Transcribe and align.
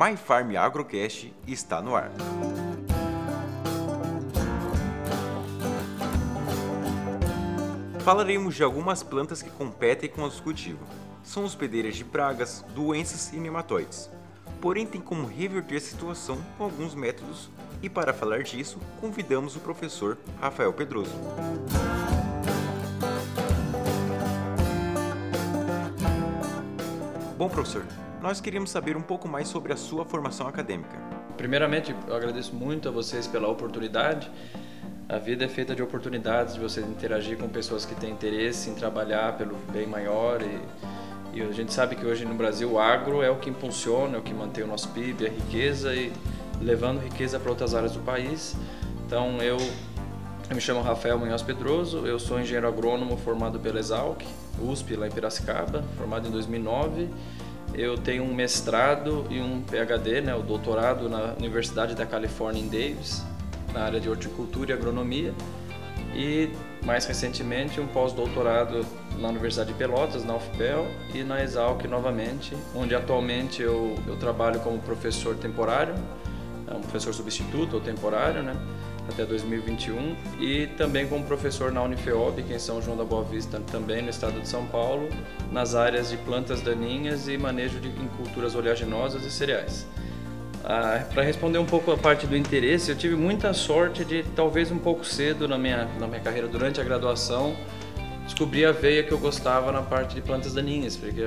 My 0.00 0.16
Farm 0.16 0.54
Agrocast 0.56 1.34
está 1.44 1.82
no 1.82 1.96
ar. 1.96 2.12
Falaremos 8.04 8.54
de 8.54 8.62
algumas 8.62 9.02
plantas 9.02 9.42
que 9.42 9.50
competem 9.50 10.08
com 10.08 10.24
as 10.24 10.38
cultivo. 10.38 10.86
São 11.24 11.42
hospedeiras 11.42 11.96
de 11.96 12.04
pragas, 12.04 12.64
doenças 12.76 13.32
e 13.32 13.38
nematóides. 13.38 14.08
Porém, 14.60 14.86
tem 14.86 15.00
como 15.00 15.26
reverter 15.26 15.78
a 15.78 15.80
situação 15.80 16.38
com 16.56 16.62
alguns 16.62 16.94
métodos 16.94 17.50
e 17.82 17.90
para 17.90 18.14
falar 18.14 18.44
disso, 18.44 18.78
convidamos 19.00 19.56
o 19.56 19.60
professor 19.60 20.16
Rafael 20.40 20.72
Pedroso. 20.72 21.10
Bom, 27.36 27.48
professor, 27.48 27.84
nós 28.20 28.40
queríamos 28.40 28.70
saber 28.70 28.96
um 28.96 29.02
pouco 29.02 29.28
mais 29.28 29.48
sobre 29.48 29.72
a 29.72 29.76
sua 29.76 30.04
formação 30.04 30.46
acadêmica. 30.46 30.98
Primeiramente, 31.36 31.94
eu 32.06 32.16
agradeço 32.16 32.54
muito 32.54 32.88
a 32.88 32.92
vocês 32.92 33.26
pela 33.26 33.48
oportunidade. 33.48 34.30
A 35.08 35.18
vida 35.18 35.44
é 35.44 35.48
feita 35.48 35.74
de 35.74 35.82
oportunidades, 35.82 36.54
de 36.54 36.60
você 36.60 36.80
interagir 36.80 37.38
com 37.38 37.48
pessoas 37.48 37.84
que 37.84 37.94
têm 37.94 38.10
interesse 38.10 38.68
em 38.68 38.74
trabalhar 38.74 39.36
pelo 39.38 39.56
bem 39.72 39.86
maior 39.86 40.42
e, 40.42 41.38
e 41.38 41.42
a 41.42 41.52
gente 41.52 41.72
sabe 41.72 41.94
que 41.96 42.04
hoje 42.04 42.24
no 42.24 42.34
Brasil 42.34 42.72
o 42.72 42.78
agro 42.78 43.22
é 43.22 43.30
o 43.30 43.36
que 43.36 43.48
impulsiona, 43.48 44.16
é 44.16 44.18
o 44.18 44.22
que 44.22 44.34
mantém 44.34 44.64
o 44.64 44.66
nosso 44.66 44.88
PIB, 44.90 45.26
a 45.26 45.30
riqueza 45.30 45.94
e 45.94 46.12
levando 46.60 47.00
riqueza 47.00 47.38
para 47.38 47.50
outras 47.50 47.74
áreas 47.74 47.92
do 47.92 48.00
país. 48.00 48.56
Então 49.06 49.40
eu, 49.40 49.56
eu 50.50 50.54
me 50.54 50.60
chamo 50.60 50.82
Rafael 50.82 51.18
Munhoz 51.18 51.40
Pedroso, 51.40 52.04
eu 52.04 52.18
sou 52.18 52.38
engenheiro 52.38 52.66
agrônomo 52.66 53.16
formado 53.16 53.58
pela 53.60 53.78
Exalc, 53.78 54.22
USP 54.60 54.96
lá 54.96 55.06
em 55.06 55.10
Piracicaba, 55.10 55.84
formado 55.96 56.28
em 56.28 56.30
2009. 56.30 57.08
Eu 57.74 57.96
tenho 57.96 58.24
um 58.24 58.34
mestrado 58.34 59.26
e 59.30 59.40
um 59.40 59.62
PhD, 59.62 60.20
né, 60.20 60.34
o 60.34 60.42
doutorado 60.42 61.08
na 61.08 61.34
Universidade 61.38 61.94
da 61.94 62.04
Califórnia 62.04 62.60
em 62.60 62.68
Davis, 62.68 63.22
na 63.72 63.82
área 63.82 64.00
de 64.00 64.08
horticultura 64.08 64.70
e 64.70 64.74
agronomia. 64.74 65.32
E 66.14 66.50
mais 66.84 67.04
recentemente 67.04 67.80
um 67.80 67.86
pós-doutorado 67.86 68.84
na 69.18 69.28
Universidade 69.28 69.72
de 69.72 69.78
Pelotas, 69.78 70.24
na 70.24 70.34
UFPEL, 70.34 70.86
e 71.14 71.22
na 71.22 71.42
Exalc 71.42 71.84
novamente, 71.84 72.56
onde 72.74 72.94
atualmente 72.94 73.62
eu, 73.62 73.94
eu 74.06 74.16
trabalho 74.16 74.58
como 74.60 74.78
professor 74.78 75.36
temporário 75.36 75.94
é 76.70 76.76
um 76.76 76.80
professor 76.80 77.14
substituto 77.14 77.74
ou 77.74 77.80
temporário, 77.80 78.42
né? 78.42 78.54
Até 79.08 79.24
2021 79.24 80.16
e 80.38 80.66
também 80.76 81.06
como 81.06 81.24
professor 81.24 81.72
na 81.72 81.82
Unifeob, 81.82 82.42
que 82.42 82.52
é 82.52 82.56
em 82.56 82.58
São 82.58 82.80
João 82.82 82.96
da 82.96 83.04
Boa 83.04 83.24
Vista, 83.24 83.60
também 83.72 84.02
no 84.02 84.10
estado 84.10 84.40
de 84.40 84.48
São 84.48 84.66
Paulo, 84.66 85.08
nas 85.50 85.74
áreas 85.74 86.10
de 86.10 86.16
plantas 86.18 86.60
daninhas 86.60 87.28
e 87.28 87.38
manejo 87.38 87.80
de 87.80 87.88
em 87.88 88.08
culturas 88.16 88.54
oleaginosas 88.54 89.24
e 89.24 89.30
cereais. 89.30 89.86
Ah, 90.64 91.04
Para 91.14 91.22
responder 91.22 91.58
um 91.58 91.64
pouco 91.64 91.90
a 91.90 91.96
parte 91.96 92.26
do 92.26 92.36
interesse, 92.36 92.90
eu 92.90 92.96
tive 92.96 93.16
muita 93.16 93.52
sorte 93.54 94.04
de, 94.04 94.22
talvez 94.36 94.70
um 94.70 94.78
pouco 94.78 95.04
cedo 95.04 95.48
na 95.48 95.56
minha, 95.56 95.88
na 95.98 96.06
minha 96.06 96.20
carreira, 96.20 96.46
durante 96.46 96.80
a 96.80 96.84
graduação, 96.84 97.56
descobrir 98.24 98.66
a 98.66 98.72
veia 98.72 99.02
que 99.02 99.10
eu 99.10 99.18
gostava 99.18 99.72
na 99.72 99.80
parte 99.80 100.14
de 100.14 100.20
plantas 100.20 100.52
daninhas, 100.52 100.96
porque 100.96 101.22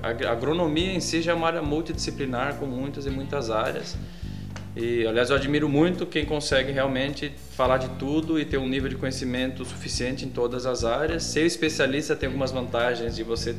a 0.00 0.30
agronomia 0.30 0.92
em 0.92 1.00
si 1.00 1.20
já 1.20 1.32
é 1.32 1.34
uma 1.34 1.48
área 1.48 1.60
multidisciplinar 1.60 2.54
com 2.56 2.66
muitas 2.66 3.06
e 3.06 3.10
muitas 3.10 3.50
áreas. 3.50 3.96
E, 4.76 5.06
aliás, 5.06 5.30
eu 5.30 5.36
admiro 5.36 5.68
muito 5.68 6.04
quem 6.04 6.24
consegue 6.24 6.72
realmente 6.72 7.32
falar 7.52 7.78
de 7.78 7.88
tudo 7.90 8.40
e 8.40 8.44
ter 8.44 8.58
um 8.58 8.68
nível 8.68 8.88
de 8.88 8.96
conhecimento 8.96 9.64
suficiente 9.64 10.24
em 10.24 10.28
todas 10.28 10.66
as 10.66 10.84
áreas. 10.84 11.22
Ser 11.22 11.46
especialista 11.46 12.16
tem 12.16 12.26
algumas 12.26 12.50
vantagens 12.50 13.14
de 13.14 13.22
você 13.22 13.54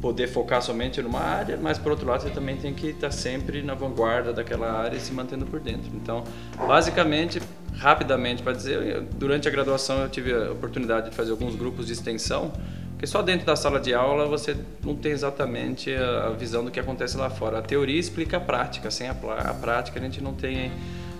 poder 0.00 0.28
focar 0.28 0.62
somente 0.62 1.00
numa 1.02 1.20
área, 1.20 1.58
mas 1.60 1.78
por 1.78 1.92
outro 1.92 2.06
lado 2.06 2.22
você 2.22 2.30
também 2.30 2.56
tem 2.56 2.72
que 2.72 2.88
estar 2.88 3.10
sempre 3.10 3.62
na 3.62 3.74
vanguarda 3.74 4.32
daquela 4.32 4.72
área 4.72 4.96
e 4.96 5.00
se 5.00 5.12
mantendo 5.12 5.46
por 5.46 5.60
dentro. 5.60 5.90
Então, 5.94 6.24
basicamente, 6.56 7.40
rapidamente 7.76 8.42
para 8.42 8.52
dizer, 8.52 9.02
durante 9.16 9.46
a 9.46 9.50
graduação 9.50 10.02
eu 10.02 10.08
tive 10.08 10.32
a 10.32 10.52
oportunidade 10.52 11.10
de 11.10 11.16
fazer 11.16 11.30
alguns 11.30 11.54
grupos 11.54 11.86
de 11.86 11.92
extensão 11.92 12.52
porque 13.00 13.06
só 13.06 13.22
dentro 13.22 13.46
da 13.46 13.56
sala 13.56 13.80
de 13.80 13.94
aula 13.94 14.26
você 14.26 14.54
não 14.84 14.94
tem 14.94 15.12
exatamente 15.12 15.90
a 15.94 16.28
visão 16.38 16.62
do 16.62 16.70
que 16.70 16.78
acontece 16.78 17.16
lá 17.16 17.30
fora. 17.30 17.58
A 17.58 17.62
teoria 17.62 17.98
explica 17.98 18.36
a 18.36 18.40
prática, 18.40 18.90
sem 18.90 19.08
a, 19.08 19.12
a 19.12 19.54
prática 19.54 19.98
a 19.98 20.02
gente 20.02 20.22
não 20.22 20.34
tem 20.34 20.70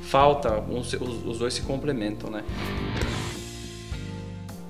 falta, 0.02 0.60
os, 0.60 0.92
os 0.92 1.38
dois 1.38 1.54
se 1.54 1.62
complementam, 1.62 2.30
né? 2.30 2.44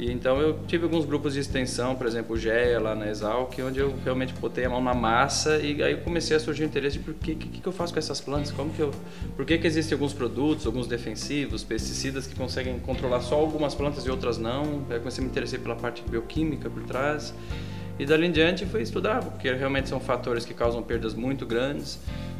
E 0.00 0.10
então 0.10 0.40
eu 0.40 0.58
tive 0.66 0.84
alguns 0.84 1.04
grupos 1.04 1.34
de 1.34 1.40
extensão, 1.40 1.94
por 1.94 2.06
exemplo, 2.06 2.34
o 2.34 2.38
GEA 2.38 2.80
lá 2.80 2.94
na 2.94 3.10
Exalc, 3.10 3.52
onde 3.60 3.80
eu 3.80 3.94
realmente 4.02 4.32
botei 4.32 4.64
a 4.64 4.70
mão 4.70 4.82
na 4.82 4.94
massa 4.94 5.58
e 5.58 5.82
aí 5.82 5.94
comecei 5.94 6.34
a 6.34 6.40
surgir 6.40 6.62
o 6.62 6.64
interesse 6.64 6.96
de 6.96 7.04
por 7.04 7.12
que, 7.12 7.34
que, 7.34 7.60
que 7.60 7.68
eu 7.68 7.70
faço 7.70 7.92
com 7.92 7.98
essas 7.98 8.18
plantas, 8.18 8.50
como 8.50 8.72
que 8.72 8.80
eu, 8.80 8.90
por 9.36 9.44
que, 9.44 9.58
que 9.58 9.66
existem 9.66 9.94
alguns 9.94 10.14
produtos, 10.14 10.64
alguns 10.64 10.86
defensivos, 10.86 11.62
pesticidas 11.62 12.26
que 12.26 12.34
conseguem 12.34 12.78
controlar 12.78 13.20
só 13.20 13.34
algumas 13.34 13.74
plantas 13.74 14.06
e 14.06 14.10
outras 14.10 14.38
não. 14.38 14.86
Aí 14.88 14.98
comecei 14.98 15.22
a 15.22 15.24
me 15.26 15.30
interessar 15.30 15.60
pela 15.60 15.76
parte 15.76 16.02
bioquímica 16.08 16.70
por 16.70 16.82
trás. 16.84 17.34
E 17.98 18.06
dali 18.06 18.26
em 18.26 18.32
diante 18.32 18.64
fui 18.64 18.80
estudar, 18.80 19.22
porque 19.22 19.52
realmente 19.52 19.90
são 19.90 20.00
fatores 20.00 20.46
que 20.46 20.54
causam 20.54 20.82
perdas 20.82 21.12
muito 21.12 21.44
grandes. 21.44 21.98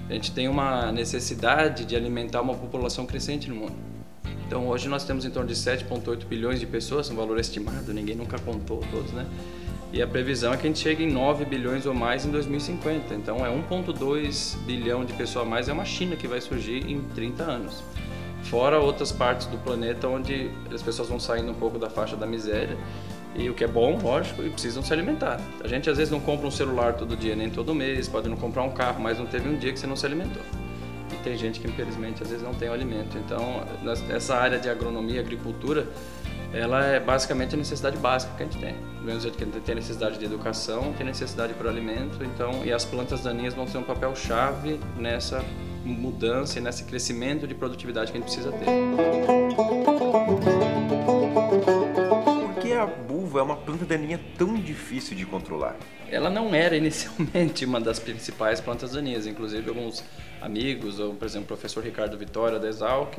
A 0.09 0.15
gente 0.15 0.33
tem 0.33 0.49
uma 0.49 0.91
necessidade 0.93 1.85
de 1.85 1.95
alimentar 1.95 2.41
uma 2.41 2.55
população 2.55 3.05
crescente 3.05 3.51
no 3.51 3.57
mundo. 3.57 3.90
Então 4.51 4.67
hoje 4.67 4.89
nós 4.89 5.05
temos 5.05 5.25
em 5.25 5.31
torno 5.31 5.49
de 5.49 5.55
7,8 5.55 6.25
bilhões 6.25 6.59
de 6.59 6.67
pessoas, 6.67 7.09
um 7.09 7.15
valor 7.15 7.39
estimado, 7.39 7.95
ninguém 7.95 8.17
nunca 8.17 8.37
contou 8.37 8.83
todos, 8.91 9.13
né? 9.13 9.25
E 9.93 10.03
a 10.03 10.09
previsão 10.09 10.53
é 10.53 10.57
que 10.57 10.67
a 10.67 10.67
gente 10.67 10.81
chegue 10.81 11.05
em 11.05 11.13
9 11.13 11.45
bilhões 11.45 11.87
ou 11.87 11.95
mais 11.95 12.27
em 12.27 12.33
2050. 12.33 13.15
Então 13.15 13.47
é 13.47 13.49
1,2 13.49 14.57
bilhão 14.67 15.05
de 15.05 15.13
pessoas 15.13 15.47
a 15.47 15.49
mais, 15.49 15.69
é 15.69 15.73
uma 15.73 15.85
China 15.85 16.17
que 16.17 16.27
vai 16.27 16.41
surgir 16.41 16.85
em 16.91 17.01
30 17.15 17.45
anos. 17.45 17.81
Fora 18.43 18.81
outras 18.81 19.13
partes 19.13 19.47
do 19.47 19.57
planeta 19.57 20.09
onde 20.09 20.51
as 20.75 20.83
pessoas 20.83 21.09
vão 21.09 21.21
saindo 21.21 21.53
um 21.53 21.55
pouco 21.55 21.79
da 21.79 21.89
faixa 21.89 22.17
da 22.17 22.27
miséria. 22.27 22.77
E 23.37 23.49
o 23.49 23.55
que 23.55 23.63
é 23.63 23.69
bom, 23.69 24.01
lógico, 24.03 24.43
e 24.43 24.51
precisam 24.51 24.83
se 24.83 24.93
alimentar. 24.93 25.41
A 25.63 25.69
gente 25.69 25.89
às 25.89 25.97
vezes 25.97 26.11
não 26.11 26.19
compra 26.19 26.49
um 26.49 26.51
celular 26.51 26.95
todo 26.95 27.17
dia, 27.17 27.37
nem 27.37 27.49
todo 27.49 27.73
mês, 27.73 28.09
pode 28.09 28.29
não 28.29 28.37
comprar 28.37 28.65
um 28.65 28.73
carro, 28.73 29.01
mas 29.01 29.17
não 29.17 29.27
teve 29.27 29.49
um 29.49 29.57
dia 29.57 29.73
que 29.73 29.79
você 29.79 29.87
não 29.87 29.95
se 29.95 30.05
alimentou 30.05 30.43
tem 31.21 31.37
gente 31.37 31.61
que 31.61 31.69
infelizmente 31.69 32.23
às 32.23 32.31
vezes 32.31 32.45
não 32.45 32.55
tem 32.55 32.69
o 32.69 32.73
alimento. 32.73 33.17
Então, 33.19 33.65
essa 34.09 34.35
área 34.35 34.59
de 34.59 34.69
agronomia, 34.69 35.21
agricultura, 35.21 35.87
ela 36.53 36.85
é 36.85 36.99
basicamente 36.99 37.55
a 37.55 37.59
necessidade 37.59 37.97
básica 37.97 38.35
que 38.37 38.43
a 38.43 38.47
gente 38.47 38.59
tem. 38.59 38.75
Do 38.75 39.03
mesmo 39.03 39.21
jeito 39.21 39.39
que 39.39 39.45
a 39.45 39.47
gente 39.47 39.61
tem 39.61 39.75
necessidade 39.75 40.19
de 40.19 40.25
educação, 40.25 40.93
tem 40.95 41.07
necessidade 41.07 41.55
para 41.55 41.69
o 41.69 41.71
alimento, 41.71 42.25
então, 42.25 42.65
e 42.65 42.73
as 42.73 42.85
plantas 42.85 43.23
daninhas 43.23 43.55
vão 43.55 43.67
ter 43.67 43.79
um 43.79 43.83
papel 43.83 44.15
chave 44.17 44.81
nessa 44.97 45.45
mudança 45.85 46.59
e 46.59 46.63
nesse 46.63 46.85
crescimento 46.85 47.47
de 47.47 47.55
produtividade 47.55 48.11
que 48.11 48.19
a 48.19 48.21
gente 48.21 48.31
precisa 48.31 48.53
ter. 48.53 48.67
Por 52.41 52.55
que 52.61 52.73
a 52.73 52.87
buva 52.87 53.39
é 53.39 53.43
uma 53.43 53.57
planta 53.57 53.85
daninha 53.85 54.21
tão 54.37 54.55
difícil 54.55 55.17
de 55.17 55.25
controlar? 55.25 55.77
Ela 56.11 56.29
não 56.29 56.53
era 56.55 56.77
inicialmente 56.77 57.65
uma 57.65 57.81
das 57.81 58.01
principais 58.01 58.61
plantas 58.61 58.93
daninhas, 58.93 59.27
inclusive 59.27 59.69
alguns 59.69 60.03
amigos, 60.41 60.99
ou 60.99 61.15
por 61.15 61.25
exemplo 61.25 61.45
o 61.45 61.49
professor 61.49 61.83
Ricardo 61.83 62.17
Vitória 62.17 62.59
da 62.59 62.69
Exalc, 62.69 63.19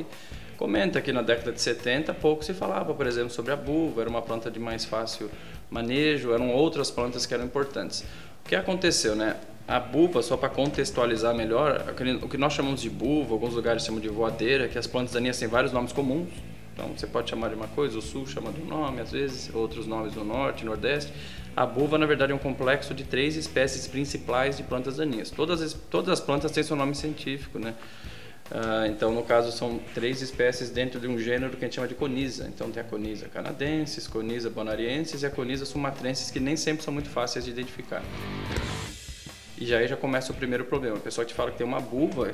comenta 0.58 1.02
que 1.02 1.12
na 1.12 1.22
década 1.22 1.52
de 1.52 1.62
70 1.62 2.14
pouco 2.14 2.44
se 2.44 2.54
falava, 2.54 2.94
por 2.94 3.08
exemplo, 3.08 3.30
sobre 3.30 3.52
a 3.52 3.56
buva, 3.56 4.02
era 4.02 4.10
uma 4.10 4.22
planta 4.22 4.52
de 4.52 4.60
mais 4.60 4.86
fácil 4.86 5.30
manejo, 5.70 6.34
eram 6.34 6.52
outras 6.52 6.92
plantas 6.92 7.26
que 7.26 7.34
eram 7.34 7.46
importantes. 7.46 8.04
O 8.46 8.50
que 8.50 8.56
aconteceu, 8.56 9.16
né? 9.16 9.38
A 9.68 9.80
buva, 9.80 10.22
só 10.22 10.36
para 10.36 10.50
contextualizar 10.50 11.34
melhor, 11.34 11.94
o 12.22 12.28
que 12.28 12.38
nós 12.38 12.54
chamamos 12.54 12.82
de 12.82 12.90
buva, 12.90 13.34
alguns 13.34 13.54
lugares 13.54 13.86
chamam 13.86 14.02
de 14.02 14.10
voadeira, 14.10 14.68
que 14.68 14.78
as 14.78 14.86
plantas 14.86 15.14
daninhas 15.14 15.40
têm 15.40 15.48
vários 15.48 15.72
nomes 15.72 15.94
comuns. 15.94 16.30
Então 16.74 16.90
você 16.90 17.08
pode 17.08 17.30
chamar 17.30 17.50
de 17.50 17.56
uma 17.56 17.68
coisa, 17.68 17.98
o 17.98 18.02
sul 18.02 18.26
chama 18.26 18.52
de 18.52 18.62
um 18.62 18.66
nome, 18.66 19.02
às 19.02 19.12
vezes 19.12 19.54
outros 19.54 19.86
nomes 19.86 20.16
no 20.16 20.24
norte, 20.24 20.66
nordeste. 20.66 21.14
A 21.56 21.66
buva, 21.66 21.98
na 21.98 22.06
verdade, 22.06 22.32
é 22.32 22.36
um 22.36 22.40
complexo 22.40 22.94
de 22.94 23.04
três 23.04 23.36
espécies 23.36 23.88
principais 23.88 24.58
de 24.58 24.64
plantas 24.64 24.98
daninhas. 24.98 25.30
Todas 25.30 25.62
as, 25.62 25.74
todas 25.74 26.10
as 26.10 26.20
plantas 26.20 26.52
têm 26.52 26.64
seu 26.64 26.76
nome 26.76 26.96
científico, 26.96 27.60
né? 27.60 27.74
Uh, 28.50 28.86
então, 28.88 29.14
no 29.14 29.24
caso, 29.24 29.52
são 29.52 29.80
três 29.94 30.22
espécies 30.22 30.70
dentro 30.70 31.00
de 31.00 31.08
um 31.08 31.18
gênero 31.18 31.52
que 31.56 31.64
a 31.64 31.68
gente 31.68 31.76
chama 31.76 31.88
de 31.88 31.96
conisa. 31.96 32.48
Então, 32.54 32.70
tem 32.70 32.82
a 32.82 32.86
conisa 32.86 33.28
canadensis, 33.30 34.08
conisa 34.08 34.50
bonariensis 34.50 35.24
e 35.24 35.26
a 35.26 35.30
conisa 35.30 35.66
sumatrensis, 35.66 36.32
que 36.32 36.40
nem 36.40 36.58
sempre 36.58 36.84
são 36.84 36.94
muito 36.94 37.10
fáceis 37.10 37.46
de 37.46 37.52
identificar. 37.52 38.04
E 39.58 39.66
já 39.66 39.78
aí 39.78 39.88
já 39.88 39.96
começa 39.96 40.32
o 40.32 40.36
primeiro 40.36 40.66
problema. 40.66 40.98
A 40.98 41.00
pessoa 41.00 41.24
te 41.24 41.34
fala 41.34 41.52
que 41.52 41.58
tem 41.58 41.68
uma 41.68 41.80
buva 41.80 42.34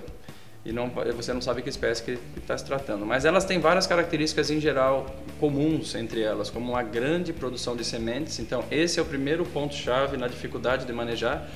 e 0.65 0.71
não, 0.74 0.92
você 1.15 1.33
não 1.33 1.42
sabe 1.42 1.62
que 1.62 1.69
espécie 1.69 2.04
que 2.04 2.19
está 2.38 2.57
se 2.57 2.65
tratando. 2.65 3.06
Mas 3.06 3.24
elas 3.24 3.45
têm 3.45 3.59
várias 3.59 3.88
características 3.88 4.51
em 4.51 4.59
geral 4.59 5.06
comuns 5.39 5.95
entre 5.95 6.21
elas, 6.21 6.50
como 6.50 6.71
uma 6.71 6.83
grande 6.83 7.31
produção 7.31 7.75
de 7.75 7.86
sementes. 7.86 8.39
Então, 8.39 8.63
esse 8.69 9.00
é 9.00 9.01
o 9.01 9.06
primeiro 9.06 9.45
ponto-chave 9.45 10.18
na 10.18 10.27
dificuldade 10.27 10.86
de 10.86 10.92
manejar. 10.92 11.48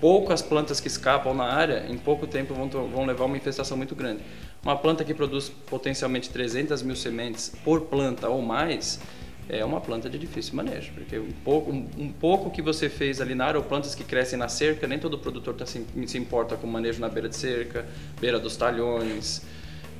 Poucas 0.00 0.42
plantas 0.42 0.80
que 0.80 0.88
escapam 0.88 1.34
na 1.34 1.44
área, 1.44 1.86
em 1.88 1.98
pouco 1.98 2.26
tempo, 2.26 2.54
vão, 2.54 2.68
vão 2.68 3.04
levar 3.04 3.24
uma 3.24 3.36
infestação 3.36 3.76
muito 3.76 3.94
grande. 3.94 4.22
Uma 4.62 4.76
planta 4.76 5.04
que 5.04 5.14
produz 5.14 5.48
potencialmente 5.48 6.30
300 6.30 6.82
mil 6.82 6.96
sementes 6.96 7.52
por 7.64 7.82
planta 7.82 8.28
ou 8.28 8.42
mais, 8.42 9.00
é 9.48 9.64
uma 9.64 9.80
planta 9.80 10.10
de 10.10 10.18
difícil 10.18 10.54
manejo, 10.54 10.92
porque 10.92 11.18
um 11.18 11.32
pouco, 11.44 11.70
um, 11.70 11.88
um 11.98 12.12
pouco 12.12 12.50
que 12.50 12.60
você 12.60 12.88
fez 12.88 13.20
ali 13.20 13.34
na 13.34 13.46
área, 13.46 13.58
ou 13.58 13.64
plantas 13.64 13.94
que 13.94 14.02
crescem 14.02 14.38
na 14.38 14.48
cerca, 14.48 14.86
nem 14.86 14.98
todo 14.98 15.18
produtor 15.18 15.54
tá 15.54 15.64
se, 15.64 15.84
se 16.06 16.18
importa 16.18 16.56
com 16.56 16.66
manejo 16.66 17.00
na 17.00 17.08
beira 17.08 17.28
de 17.28 17.36
cerca, 17.36 17.86
beira 18.20 18.38
dos 18.38 18.56
talhões. 18.56 19.42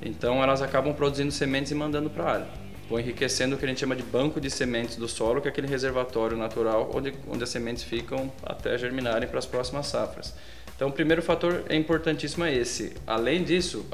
Então 0.02 0.42
elas 0.42 0.62
acabam 0.62 0.94
produzindo 0.94 1.30
sementes 1.30 1.70
e 1.70 1.74
mandando 1.74 2.10
para 2.10 2.24
a 2.24 2.32
área. 2.32 2.66
Vou 2.88 3.00
enriquecendo 3.00 3.56
o 3.56 3.58
que 3.58 3.64
a 3.64 3.68
gente 3.68 3.80
chama 3.80 3.96
de 3.96 4.02
banco 4.02 4.40
de 4.40 4.48
sementes 4.48 4.96
do 4.96 5.08
solo, 5.08 5.40
que 5.40 5.48
é 5.48 5.50
aquele 5.50 5.66
reservatório 5.66 6.36
natural 6.36 6.90
onde, 6.94 7.12
onde 7.28 7.42
as 7.42 7.50
sementes 7.50 7.82
ficam 7.82 8.32
até 8.44 8.78
germinarem 8.78 9.28
para 9.28 9.38
as 9.38 9.46
próximas 9.46 9.86
safras. 9.86 10.34
Então, 10.76 10.88
o 10.88 10.92
primeiro 10.92 11.22
fator 11.22 11.64
é 11.68 11.74
importantíssimo 11.74 12.44
é 12.44 12.54
esse. 12.54 12.92
Além 13.06 13.42
disso, 13.42 13.86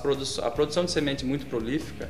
produ 0.00 0.24
a 0.42 0.50
produção 0.50 0.84
de 0.84 0.92
semente 0.92 1.26
muito 1.26 1.46
prolífica 1.46 2.08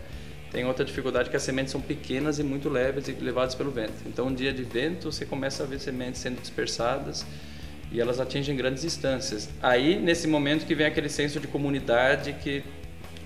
tem 0.51 0.65
outra 0.65 0.85
dificuldade 0.85 1.29
que 1.29 1.37
as 1.37 1.43
sementes 1.43 1.73
são 1.73 1.81
pequenas 1.81 2.39
e 2.39 2.43
muito 2.43 2.69
leves 2.69 3.09
e 3.09 3.13
levadas 3.13 3.55
pelo 3.55 3.71
vento. 3.71 3.95
Então, 4.07 4.29
um 4.29 4.35
dia 4.35 4.53
de 4.53 4.63
vento, 4.63 5.11
você 5.11 5.27
começa 5.27 5.63
a 5.63 5.67
ver 5.67 5.79
sementes 5.81 6.21
sendo 6.21 6.41
dispersadas 6.41 7.27
e 7.91 8.01
elas 8.01 8.21
atingem 8.21 8.57
grandes 8.57 8.83
distâncias. 8.83 9.49
Aí, 9.63 9.99
nesse 9.99 10.27
momento 10.27 10.67
que 10.67 10.75
vem 10.75 10.87
aquele 10.87 11.09
senso 11.09 11.41
de 11.41 11.47
comunidade 11.47 12.33
que 12.35 12.63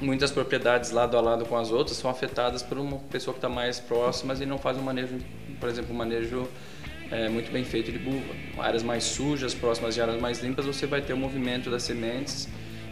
muitas 0.01 0.31
propriedades 0.31 0.91
lado 0.91 1.17
a 1.17 1.21
lado 1.21 1.45
com 1.45 1.57
as 1.57 1.71
outras 1.71 1.97
são 1.97 2.11
afetadas 2.11 2.63
por 2.63 2.79
uma 2.79 2.99
pessoa 3.11 3.35
que 3.35 3.39
está 3.39 3.49
mais 3.49 3.79
próxima 3.79 4.35
e 4.35 4.47
não 4.47 4.59
faz 4.59 4.79
um 4.79 4.83
manejo, 4.83 5.19
por 5.59 5.69
exemplo, 5.69 5.95
um 5.95 5.99
manejo 5.99 6.49
é, 7.11 7.29
muito 7.29 7.53
bem 7.53 7.65
feito 7.65 7.93
de 7.93 7.99
buva. 7.99 8.35
Áreas 8.59 8.83
mais 8.83 9.05
sujas, 9.05 9.53
próximas 9.53 9.95
de 9.95 10.01
áreas 10.01 10.21
mais 10.21 10.43
limpas, 10.43 10.65
você 10.65 10.87
vai 10.87 11.03
ter 11.03 11.13
o 11.13 11.17
movimento 11.17 11.71
das 11.71 11.83
sementes. 11.83 12.49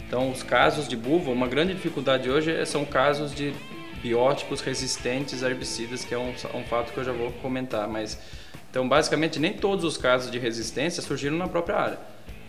Então, 0.07 0.31
os 0.31 0.43
casos 0.43 0.87
de 0.87 0.95
buva, 0.95 1.31
uma 1.31 1.47
grande 1.47 1.73
dificuldade 1.73 2.29
hoje 2.29 2.51
é, 2.51 2.65
são 2.65 2.85
casos 2.85 3.33
de 3.33 3.53
biótipos 4.01 4.61
resistentes 4.61 5.43
a 5.43 5.49
herbicidas, 5.49 6.03
que 6.03 6.13
é 6.13 6.17
um, 6.17 6.33
um 6.53 6.63
fato 6.63 6.93
que 6.93 6.99
eu 6.99 7.03
já 7.03 7.11
vou 7.11 7.31
comentar. 7.33 7.87
Mas 7.87 8.17
então, 8.69 8.87
basicamente, 8.87 9.39
nem 9.39 9.53
todos 9.53 9.83
os 9.83 9.97
casos 9.97 10.29
de 10.31 10.37
resistência 10.37 11.01
surgiram 11.01 11.37
na 11.37 11.47
própria 11.47 11.75
área, 11.75 11.99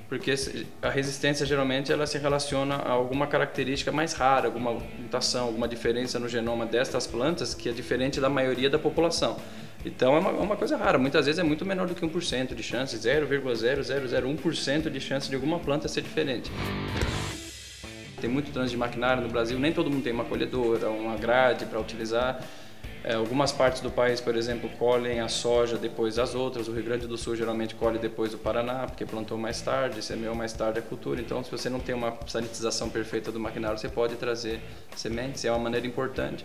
porque 0.08 0.34
a 0.82 0.90
resistência 0.90 1.46
geralmente 1.46 1.90
ela 1.90 2.06
se 2.06 2.18
relaciona 2.18 2.74
a 2.74 2.90
alguma 2.90 3.26
característica 3.26 3.90
mais 3.90 4.12
rara, 4.12 4.46
alguma 4.46 4.74
mutação, 4.98 5.46
alguma 5.46 5.66
diferença 5.66 6.18
no 6.18 6.28
genoma 6.28 6.66
destas 6.66 7.06
plantas 7.06 7.54
que 7.54 7.70
é 7.70 7.72
diferente 7.72 8.20
da 8.20 8.28
maioria 8.28 8.68
da 8.68 8.78
população. 8.78 9.38
Então 9.82 10.14
é 10.14 10.18
uma, 10.18 10.30
é 10.30 10.42
uma 10.42 10.56
coisa 10.56 10.76
rara, 10.76 10.98
muitas 10.98 11.24
vezes 11.24 11.38
é 11.38 11.42
muito 11.42 11.64
menor 11.64 11.86
do 11.86 11.94
que 11.94 12.06
1% 12.06 12.54
de 12.54 12.62
chance, 12.62 12.94
0,0001% 12.98 14.90
de 14.90 15.00
chance 15.00 15.26
de 15.26 15.34
alguma 15.34 15.58
planta 15.58 15.88
ser 15.88 16.02
diferente. 16.02 16.50
Tem 18.20 18.28
muito 18.28 18.52
trânsito 18.52 18.72
de 18.72 18.76
maquinário 18.76 19.22
no 19.22 19.28
Brasil, 19.28 19.58
nem 19.58 19.72
todo 19.72 19.90
mundo 19.90 20.02
tem 20.02 20.12
uma 20.12 20.24
colhedora, 20.24 20.90
uma 20.90 21.16
grade 21.16 21.66
para 21.66 21.80
utilizar. 21.80 22.40
É, 23.02 23.14
algumas 23.14 23.50
partes 23.50 23.80
do 23.80 23.90
país, 23.90 24.20
por 24.20 24.36
exemplo, 24.36 24.68
colhem 24.78 25.20
a 25.20 25.28
soja 25.28 25.78
depois 25.78 26.16
das 26.16 26.34
outras. 26.34 26.68
O 26.68 26.72
Rio 26.72 26.84
Grande 26.84 27.06
do 27.06 27.16
Sul 27.16 27.34
geralmente 27.34 27.74
colhe 27.74 27.98
depois 27.98 28.32
do 28.32 28.38
Paraná, 28.38 28.86
porque 28.86 29.06
plantou 29.06 29.38
mais 29.38 29.62
tarde, 29.62 30.02
semeou 30.02 30.34
mais 30.34 30.52
tarde 30.52 30.80
a 30.80 30.82
cultura. 30.82 31.18
Então, 31.18 31.42
se 31.42 31.50
você 31.50 31.70
não 31.70 31.80
tem 31.80 31.94
uma 31.94 32.14
sanitização 32.26 32.90
perfeita 32.90 33.32
do 33.32 33.40
maquinário, 33.40 33.78
você 33.78 33.88
pode 33.88 34.16
trazer 34.16 34.60
sementes. 34.94 35.44
É 35.46 35.50
uma 35.50 35.58
maneira 35.58 35.86
importante. 35.86 36.44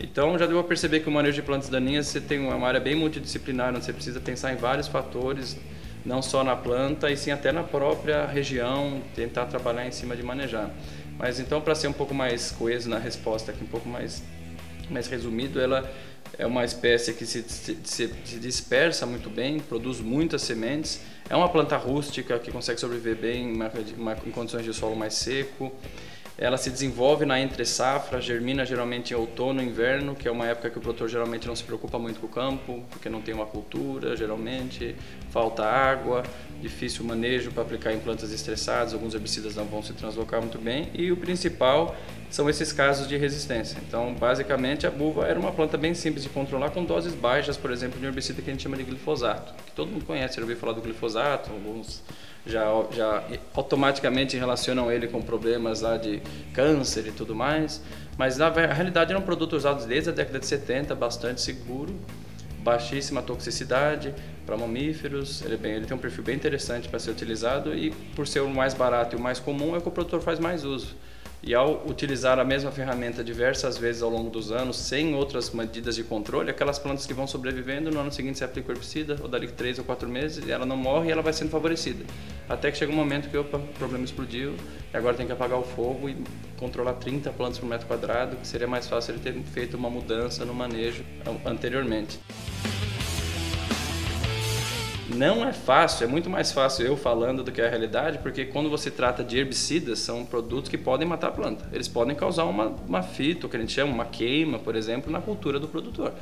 Então, 0.00 0.38
já 0.38 0.46
deu 0.46 0.58
a 0.58 0.64
perceber 0.64 1.00
que 1.00 1.08
o 1.10 1.12
manejo 1.12 1.34
de 1.34 1.42
plantas 1.42 1.68
daninhas 1.68 2.06
você 2.06 2.20
tem 2.20 2.38
uma 2.38 2.66
área 2.66 2.80
bem 2.80 2.94
multidisciplinar, 2.94 3.74
onde 3.74 3.84
você 3.84 3.92
precisa 3.92 4.18
pensar 4.18 4.54
em 4.54 4.56
vários 4.56 4.88
fatores, 4.88 5.58
não 6.02 6.22
só 6.22 6.42
na 6.42 6.56
planta, 6.56 7.10
e 7.10 7.16
sim 7.18 7.30
até 7.30 7.52
na 7.52 7.62
própria 7.62 8.24
região, 8.24 9.02
tentar 9.14 9.44
trabalhar 9.44 9.86
em 9.86 9.92
cima 9.92 10.16
de 10.16 10.22
manejar. 10.22 10.70
Mas 11.20 11.38
então, 11.38 11.60
para 11.60 11.74
ser 11.74 11.86
um 11.86 11.92
pouco 11.92 12.14
mais 12.14 12.50
coeso 12.50 12.88
na 12.88 12.98
resposta, 12.98 13.52
aqui 13.52 13.62
um 13.62 13.66
pouco 13.66 13.86
mais, 13.86 14.22
mais 14.88 15.06
resumido, 15.06 15.60
ela 15.60 15.92
é 16.38 16.46
uma 16.46 16.64
espécie 16.64 17.12
que 17.12 17.26
se, 17.26 17.42
se, 17.42 17.76
se, 17.84 18.38
dispersa 18.38 19.04
muito 19.04 19.28
bem, 19.28 19.60
produz 19.60 20.00
muitas 20.00 20.40
sementes. 20.40 21.02
É 21.28 21.36
uma 21.36 21.50
planta 21.50 21.76
rústica 21.76 22.38
que 22.38 22.50
consegue 22.50 22.80
sobreviver 22.80 23.16
bem 23.16 23.52
em, 23.52 24.28
em 24.28 24.30
condições 24.30 24.64
de 24.64 24.72
solo 24.72 24.96
mais 24.96 25.12
seco. 25.12 25.70
Ela 26.40 26.56
se 26.56 26.70
desenvolve 26.70 27.26
na 27.26 27.38
entre 27.38 27.66
safra, 27.66 28.18
germina 28.18 28.64
geralmente 28.64 29.12
em 29.12 29.14
outono 29.14 29.62
inverno, 29.62 30.14
que 30.14 30.26
é 30.26 30.30
uma 30.30 30.46
época 30.46 30.70
que 30.70 30.78
o 30.78 30.80
produtor 30.80 31.06
geralmente 31.06 31.46
não 31.46 31.54
se 31.54 31.62
preocupa 31.62 31.98
muito 31.98 32.18
com 32.18 32.26
o 32.26 32.30
campo, 32.30 32.82
porque 32.88 33.10
não 33.10 33.20
tem 33.20 33.34
uma 33.34 33.44
cultura, 33.44 34.16
geralmente, 34.16 34.96
falta 35.28 35.62
água, 35.62 36.22
difícil 36.62 37.04
manejo 37.04 37.50
para 37.50 37.62
aplicar 37.62 37.92
em 37.92 37.98
plantas 37.98 38.32
estressadas, 38.32 38.94
alguns 38.94 39.12
herbicidas 39.12 39.54
não 39.54 39.66
vão 39.66 39.82
se 39.82 39.92
translocar 39.92 40.40
muito 40.40 40.56
bem, 40.56 40.88
e 40.94 41.12
o 41.12 41.16
principal 41.18 41.94
são 42.30 42.48
esses 42.48 42.72
casos 42.72 43.08
de 43.08 43.16
resistência. 43.16 43.78
Então, 43.86 44.14
basicamente, 44.14 44.86
a 44.86 44.90
buva 44.90 45.26
era 45.26 45.38
uma 45.38 45.50
planta 45.50 45.76
bem 45.76 45.94
simples 45.94 46.22
de 46.22 46.28
controlar 46.28 46.70
com 46.70 46.84
doses 46.84 47.12
baixas, 47.12 47.56
por 47.56 47.70
exemplo, 47.72 47.98
de 47.98 48.06
um 48.06 48.08
herbicida 48.08 48.40
que 48.40 48.48
a 48.48 48.52
gente 48.52 48.62
chama 48.62 48.76
de 48.76 48.84
glifosato, 48.84 49.52
que 49.64 49.72
todo 49.72 49.90
mundo 49.90 50.04
conhece, 50.04 50.36
já 50.36 50.42
ouviu 50.42 50.56
falar 50.56 50.72
do 50.72 50.80
glifosato, 50.80 51.50
alguns 51.50 52.02
já, 52.46 52.64
já 52.92 53.24
automaticamente 53.54 54.36
relacionam 54.36 54.90
ele 54.90 55.08
com 55.08 55.20
problemas 55.20 55.80
lá 55.80 55.96
de 55.96 56.22
câncer 56.54 57.06
e 57.08 57.12
tudo 57.12 57.34
mais. 57.34 57.82
Mas 58.16 58.38
na 58.38 58.48
realidade 58.48 59.10
era 59.10 59.18
um 59.18 59.24
produto 59.24 59.56
usado 59.56 59.86
desde 59.86 60.10
a 60.10 60.12
década 60.12 60.38
de 60.38 60.46
70, 60.46 60.94
bastante 60.94 61.40
seguro, 61.40 61.94
baixíssima 62.58 63.22
toxicidade 63.22 64.14
para 64.46 64.56
mamíferos. 64.56 65.42
Ele, 65.42 65.54
é 65.54 65.56
bem, 65.56 65.72
ele 65.72 65.86
tem 65.86 65.96
um 65.96 66.00
perfil 66.00 66.22
bem 66.22 66.36
interessante 66.36 66.88
para 66.88 66.98
ser 66.98 67.10
utilizado 67.10 67.74
e 67.74 67.90
por 68.14 68.26
ser 68.26 68.40
o 68.40 68.48
mais 68.48 68.72
barato 68.72 69.16
e 69.16 69.18
o 69.18 69.20
mais 69.20 69.40
comum 69.40 69.74
é 69.74 69.78
o 69.78 69.80
que 69.80 69.88
o 69.88 69.92
produtor 69.92 70.20
faz 70.20 70.38
mais 70.38 70.64
uso. 70.64 70.94
E 71.42 71.54
ao 71.54 71.86
utilizar 71.86 72.38
a 72.38 72.44
mesma 72.44 72.70
ferramenta 72.70 73.24
diversas 73.24 73.78
vezes 73.78 74.02
ao 74.02 74.10
longo 74.10 74.28
dos 74.28 74.52
anos, 74.52 74.76
sem 74.76 75.14
outras 75.14 75.50
medidas 75.50 75.96
de 75.96 76.04
controle, 76.04 76.50
aquelas 76.50 76.78
plantas 76.78 77.06
que 77.06 77.14
vão 77.14 77.26
sobrevivendo, 77.26 77.90
no 77.90 77.98
ano 77.98 78.12
seguinte 78.12 78.36
você 78.38 78.44
aplica 78.44 78.68
o 78.68 78.72
herbicida, 78.72 79.16
ou 79.22 79.28
dali 79.28 79.48
três 79.48 79.78
ou 79.78 79.84
quatro 79.84 80.06
meses, 80.06 80.46
ela 80.46 80.66
não 80.66 80.76
morre 80.76 81.08
e 81.08 81.12
ela 81.12 81.22
vai 81.22 81.32
sendo 81.32 81.50
favorecida. 81.50 82.04
Até 82.46 82.70
que 82.70 82.76
chega 82.76 82.92
um 82.92 82.96
momento 82.96 83.30
que 83.30 83.38
opa, 83.38 83.56
o 83.56 83.66
problema 83.78 84.04
explodiu, 84.04 84.54
e 84.92 84.96
agora 84.96 85.16
tem 85.16 85.24
que 85.24 85.32
apagar 85.32 85.58
o 85.58 85.62
fogo 85.62 86.10
e 86.10 86.16
controlar 86.58 86.94
30 86.94 87.30
plantas 87.30 87.58
por 87.58 87.66
metro 87.66 87.86
quadrado, 87.86 88.36
que 88.36 88.46
seria 88.46 88.68
mais 88.68 88.86
fácil 88.86 89.14
ele 89.14 89.22
ter 89.22 89.32
feito 89.44 89.78
uma 89.78 89.88
mudança 89.88 90.44
no 90.44 90.52
manejo 90.52 91.02
anteriormente. 91.46 92.20
Não 95.16 95.44
é 95.44 95.52
fácil, 95.52 96.04
é 96.04 96.06
muito 96.06 96.30
mais 96.30 96.52
fácil 96.52 96.86
eu 96.86 96.96
falando 96.96 97.42
do 97.42 97.50
que 97.50 97.60
a 97.60 97.68
realidade, 97.68 98.18
porque 98.18 98.44
quando 98.44 98.70
você 98.70 98.90
trata 98.90 99.24
de 99.24 99.38
herbicidas, 99.38 99.98
são 99.98 100.24
produtos 100.24 100.70
que 100.70 100.78
podem 100.78 101.06
matar 101.06 101.28
a 101.28 101.32
planta. 101.32 101.68
Eles 101.72 101.88
podem 101.88 102.14
causar 102.14 102.44
uma, 102.44 102.66
uma 102.86 103.02
fita, 103.02 103.46
o 103.46 103.50
que 103.50 103.56
a 103.56 103.60
gente 103.60 103.72
chama 103.72 103.92
uma 103.92 104.04
queima, 104.04 104.58
por 104.58 104.76
exemplo, 104.76 105.10
na 105.10 105.20
cultura 105.20 105.58
do 105.58 105.66
produtor. 105.66 106.12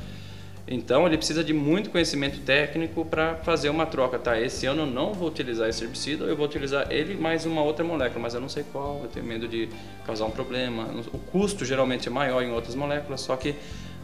Então 0.67 1.05
ele 1.05 1.17
precisa 1.17 1.43
de 1.43 1.53
muito 1.53 1.89
conhecimento 1.89 2.39
técnico 2.41 3.05
para 3.05 3.35
fazer 3.37 3.69
uma 3.69 3.85
troca. 3.85 4.17
Tá, 4.17 4.39
esse 4.39 4.65
ano 4.65 4.83
eu 4.83 4.85
não 4.87 5.13
vou 5.13 5.27
utilizar 5.27 5.69
esse 5.69 5.83
herbicida, 5.83 6.25
eu 6.25 6.35
vou 6.35 6.45
utilizar 6.45 6.91
ele 6.91 7.15
mais 7.15 7.45
uma 7.45 7.61
outra 7.61 7.83
molécula, 7.83 8.21
mas 8.21 8.33
eu 8.33 8.41
não 8.41 8.49
sei 8.49 8.63
qual, 8.71 9.01
eu 9.03 9.09
tenho 9.09 9.25
medo 9.25 9.47
de 9.47 9.69
causar 10.05 10.25
um 10.25 10.31
problema. 10.31 10.87
O 11.13 11.17
custo 11.17 11.63
geralmente 11.63 12.07
é 12.07 12.11
maior 12.11 12.41
em 12.41 12.51
outras 12.51 12.75
moléculas, 12.75 13.21
só 13.21 13.35
que 13.35 13.55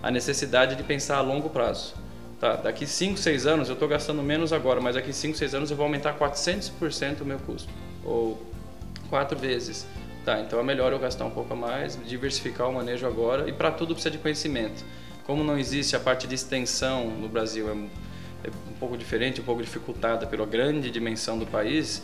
a 0.01 0.11
necessidade 0.11 0.75
de 0.75 0.83
pensar 0.83 1.17
a 1.17 1.21
longo 1.21 1.49
prazo. 1.49 2.04
Tá, 2.39 2.57
daqui 2.57 2.85
5, 2.85 3.17
6 3.17 3.45
anos 3.45 3.69
eu 3.69 3.73
estou 3.73 3.87
gastando 3.87 4.21
menos 4.21 4.51
agora, 4.51 4.81
mas 4.81 4.95
daqui 4.95 5.13
5, 5.13 5.37
6 5.37 5.55
anos 5.55 5.71
eu 5.71 5.77
vou 5.77 5.85
aumentar 5.85 6.17
400% 6.17 7.21
o 7.21 7.25
meu 7.25 7.39
custo, 7.39 7.71
ou 8.03 8.41
quatro 9.09 9.37
vezes. 9.37 9.85
Tá, 10.25 10.41
então 10.41 10.59
é 10.59 10.63
melhor 10.63 10.91
eu 10.91 10.97
gastar 10.97 11.23
um 11.25 11.29
pouco 11.29 11.53
a 11.53 11.55
mais, 11.55 11.99
diversificar 12.03 12.67
o 12.67 12.73
manejo 12.73 13.05
agora 13.05 13.47
e 13.47 13.53
para 13.53 13.69
tudo 13.71 13.93
precisa 13.93 14.11
de 14.11 14.17
conhecimento. 14.17 14.83
Como 15.23 15.43
não 15.43 15.57
existe 15.57 15.95
a 15.95 15.99
parte 15.99 16.27
de 16.27 16.33
extensão 16.33 17.09
no 17.11 17.29
Brasil, 17.29 17.69
é, 17.69 18.47
é 18.47 18.51
um 18.69 18.73
pouco 18.79 18.97
diferente, 18.97 19.39
um 19.39 19.43
pouco 19.43 19.61
dificultada 19.61 20.25
pela 20.25 20.45
grande 20.45 20.89
dimensão 20.89 21.37
do 21.37 21.45
país, 21.45 22.01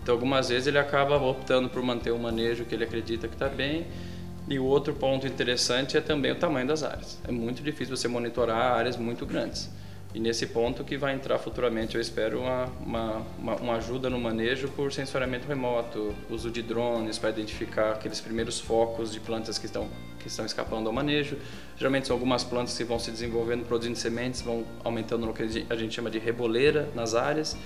então 0.00 0.14
algumas 0.14 0.48
vezes 0.48 0.68
ele 0.68 0.78
acaba 0.78 1.16
optando 1.16 1.68
por 1.68 1.82
manter 1.82 2.12
o 2.12 2.18
manejo 2.18 2.64
que 2.64 2.74
ele 2.74 2.84
acredita 2.84 3.26
que 3.26 3.34
está 3.34 3.48
bem 3.48 3.86
e 4.46 4.58
o 4.58 4.64
outro 4.64 4.92
ponto 4.94 5.26
interessante 5.26 5.96
é 5.96 6.00
também 6.00 6.32
o 6.32 6.36
tamanho 6.36 6.66
das 6.66 6.82
áreas. 6.82 7.18
É 7.26 7.32
muito 7.32 7.62
difícil 7.62 7.96
você 7.96 8.08
monitorar 8.08 8.74
áreas 8.74 8.96
muito 8.96 9.24
grandes. 9.24 9.70
E 10.14 10.20
nesse 10.20 10.46
ponto 10.46 10.84
que 10.84 10.96
vai 10.96 11.12
entrar 11.12 11.38
futuramente, 11.38 11.96
eu 11.96 12.00
espero, 12.00 12.40
uma, 12.40 12.66
uma, 13.36 13.56
uma, 13.56 13.74
ajuda 13.74 14.08
no 14.08 14.20
manejo 14.20 14.68
por 14.68 14.92
sensoriamento 14.92 15.48
remoto, 15.48 16.14
uso 16.30 16.52
de 16.52 16.62
drones 16.62 17.18
para 17.18 17.30
identificar 17.30 17.90
aqueles 17.90 18.20
primeiros 18.20 18.60
focos 18.60 19.12
de 19.12 19.18
plantas 19.18 19.58
que 19.58 19.66
estão, 19.66 19.88
que 20.20 20.28
estão 20.28 20.46
escapando 20.46 20.86
ao 20.86 20.92
manejo. 20.92 21.36
Geralmente 21.76 22.06
são 22.06 22.14
algumas 22.14 22.44
plantas 22.44 22.76
que 22.76 22.84
vão 22.84 22.96
se 22.96 23.10
desenvolvendo, 23.10 23.66
produzindo 23.66 23.98
sementes, 23.98 24.40
vão 24.40 24.64
aumentando 24.84 25.26
no 25.26 25.34
que 25.34 25.66
a 25.68 25.74
gente 25.74 25.92
chama 25.92 26.10
de 26.10 26.20
reboleira 26.20 26.88
nas 26.94 27.16
áreas. 27.16 27.56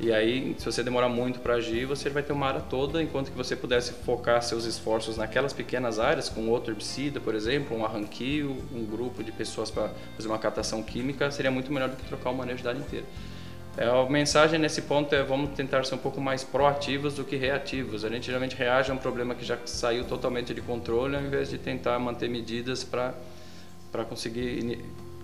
E 0.00 0.12
aí, 0.12 0.54
se 0.56 0.64
você 0.64 0.80
demorar 0.82 1.08
muito 1.08 1.40
para 1.40 1.54
agir, 1.54 1.84
você 1.84 2.08
vai 2.08 2.22
ter 2.22 2.32
uma 2.32 2.46
área 2.46 2.60
toda, 2.60 3.02
enquanto 3.02 3.32
que 3.32 3.36
você 3.36 3.56
pudesse 3.56 3.92
focar 3.92 4.40
seus 4.42 4.64
esforços 4.64 5.16
naquelas 5.16 5.52
pequenas 5.52 5.98
áreas, 5.98 6.28
com 6.28 6.48
outro 6.48 6.70
herbicida, 6.70 7.18
por 7.18 7.34
exemplo, 7.34 7.76
um 7.76 7.84
arranquio, 7.84 8.56
um 8.72 8.84
grupo 8.84 9.24
de 9.24 9.32
pessoas 9.32 9.72
para 9.72 9.90
fazer 10.14 10.28
uma 10.28 10.38
catação 10.38 10.84
química, 10.84 11.28
seria 11.32 11.50
muito 11.50 11.72
melhor 11.72 11.88
do 11.88 11.96
que 11.96 12.04
trocar 12.04 12.30
o 12.30 12.34
manejo 12.34 12.62
da 12.62 12.70
área 12.70 12.80
inteira. 12.80 13.06
É, 13.76 13.86
a 13.86 14.08
mensagem 14.08 14.58
nesse 14.58 14.82
ponto 14.82 15.12
é 15.14 15.22
vamos 15.22 15.50
tentar 15.50 15.84
ser 15.84 15.96
um 15.96 15.98
pouco 15.98 16.20
mais 16.20 16.44
proativos 16.44 17.14
do 17.14 17.24
que 17.24 17.34
reativos. 17.34 18.04
A 18.04 18.08
gente 18.08 18.26
geralmente 18.26 18.54
reage 18.54 18.92
a 18.92 18.94
um 18.94 18.98
problema 18.98 19.34
que 19.34 19.44
já 19.44 19.58
saiu 19.66 20.04
totalmente 20.04 20.54
de 20.54 20.60
controle, 20.60 21.16
ao 21.16 21.22
invés 21.22 21.50
de 21.50 21.58
tentar 21.58 21.98
manter 21.98 22.28
medidas 22.28 22.84
para 22.84 24.04
conseguir 24.08 24.78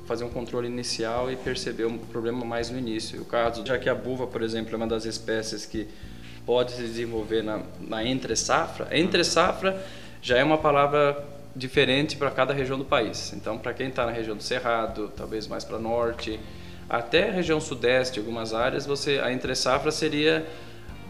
fazer 0.07 0.25
um 0.25 0.29
controle 0.29 0.67
inicial 0.67 1.31
e 1.31 1.37
perceber 1.37 1.85
o 1.85 1.99
problema 1.99 2.45
mais 2.45 2.71
no 2.71 2.79
início. 2.79 3.23
O 3.23 3.25
caso, 3.25 3.65
já 3.67 3.79
que 3.79 3.89
a 3.89 3.95
buva, 3.95 4.27
por 4.27 4.43
exemplo, 4.43 4.75
é 4.75 4.77
uma 4.77 4.87
das 4.87 5.05
espécies 5.05 5.67
que 5.67 5.89
pode 6.45 6.73
se 6.73 6.83
desenvolver 6.83 7.43
na, 7.43 7.63
na 7.81 8.05
entre 8.05 8.37
safra, 8.37 8.89
entre 8.93 9.25
safra 9.25 9.83
já 10.21 10.39
é 10.39 10.45
uma 10.45 10.59
palavra 10.59 11.25
diferente 11.55 12.17
para 12.17 12.31
cada 12.31 12.53
região 12.53 12.79
do 12.79 12.85
país. 12.85 13.33
Então, 13.35 13.59
para 13.59 13.73
quem 13.73 13.89
está 13.89 14.05
na 14.05 14.13
região 14.13 14.37
do 14.37 14.43
Cerrado, 14.43 15.13
talvez 15.17 15.47
mais 15.47 15.65
para 15.65 15.79
norte, 15.79 16.41
até 16.89 17.29
a 17.29 17.33
região 17.33 17.61
sudeste, 17.61 18.19
algumas 18.19 18.53
áreas, 18.53 18.85
você 18.85 19.21
a 19.23 19.33
entre 19.33 19.55
safra 19.55 19.91
seria 19.91 20.47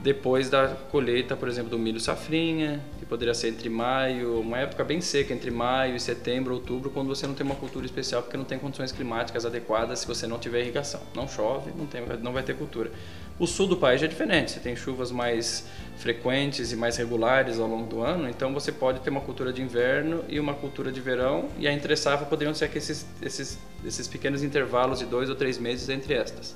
depois 0.04 0.50
da 0.50 0.68
colheita, 0.90 1.34
por 1.34 1.48
exemplo, 1.48 1.70
do 1.70 1.78
milho 1.78 1.98
safrinha, 1.98 2.78
que 2.98 3.06
poderia 3.06 3.32
ser 3.32 3.48
entre 3.48 3.70
maio, 3.70 4.38
uma 4.38 4.58
época 4.58 4.84
bem 4.84 5.00
seca, 5.00 5.32
entre 5.32 5.50
maio 5.50 5.96
e 5.96 6.00
setembro, 6.00 6.52
outubro, 6.52 6.90
quando 6.90 7.08
você 7.08 7.26
não 7.26 7.32
tem 7.32 7.46
uma 7.46 7.54
cultura 7.54 7.86
especial, 7.86 8.20
porque 8.22 8.36
não 8.36 8.44
tem 8.44 8.58
condições 8.58 8.92
climáticas 8.92 9.46
adequadas 9.46 10.00
se 10.00 10.06
você 10.06 10.26
não 10.26 10.38
tiver 10.38 10.60
irrigação. 10.60 11.00
Não 11.14 11.26
chove, 11.26 11.72
não, 11.74 11.86
tem, 11.86 12.02
não 12.20 12.34
vai 12.34 12.42
ter 12.42 12.54
cultura. 12.54 12.92
O 13.38 13.46
sul 13.46 13.66
do 13.66 13.78
país 13.78 14.02
é 14.02 14.06
diferente, 14.06 14.50
você 14.50 14.60
tem 14.60 14.76
chuvas 14.76 15.10
mais 15.10 15.66
frequentes 15.96 16.70
e 16.70 16.76
mais 16.76 16.98
regulares 16.98 17.58
ao 17.58 17.66
longo 17.66 17.88
do 17.88 18.02
ano, 18.02 18.28
então 18.28 18.52
você 18.52 18.70
pode 18.70 19.00
ter 19.00 19.08
uma 19.08 19.22
cultura 19.22 19.54
de 19.54 19.62
inverno 19.62 20.22
e 20.28 20.38
uma 20.38 20.52
cultura 20.52 20.92
de 20.92 21.00
verão, 21.00 21.48
e 21.58 21.66
a 21.66 21.72
entre 21.72 21.96
safra 21.96 22.26
poderiam 22.26 22.52
ser 22.52 22.70
esses, 22.76 23.06
esses, 23.22 23.58
esses 23.82 24.06
pequenos 24.06 24.42
intervalos 24.42 24.98
de 24.98 25.06
dois 25.06 25.30
ou 25.30 25.34
três 25.34 25.56
meses 25.56 25.88
entre 25.88 26.12
estas. 26.12 26.54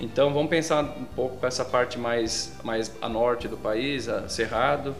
Então 0.00 0.32
vamos 0.32 0.48
pensar 0.48 0.82
um 0.82 1.04
pouco 1.04 1.36
para 1.36 1.48
essa 1.48 1.64
parte 1.64 1.98
mais, 1.98 2.54
mais 2.64 2.90
a 3.02 3.08
norte 3.08 3.46
do 3.46 3.56
país, 3.56 4.08
a 4.08 4.28
Cerrado. 4.28 4.90
O 4.90 4.94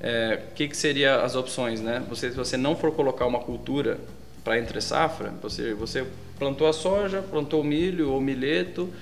é, 0.00 0.42
que, 0.54 0.68
que 0.68 0.76
seria 0.76 1.22
as 1.22 1.36
opções, 1.36 1.80
né? 1.80 2.02
Você, 2.08 2.30
se 2.30 2.36
você 2.36 2.56
não 2.56 2.76
for 2.76 2.92
colocar 2.92 3.26
uma 3.26 3.38
cultura 3.38 3.98
para 4.42 4.58
entre 4.58 4.80
safra, 4.80 5.32
você, 5.40 5.72
você 5.72 6.04
plantou 6.38 6.66
a 6.66 6.72
soja, 6.72 7.22
plantou 7.22 7.60
o 7.60 7.64
milho 7.64 8.10
ou 8.10 8.20
milheto, 8.20 8.92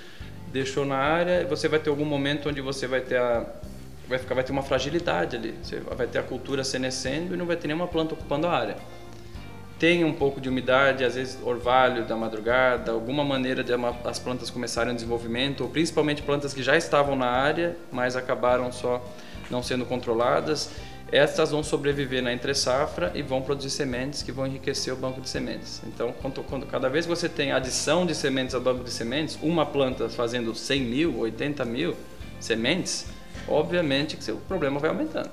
deixou 0.53 0.85
na 0.85 0.97
área, 0.97 1.45
você 1.47 1.67
vai 1.67 1.81
ter 1.81 1.91
algum 1.91 2.05
momento 2.05 2.49
onde 2.49 2.61
você 2.61 2.87
vai 2.87 3.01
ter 3.01 3.17
a 3.17 3.47
vai 4.07 4.19
ficar 4.19 4.35
vai 4.35 4.45
ter 4.45 4.53
uma 4.53 4.63
fragilidade 4.63 5.37
ali, 5.37 5.55
você 5.63 5.81
vai 5.81 6.07
ter 6.07 6.19
a 6.19 6.23
cultura 6.23 6.63
senescendo 6.63 7.33
e 7.33 7.37
não 7.37 7.47
vai 7.47 7.57
ter 7.57 7.67
nenhuma 7.67 7.89
planta 7.89 8.13
ocupando 8.13 8.47
a 8.47 8.53
área 8.53 8.77
tem 9.83 10.05
um 10.05 10.13
pouco 10.13 10.41
de 10.41 10.49
umidade, 10.49 11.03
às 11.03 11.17
vezes 11.17 11.37
orvalho 11.43 12.05
da 12.05 12.17
madrugada, 12.17 12.93
alguma 12.93 13.25
maneira 13.25 13.65
de 13.65 13.73
as 14.05 14.17
plantas 14.17 14.49
começarem 14.49 14.93
o 14.93 14.95
desenvolvimento, 14.95 15.63
ou 15.65 15.69
principalmente 15.69 16.23
plantas 16.23 16.55
que 16.55 16.63
já 16.63 16.77
estavam 16.77 17.17
na 17.17 17.27
área, 17.27 17.77
mas 17.91 18.15
acabaram 18.15 18.71
só 18.71 19.05
não 19.51 19.61
sendo 19.61 19.85
controladas, 19.85 20.71
estas 21.11 21.51
vão 21.51 21.65
sobreviver 21.65 22.23
na 22.23 22.33
entre 22.33 22.55
safra 22.55 23.11
e 23.13 23.23
vão 23.23 23.43
produzir 23.43 23.71
sementes 23.71 24.23
que 24.23 24.31
vão 24.31 24.47
enriquecer 24.47 24.95
o 24.95 24.97
banco 24.97 25.21
de 25.21 25.29
sementes. 25.29 25.83
Então, 25.85 26.15
quando, 26.23 26.45
quando, 26.45 26.65
cada 26.65 26.89
vez 26.89 27.05
que 27.05 27.11
você 27.11 27.29
tem 27.29 27.51
adição 27.51 28.07
de 28.07 28.15
sementes 28.15 28.55
ao 28.55 28.61
banco 28.61 28.85
de 28.85 28.91
sementes, 28.93 29.37
uma 29.43 29.67
planta 29.67 30.09
fazendo 30.09 30.55
100 30.55 30.81
mil, 30.81 31.19
80 31.19 31.65
mil 31.65 31.97
sementes, 32.39 33.07
obviamente 33.49 34.17
que 34.17 34.31
o 34.31 34.37
problema 34.37 34.79
vai 34.79 34.91
aumentando. 34.91 35.31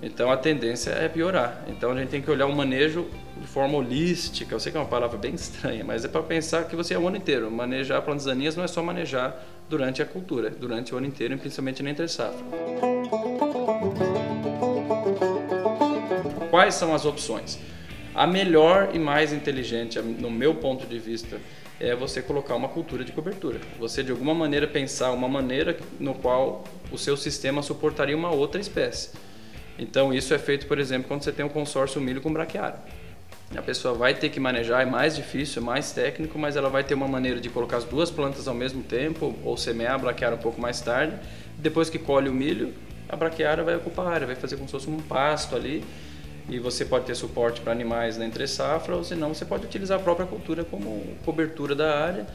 Então 0.00 0.30
a 0.30 0.36
tendência 0.36 0.90
é 0.90 1.08
piorar. 1.08 1.64
Então 1.68 1.90
a 1.90 1.96
gente 1.98 2.08
tem 2.08 2.22
que 2.22 2.30
olhar 2.30 2.46
o 2.46 2.54
manejo 2.54 3.06
de 3.36 3.46
forma 3.46 3.76
holística. 3.76 4.54
Eu 4.54 4.60
sei 4.60 4.70
que 4.70 4.78
é 4.78 4.80
uma 4.80 4.86
palavra 4.86 5.18
bem 5.18 5.34
estranha, 5.34 5.84
mas 5.84 6.04
é 6.04 6.08
para 6.08 6.22
pensar 6.22 6.64
que 6.64 6.76
você 6.76 6.94
é 6.94 6.98
o 6.98 7.08
ano 7.08 7.16
inteiro. 7.16 7.50
Manejar 7.50 8.02
plantas 8.02 8.24
daninhas 8.24 8.54
não 8.54 8.64
é 8.64 8.68
só 8.68 8.82
manejar 8.82 9.44
durante 9.68 10.00
a 10.00 10.06
cultura, 10.06 10.50
durante 10.50 10.94
o 10.94 10.98
ano 10.98 11.06
inteiro, 11.06 11.36
principalmente 11.36 11.82
na 11.82 11.90
entre 11.90 12.08
safra. 12.08 12.44
Quais 16.50 16.74
são 16.74 16.94
as 16.94 17.04
opções? 17.04 17.58
A 18.14 18.26
melhor 18.26 18.90
e 18.94 18.98
mais 18.98 19.32
inteligente, 19.32 20.00
no 20.00 20.30
meu 20.30 20.54
ponto 20.54 20.86
de 20.86 20.98
vista, 20.98 21.38
é 21.78 21.94
você 21.94 22.22
colocar 22.22 22.54
uma 22.56 22.68
cultura 22.68 23.04
de 23.04 23.12
cobertura. 23.12 23.60
Você 23.78 24.02
de 24.02 24.10
alguma 24.10 24.34
maneira 24.34 24.66
pensar 24.66 25.12
uma 25.12 25.28
maneira 25.28 25.76
no 26.00 26.14
qual 26.14 26.64
o 26.90 26.98
seu 26.98 27.16
sistema 27.16 27.62
suportaria 27.62 28.16
uma 28.16 28.30
outra 28.30 28.60
espécie. 28.60 29.10
Então 29.78 30.12
isso 30.12 30.34
é 30.34 30.38
feito, 30.38 30.66
por 30.66 30.78
exemplo, 30.78 31.06
quando 31.06 31.22
você 31.22 31.30
tem 31.30 31.44
um 31.44 31.48
consórcio 31.48 32.00
milho 32.00 32.20
com 32.20 32.32
braquiária. 32.32 32.78
A 33.56 33.62
pessoa 33.62 33.94
vai 33.94 34.12
ter 34.12 34.28
que 34.28 34.38
manejar, 34.38 34.82
é 34.82 34.84
mais 34.84 35.16
difícil, 35.16 35.62
é 35.62 35.64
mais 35.64 35.92
técnico, 35.92 36.38
mas 36.38 36.56
ela 36.56 36.68
vai 36.68 36.84
ter 36.84 36.92
uma 36.92 37.08
maneira 37.08 37.40
de 37.40 37.48
colocar 37.48 37.78
as 37.78 37.84
duas 37.84 38.10
plantas 38.10 38.46
ao 38.46 38.54
mesmo 38.54 38.82
tempo, 38.82 39.34
ou 39.42 39.56
semear 39.56 39.94
a 39.94 39.98
braquiária 39.98 40.36
um 40.36 40.40
pouco 40.40 40.60
mais 40.60 40.80
tarde. 40.80 41.16
Depois 41.56 41.88
que 41.88 41.98
colhe 41.98 42.28
o 42.28 42.34
milho, 42.34 42.74
a 43.08 43.16
braquiária 43.16 43.64
vai 43.64 43.76
ocupar 43.76 44.06
a 44.06 44.10
área, 44.10 44.26
vai 44.26 44.36
fazer 44.36 44.56
como 44.56 44.68
se 44.68 44.72
fosse 44.72 44.90
um 44.90 45.00
pasto 45.00 45.56
ali. 45.56 45.82
E 46.50 46.58
você 46.58 46.84
pode 46.84 47.06
ter 47.06 47.14
suporte 47.14 47.60
para 47.60 47.72
animais 47.72 48.18
na 48.18 48.26
entre 48.26 48.46
safra, 48.46 48.96
ou 48.96 49.04
senão 49.04 49.32
você 49.32 49.44
pode 49.44 49.64
utilizar 49.64 49.98
a 49.98 50.02
própria 50.02 50.26
cultura 50.26 50.64
como 50.64 51.02
cobertura 51.24 51.74
da 51.74 51.98
área 51.98 52.26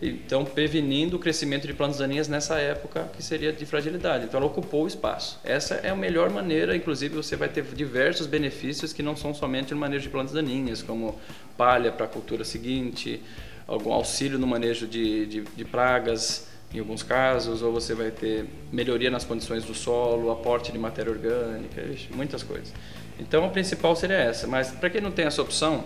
então 0.00 0.44
prevenindo 0.44 1.16
o 1.16 1.18
crescimento 1.18 1.66
de 1.66 1.74
plantas 1.74 1.98
daninhas 1.98 2.28
nessa 2.28 2.58
época 2.58 3.10
que 3.14 3.22
seria 3.22 3.52
de 3.52 3.66
fragilidade. 3.66 4.24
Então 4.24 4.38
ela 4.38 4.46
ocupou 4.46 4.84
o 4.84 4.86
espaço. 4.86 5.38
Essa 5.44 5.74
é 5.76 5.90
a 5.90 5.96
melhor 5.96 6.30
maneira, 6.30 6.74
inclusive 6.76 7.14
você 7.14 7.36
vai 7.36 7.48
ter 7.48 7.62
diversos 7.62 8.26
benefícios 8.26 8.92
que 8.92 9.02
não 9.02 9.16
são 9.16 9.34
somente 9.34 9.74
no 9.74 9.80
manejo 9.80 10.04
de 10.04 10.08
plantas 10.08 10.32
daninhas, 10.32 10.82
como 10.82 11.18
palha 11.56 11.92
para 11.92 12.06
a 12.06 12.08
cultura 12.08 12.44
seguinte, 12.44 13.22
algum 13.66 13.92
auxílio 13.92 14.38
no 14.38 14.46
manejo 14.46 14.86
de, 14.86 15.26
de, 15.26 15.40
de 15.42 15.64
pragas 15.64 16.48
em 16.74 16.78
alguns 16.78 17.02
casos, 17.02 17.60
ou 17.60 17.70
você 17.70 17.94
vai 17.94 18.10
ter 18.10 18.46
melhoria 18.72 19.10
nas 19.10 19.24
condições 19.24 19.62
do 19.62 19.74
solo, 19.74 20.30
aporte 20.30 20.72
de 20.72 20.78
matéria 20.78 21.12
orgânica, 21.12 21.82
muitas 22.14 22.42
coisas. 22.42 22.72
Então 23.20 23.44
a 23.44 23.48
principal 23.48 23.94
seria 23.94 24.16
essa, 24.16 24.46
mas 24.46 24.70
para 24.70 24.88
quem 24.88 25.00
não 25.00 25.12
tem 25.12 25.26
essa 25.26 25.42
opção, 25.42 25.84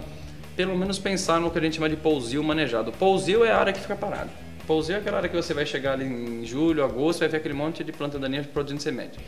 pelo 0.57 0.77
menos 0.77 0.99
pensar 0.99 1.39
no 1.39 1.51
que 1.51 1.59
a 1.59 1.63
gente 1.63 1.77
chama 1.77 1.89
de 1.89 1.97
pousio 1.97 2.43
manejado. 2.43 2.91
Pousio 2.91 3.45
é 3.45 3.51
a 3.51 3.59
área 3.59 3.73
que 3.73 3.81
fica 3.81 3.95
parada. 3.95 4.31
Pousio 4.67 4.97
é 4.97 4.99
aquela 4.99 5.19
área 5.19 5.29
que 5.29 5.37
você 5.37 5.55
vai 5.55 5.67
chegar 5.67 5.93
ali 5.93 6.07
em 6.07 6.45
julho, 6.45 6.83
agosto, 6.83 7.21
vai 7.21 7.29
ver 7.29 7.37
aquele 7.37 7.55
monte 7.55 7.85
de 7.85 7.93
planta 7.93 8.19
daninha 8.19 8.43
produzindo 8.43 8.83
semente. 8.83 9.19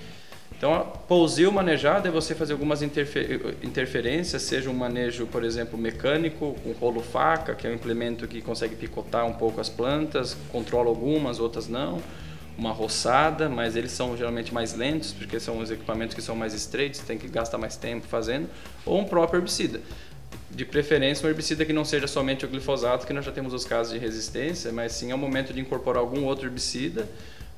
Então, 0.57 0.93
pousio 1.07 1.53
manejado 1.53 2.09
é 2.09 2.11
você 2.11 2.35
fazer 2.35 2.53
algumas 2.55 2.83
interfer 2.83 3.55
interferências, 3.63 4.43
seja 4.43 4.69
um 4.69 4.75
manejo, 4.75 5.25
por 5.27 5.45
exemplo, 5.45 5.79
mecânico, 5.79 6.57
com 6.65 6.73
rolo 6.73 7.01
faca, 7.01 7.55
que 7.55 7.65
é 7.65 7.71
um 7.71 7.75
implemento 7.75 8.27
que 8.27 8.43
consegue 8.43 8.75
picotar 8.75 9.25
um 9.25 9.35
pouco 9.35 9.61
as 9.61 9.69
plantas, 9.69 10.37
controla 10.51 10.89
algumas, 10.89 11.39
outras 11.39 11.69
não. 11.69 12.03
Uma 12.57 12.73
roçada, 12.73 13.49
mas 13.49 13.77
eles 13.77 13.93
são 13.93 14.17
geralmente 14.17 14.53
mais 14.53 14.75
lentos, 14.75 15.13
porque 15.13 15.39
são 15.39 15.59
os 15.59 15.71
equipamentos 15.71 16.13
que 16.13 16.21
são 16.21 16.35
mais 16.35 16.53
estreitos, 16.55 16.99
tem 17.01 17.17
que 17.17 17.29
gastar 17.29 17.57
mais 17.57 17.77
tempo 17.77 18.09
fazendo. 18.09 18.49
Ou 18.85 18.99
um 18.99 19.05
próprio 19.05 19.39
herbicida 19.39 19.81
de 20.59 20.65
preferência 20.65 21.25
um 21.25 21.31
herbicida 21.31 21.65
que 21.65 21.73
não 21.73 21.85
seja 21.85 22.09
somente 22.09 22.45
o 22.45 22.49
glifosato, 22.49 23.07
que 23.07 23.13
nós 23.13 23.25
já 23.25 23.31
temos 23.31 23.55
os 23.55 23.65
casos 23.65 23.93
de 23.93 23.99
resistência, 24.01 24.73
mas 24.73 24.91
sim 24.91 25.13
é 25.13 25.15
o 25.15 25.19
momento 25.19 25.53
de 25.53 25.61
incorporar 25.61 26.03
algum 26.03 26.25
outro 26.25 26.49
herbicida 26.49 27.09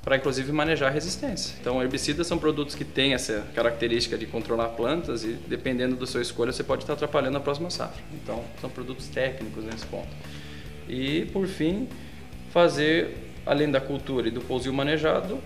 para 0.02 0.19
inclusive 0.19 0.52
manejar 0.52 0.88
a 0.88 0.90
resistência. 0.90 1.57
Então, 1.59 1.80
herbicidas 1.80 2.26
são 2.26 2.38
produtos 2.38 2.75
que 2.75 2.85
têm 2.85 3.14
essa 3.14 3.47
característica 3.54 4.19
de 4.19 4.26
controlar 4.26 4.69
plantas 4.69 5.25
e 5.25 5.28
dependendo 5.28 5.97
da 5.97 6.07
sua 6.07 6.21
escolha 6.21 6.52
você 6.52 6.62
pode 6.62 6.83
estar 6.83 6.92
atrapalhando 6.92 7.38
a 7.38 7.40
próxima 7.40 7.71
safra. 7.71 8.02
Então, 8.12 8.45
são 8.61 8.69
produtos 8.69 9.09
técnicos 9.09 9.64
nesse 9.64 9.87
ponto. 9.87 10.11
E, 10.87 11.25
por 11.33 11.47
fim, 11.47 11.88
fazer 12.50 13.16
além 13.47 13.71
da 13.71 13.80
cultura 13.80 14.28
e 14.28 14.30
do 14.30 14.42
pousio 14.42 14.75
manejado, 14.75 15.38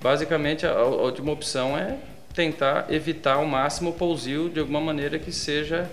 basicamente 0.00 0.64
a, 0.64 0.84
última 0.84 1.32
opção 1.32 1.76
é 1.76 1.98
tentar 2.32 2.86
evitar 2.88 3.34
ao 3.34 3.46
máximo 3.46 3.90
o 3.90 3.94
pousio 3.94 4.48
de 4.48 4.60
alguma 4.60 4.80
maneira 4.80 5.18
que 5.18 5.32
seja 5.32 5.90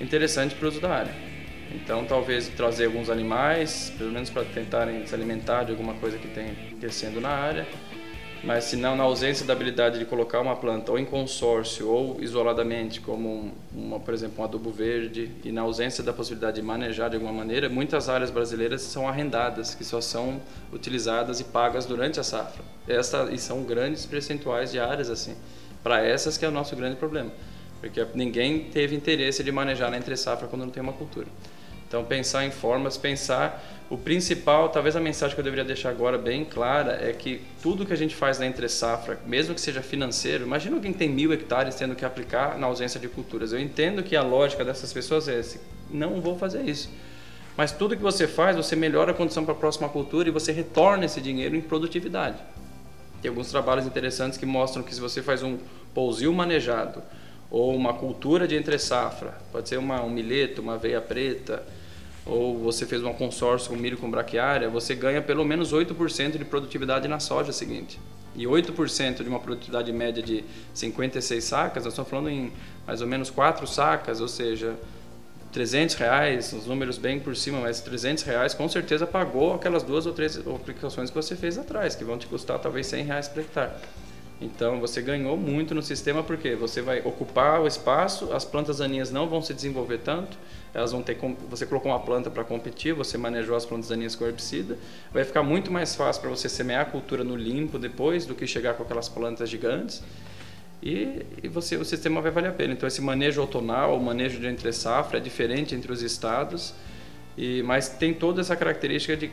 interessante 0.00 0.54
para 0.54 0.66
o 0.66 0.68
uso 0.68 0.80
da 0.80 0.90
área. 0.90 1.14
Então, 1.74 2.04
talvez 2.04 2.48
trazer 2.48 2.86
alguns 2.86 3.10
animais, 3.10 3.92
pelo 3.98 4.10
menos 4.10 4.30
para 4.30 4.44
tentarem 4.44 5.06
se 5.06 5.14
alimentar 5.14 5.64
de 5.64 5.72
alguma 5.72 5.94
coisa 5.94 6.16
que 6.16 6.28
tem 6.28 6.54
crescendo 6.80 7.20
na 7.20 7.28
área. 7.28 7.66
Mas, 8.42 8.64
se 8.64 8.76
não, 8.76 8.96
na 8.96 9.02
ausência 9.02 9.44
da 9.44 9.52
habilidade 9.52 9.98
de 9.98 10.04
colocar 10.04 10.40
uma 10.40 10.54
planta 10.54 10.92
ou 10.92 10.98
em 10.98 11.04
consórcio 11.04 11.88
ou 11.88 12.22
isoladamente, 12.22 13.00
como, 13.00 13.52
uma, 13.74 13.98
por 13.98 14.14
exemplo, 14.14 14.40
um 14.40 14.44
adubo 14.44 14.70
verde, 14.70 15.30
e 15.44 15.50
na 15.50 15.62
ausência 15.62 16.04
da 16.04 16.12
possibilidade 16.12 16.60
de 16.60 16.62
manejar 16.62 17.10
de 17.10 17.16
alguma 17.16 17.32
maneira, 17.32 17.68
muitas 17.68 18.08
áreas 18.08 18.30
brasileiras 18.30 18.80
são 18.82 19.08
arrendadas, 19.08 19.74
que 19.74 19.84
só 19.84 20.00
são 20.00 20.40
utilizadas 20.72 21.40
e 21.40 21.44
pagas 21.44 21.84
durante 21.84 22.20
a 22.20 22.22
safra. 22.22 22.62
Essa, 22.86 23.28
e 23.32 23.38
são 23.38 23.64
grandes 23.64 24.06
percentuais 24.06 24.70
de 24.70 24.78
áreas 24.78 25.10
assim. 25.10 25.34
Para 25.82 26.02
essas 26.04 26.38
que 26.38 26.44
é 26.44 26.48
o 26.48 26.52
nosso 26.52 26.76
grande 26.76 26.96
problema 26.96 27.32
porque 27.80 28.04
ninguém 28.14 28.64
teve 28.64 28.94
interesse 28.94 29.42
de 29.42 29.52
manejar 29.52 29.90
na 29.90 29.96
entre 29.96 30.16
safra 30.16 30.48
quando 30.48 30.64
não 30.64 30.70
tem 30.70 30.82
uma 30.82 30.92
cultura. 30.92 31.26
Então 31.86 32.04
pensar 32.04 32.44
em 32.44 32.50
formas, 32.50 32.96
pensar 32.96 33.64
o 33.90 33.96
principal, 33.96 34.68
talvez 34.68 34.94
a 34.94 35.00
mensagem 35.00 35.34
que 35.34 35.40
eu 35.40 35.44
deveria 35.44 35.64
deixar 35.64 35.88
agora 35.88 36.18
bem 36.18 36.44
clara 36.44 36.98
é 37.02 37.10
que 37.14 37.40
tudo 37.62 37.86
que 37.86 37.92
a 37.92 37.96
gente 37.96 38.14
faz 38.14 38.38
na 38.38 38.46
entre 38.46 38.68
safra, 38.68 39.18
mesmo 39.24 39.54
que 39.54 39.60
seja 39.60 39.80
financeiro, 39.80 40.44
imagina 40.44 40.76
alguém 40.76 40.92
que 40.92 40.98
tem 40.98 41.08
mil 41.08 41.32
hectares 41.32 41.74
tendo 41.74 41.94
que 41.94 42.04
aplicar 42.04 42.58
na 42.58 42.66
ausência 42.66 43.00
de 43.00 43.08
culturas. 43.08 43.52
Eu 43.52 43.58
entendo 43.58 44.02
que 44.02 44.14
a 44.14 44.22
lógica 44.22 44.62
dessas 44.62 44.92
pessoas 44.92 45.26
é 45.26 45.40
esse, 45.40 45.58
não 45.90 46.20
vou 46.20 46.36
fazer 46.36 46.62
isso. 46.62 46.90
Mas 47.56 47.72
tudo 47.72 47.96
que 47.96 48.02
você 48.02 48.28
faz, 48.28 48.54
você 48.54 48.76
melhora 48.76 49.12
a 49.12 49.14
condição 49.14 49.44
para 49.44 49.54
a 49.54 49.56
próxima 49.56 49.88
cultura 49.88 50.28
e 50.28 50.30
você 50.30 50.52
retorna 50.52 51.06
esse 51.06 51.20
dinheiro 51.20 51.56
em 51.56 51.60
produtividade. 51.62 52.36
Tem 53.22 53.30
alguns 53.30 53.50
trabalhos 53.50 53.86
interessantes 53.86 54.38
que 54.38 54.46
mostram 54.46 54.82
que 54.82 54.94
se 54.94 55.00
você 55.00 55.22
faz 55.22 55.42
um 55.42 55.58
pousio 55.94 56.32
manejado, 56.32 57.02
ou 57.50 57.74
uma 57.74 57.94
cultura 57.94 58.46
de 58.46 58.54
entre 58.56 58.78
safra, 58.78 59.34
pode 59.50 59.68
ser 59.68 59.78
uma, 59.78 60.02
um 60.02 60.10
milheto, 60.10 60.60
uma 60.60 60.74
aveia 60.74 61.00
preta, 61.00 61.62
ou 62.26 62.58
você 62.58 62.84
fez 62.84 63.02
um 63.02 63.12
consórcio 63.12 63.70
com 63.70 63.76
milho 63.76 63.96
com 63.96 64.10
braquiária, 64.10 64.68
você 64.68 64.94
ganha 64.94 65.22
pelo 65.22 65.44
menos 65.44 65.72
8% 65.72 66.36
de 66.36 66.44
produtividade 66.44 67.08
na 67.08 67.18
soja 67.18 67.52
seguinte. 67.52 67.98
E 68.36 68.44
8% 68.44 69.22
de 69.22 69.28
uma 69.28 69.40
produtividade 69.40 69.90
média 69.92 70.22
de 70.22 70.44
56 70.74 71.42
sacas, 71.42 71.84
nós 71.84 71.92
estamos 71.92 72.10
falando 72.10 72.28
em 72.28 72.52
mais 72.86 73.00
ou 73.00 73.06
menos 73.06 73.30
4 73.30 73.66
sacas, 73.66 74.20
ou 74.20 74.28
seja, 74.28 74.76
300 75.52 75.94
reais, 75.94 76.52
os 76.52 76.66
números 76.66 76.98
bem 76.98 77.18
por 77.18 77.34
cima, 77.34 77.60
mas 77.60 77.80
300 77.80 78.22
reais 78.24 78.52
com 78.52 78.68
certeza 78.68 79.06
pagou 79.06 79.54
aquelas 79.54 79.82
duas 79.82 80.04
ou 80.04 80.12
três 80.12 80.38
aplicações 80.38 81.08
que 81.08 81.16
você 81.16 81.34
fez 81.34 81.56
atrás, 81.56 81.94
que 81.94 82.04
vão 82.04 82.18
te 82.18 82.26
custar 82.26 82.58
talvez 82.58 82.86
100 82.86 83.04
reais 83.04 83.26
por 83.26 83.40
hectare. 83.40 83.72
Então 84.40 84.78
você 84.78 85.02
ganhou 85.02 85.36
muito 85.36 85.74
no 85.74 85.82
sistema 85.82 86.22
porque 86.22 86.54
você 86.54 86.80
vai 86.80 87.00
ocupar 87.00 87.60
o 87.60 87.66
espaço, 87.66 88.32
as 88.32 88.44
plantas 88.44 88.78
daninhas 88.78 89.10
não 89.10 89.28
vão 89.28 89.42
se 89.42 89.52
desenvolver 89.52 89.98
tanto, 89.98 90.38
elas 90.72 90.92
vão 90.92 91.02
ter 91.02 91.18
você 91.50 91.66
colocou 91.66 91.90
uma 91.90 91.98
planta 91.98 92.30
para 92.30 92.44
competir, 92.44 92.94
você 92.94 93.18
manejou 93.18 93.56
as 93.56 93.66
plantas 93.66 93.88
daninhas 93.88 94.14
com 94.14 94.24
herbicida, 94.24 94.78
vai 95.12 95.24
ficar 95.24 95.42
muito 95.42 95.72
mais 95.72 95.96
fácil 95.96 96.22
para 96.22 96.30
você 96.30 96.48
semear 96.48 96.82
a 96.82 96.84
cultura 96.84 97.24
no 97.24 97.34
limpo 97.34 97.78
depois 97.78 98.26
do 98.26 98.34
que 98.34 98.46
chegar 98.46 98.74
com 98.74 98.84
aquelas 98.84 99.08
plantas 99.08 99.50
gigantes. 99.50 100.02
E, 100.80 101.26
e 101.42 101.48
você 101.48 101.76
o 101.76 101.84
sistema 101.84 102.20
vai 102.20 102.30
valer 102.30 102.50
a 102.50 102.52
pena. 102.52 102.72
Então 102.72 102.86
esse 102.86 103.00
manejo 103.00 103.40
outonal, 103.40 103.96
o 103.96 104.00
manejo 104.00 104.38
de 104.38 104.46
entre 104.46 104.72
safra 104.72 105.18
é 105.18 105.20
diferente 105.20 105.74
entre 105.74 105.90
os 105.90 106.00
estados, 106.00 106.72
e 107.36 107.60
mas 107.64 107.88
tem 107.88 108.14
toda 108.14 108.40
essa 108.40 108.54
característica 108.54 109.16
de 109.16 109.32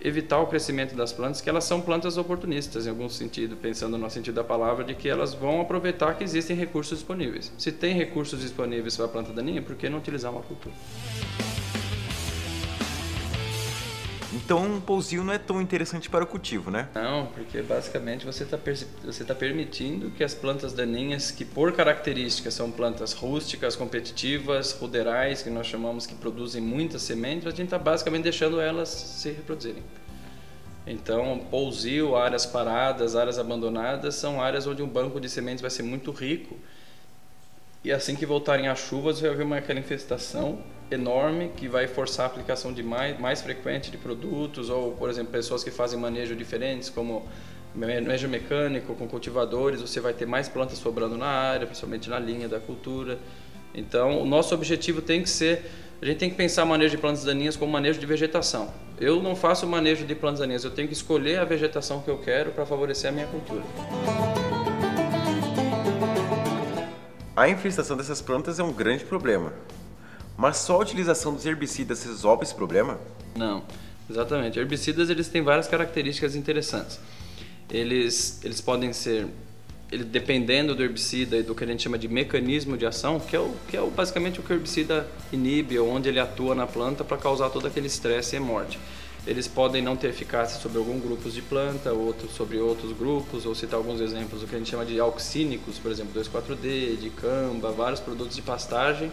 evitar 0.00 0.38
o 0.40 0.46
crescimento 0.46 0.94
das 0.94 1.12
plantas, 1.12 1.40
que 1.40 1.48
elas 1.48 1.64
são 1.64 1.80
plantas 1.80 2.16
oportunistas, 2.16 2.86
em 2.86 2.90
algum 2.90 3.08
sentido, 3.08 3.56
pensando 3.56 3.98
no 3.98 4.10
sentido 4.10 4.34
da 4.34 4.44
palavra, 4.44 4.84
de 4.84 4.94
que 4.94 5.08
elas 5.08 5.34
vão 5.34 5.60
aproveitar 5.60 6.16
que 6.16 6.24
existem 6.24 6.56
recursos 6.56 6.98
disponíveis. 6.98 7.52
Se 7.58 7.72
tem 7.72 7.94
recursos 7.94 8.40
disponíveis 8.40 8.96
para 8.96 9.06
a 9.06 9.08
planta 9.08 9.32
daninha, 9.32 9.62
por 9.62 9.76
que 9.76 9.88
não 9.88 9.98
utilizar 9.98 10.30
uma 10.32 10.42
cultura? 10.42 10.74
Então 14.32 14.64
um 14.64 14.80
pousio 14.80 15.22
não 15.22 15.32
é 15.32 15.38
tão 15.38 15.60
interessante 15.60 16.10
para 16.10 16.24
o 16.24 16.26
cultivo, 16.26 16.70
né? 16.70 16.88
Não, 16.94 17.26
porque 17.26 17.62
basicamente 17.62 18.26
você 18.26 18.44
está 18.44 18.58
você 19.04 19.24
tá 19.24 19.34
permitindo 19.34 20.10
que 20.10 20.24
as 20.24 20.34
plantas 20.34 20.72
daninhas, 20.72 21.30
que 21.30 21.44
por 21.44 21.72
características 21.72 22.54
são 22.54 22.70
plantas 22.70 23.12
rústicas, 23.12 23.76
competitivas, 23.76 24.72
ruderais, 24.72 25.42
que 25.42 25.50
nós 25.50 25.66
chamamos 25.66 26.06
que 26.06 26.14
produzem 26.14 26.60
muitas 26.60 27.02
sementes, 27.02 27.46
a 27.46 27.50
gente 27.50 27.64
está 27.64 27.78
basicamente 27.78 28.24
deixando 28.24 28.60
elas 28.60 28.88
se 28.88 29.30
reproduzirem. 29.30 29.82
Então, 30.86 31.40
pousio, 31.50 32.14
áreas 32.14 32.46
paradas, 32.46 33.16
áreas 33.16 33.38
abandonadas, 33.38 34.14
são 34.14 34.40
áreas 34.40 34.68
onde 34.68 34.82
um 34.82 34.88
banco 34.88 35.20
de 35.20 35.28
sementes 35.28 35.60
vai 35.60 35.70
ser 35.70 35.82
muito 35.82 36.12
rico. 36.12 36.56
E 37.86 37.92
assim 37.92 38.16
que 38.16 38.26
voltarem 38.26 38.66
as 38.66 38.80
chuvas, 38.80 39.20
vai 39.20 39.30
haver 39.30 39.44
uma, 39.44 39.58
aquela 39.58 39.78
infestação 39.78 40.58
enorme 40.90 41.52
que 41.56 41.68
vai 41.68 41.86
forçar 41.86 42.24
a 42.24 42.26
aplicação 42.26 42.72
de 42.72 42.82
mais, 42.82 43.16
mais 43.20 43.42
frequente 43.42 43.92
de 43.92 43.96
produtos 43.96 44.68
ou, 44.70 44.90
por 44.90 45.08
exemplo, 45.08 45.30
pessoas 45.30 45.62
que 45.62 45.70
fazem 45.70 45.96
manejo 45.96 46.34
diferentes, 46.34 46.90
como 46.90 47.24
manejo 47.72 48.26
mecânico 48.26 48.92
com 48.96 49.06
cultivadores, 49.06 49.80
você 49.80 50.00
vai 50.00 50.12
ter 50.12 50.26
mais 50.26 50.48
plantas 50.48 50.78
sobrando 50.78 51.16
na 51.16 51.28
área, 51.28 51.64
principalmente 51.64 52.10
na 52.10 52.18
linha 52.18 52.48
da 52.48 52.58
cultura. 52.58 53.20
Então, 53.72 54.20
o 54.20 54.26
nosso 54.26 54.52
objetivo 54.52 55.00
tem 55.00 55.22
que 55.22 55.30
ser, 55.30 55.70
a 56.02 56.06
gente 56.06 56.16
tem 56.16 56.28
que 56.28 56.34
pensar 56.34 56.64
manejo 56.64 56.96
de 56.96 57.00
plantas 57.00 57.22
daninhas 57.22 57.56
como 57.56 57.70
manejo 57.70 58.00
de 58.00 58.06
vegetação. 58.06 58.74
Eu 59.00 59.22
não 59.22 59.36
faço 59.36 59.64
manejo 59.64 60.04
de 60.04 60.14
plantas 60.16 60.40
daninhas, 60.40 60.64
eu 60.64 60.72
tenho 60.72 60.88
que 60.88 60.94
escolher 60.94 61.38
a 61.38 61.44
vegetação 61.44 62.02
que 62.02 62.10
eu 62.10 62.18
quero 62.18 62.50
para 62.50 62.66
favorecer 62.66 63.10
a 63.10 63.12
minha 63.12 63.28
cultura. 63.28 63.62
A 67.36 67.50
infestação 67.50 67.98
dessas 67.98 68.22
plantas 68.22 68.58
é 68.58 68.62
um 68.62 68.72
grande 68.72 69.04
problema. 69.04 69.52
Mas 70.38 70.56
só 70.56 70.76
a 70.76 70.78
utilização 70.78 71.34
dos 71.34 71.44
herbicidas 71.44 72.02
resolve 72.02 72.44
esse 72.44 72.54
problema? 72.54 72.98
Não, 73.36 73.62
exatamente. 74.08 74.58
Herbicidas 74.58 75.10
eles 75.10 75.28
têm 75.28 75.42
várias 75.42 75.68
características 75.68 76.34
interessantes. 76.34 76.98
Eles, 77.70 78.40
eles 78.42 78.62
podem 78.62 78.90
ser, 78.94 79.26
ele, 79.92 80.04
dependendo 80.04 80.74
do 80.74 80.82
herbicida 80.82 81.36
e 81.36 81.42
do 81.42 81.54
que 81.54 81.62
a 81.62 81.66
gente 81.66 81.82
chama 81.82 81.98
de 81.98 82.08
mecanismo 82.08 82.74
de 82.74 82.86
ação, 82.86 83.20
que 83.20 83.36
é, 83.36 83.40
o, 83.40 83.54
que 83.68 83.76
é 83.76 83.82
basicamente 83.82 84.40
o 84.40 84.42
que 84.42 84.54
o 84.54 84.56
herbicida 84.56 85.06
inibe, 85.30 85.78
ou 85.78 85.90
onde 85.90 86.08
ele 86.08 86.18
atua 86.18 86.54
na 86.54 86.66
planta 86.66 87.04
para 87.04 87.18
causar 87.18 87.50
todo 87.50 87.66
aquele 87.66 87.86
estresse 87.86 88.34
e 88.34 88.40
morte. 88.40 88.78
Eles 89.26 89.48
podem 89.48 89.82
não 89.82 89.96
ter 89.96 90.08
eficácia 90.08 90.60
sobre 90.60 90.78
alguns 90.78 91.02
grupos 91.02 91.34
de 91.34 91.42
planta, 91.42 91.92
outros 91.92 92.32
sobre 92.32 92.58
outros 92.58 92.92
grupos, 92.92 93.44
ou 93.44 93.54
citar 93.54 93.76
alguns 93.76 94.00
exemplos 94.00 94.40
do 94.40 94.46
que 94.46 94.54
a 94.54 94.58
gente 94.58 94.70
chama 94.70 94.86
de 94.86 95.00
auxínicos, 95.00 95.78
por 95.78 95.90
exemplo, 95.90 96.20
2,4-D, 96.20 96.96
de 96.96 97.10
camba, 97.10 97.72
vários 97.72 97.98
produtos 97.98 98.36
de 98.36 98.42
pastagem 98.42 99.10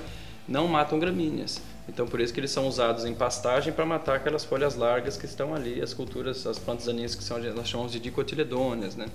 não 0.47 0.67
matam 0.67 0.99
gramíneas. 0.99 1.61
Então 1.87 2.07
por 2.07 2.19
isso 2.21 2.33
que 2.33 2.39
eles 2.39 2.51
são 2.51 2.67
usados 2.67 3.05
em 3.05 3.13
pastagem 3.13 3.73
para 3.73 3.85
matar 3.85 4.15
aquelas 4.15 4.45
folhas 4.45 4.75
largas 4.75 5.17
que 5.17 5.25
estão 5.25 5.53
ali, 5.53 5.81
as 5.81 5.93
culturas, 5.93 6.45
as 6.47 6.57
plantas 6.57 6.85
daninhas 6.85 7.15
que 7.15 7.23
são 7.23 7.39
nós 7.53 7.67
chamamos 7.67 7.91
de 7.91 7.99
dicotiledôneas, 7.99 8.95
né? 8.95 9.07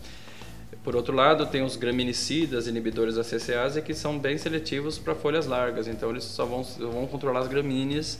Por 0.85 0.95
outro 0.95 1.15
lado, 1.15 1.47
tem 1.47 1.63
os 1.63 1.77
graminicidas, 1.77 2.67
inibidores 2.67 3.17
da 3.17 3.25
CCase, 3.25 3.83
que 3.83 3.95
são 3.95 4.19
bem 4.19 4.39
seletivos 4.39 4.99
para 4.99 5.15
folhas 5.15 5.47
largas, 5.47 5.89
então 5.89 6.11
eles 6.11 6.25
só 6.25 6.45
vão, 6.45 6.63
vão 6.63 7.07
controlar 7.07 7.41
as 7.41 7.49
gramíneas. 7.49 8.19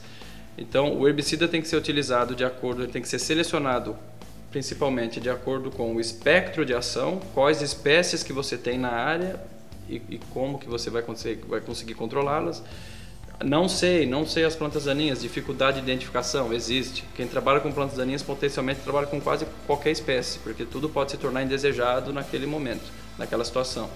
Então, 0.59 0.99
o 0.99 1.07
herbicida 1.07 1.47
tem 1.47 1.63
que 1.63 1.69
ser 1.69 1.77
utilizado 1.77 2.35
de 2.35 2.45
acordo, 2.45 2.83
ele 2.83 2.93
tem 2.93 3.01
que 3.01 3.09
ser 3.09 3.21
selecionado 3.21 3.97
principalmente 4.51 5.21
de 5.21 5.29
acordo 5.29 5.71
com 5.71 5.95
o 5.95 6.01
espectro 6.01 6.65
de 6.65 6.75
ação, 6.75 7.21
quais 7.35 7.61
espécies 7.61 8.23
que 8.23 8.33
você 8.33 8.57
tem 8.57 8.79
na 8.79 8.91
área 8.91 9.39
e, 9.89 10.01
e 10.09 10.21
como 10.33 10.59
que 10.59 10.69
você 10.69 10.91
vai 10.91 11.03
conseguir, 11.03 11.45
vai 11.47 11.61
conseguir 11.61 11.95
controlá-las. 11.95 12.63
Não 13.45 13.69
sei, 13.69 14.05
não 14.05 14.27
sei 14.27 14.45
as 14.45 14.57
plantas 14.57 14.85
daninhas, 14.85 15.21
dificuldade 15.21 15.81
de 15.81 15.85
identificação, 15.85 16.53
existe. 16.53 17.05
Quem 17.15 17.29
trabalha 17.29 17.61
com 17.61 17.71
plantas 17.71 17.97
daninhas 17.97 18.23
potencialmente 18.23 18.81
trabalha 18.81 19.07
com 19.07 19.21
quase 19.21 19.47
qualquer 19.67 19.93
espécie, 19.93 20.41
porque 20.41 20.65
tudo 20.65 20.89
pode 20.89 21.13
se 21.13 21.19
tornar 21.19 21.45
indesejado 21.45 22.13
naquele 22.13 22.47
momento, 22.47 22.91
naquela 23.17 23.45
situação. 23.45 23.89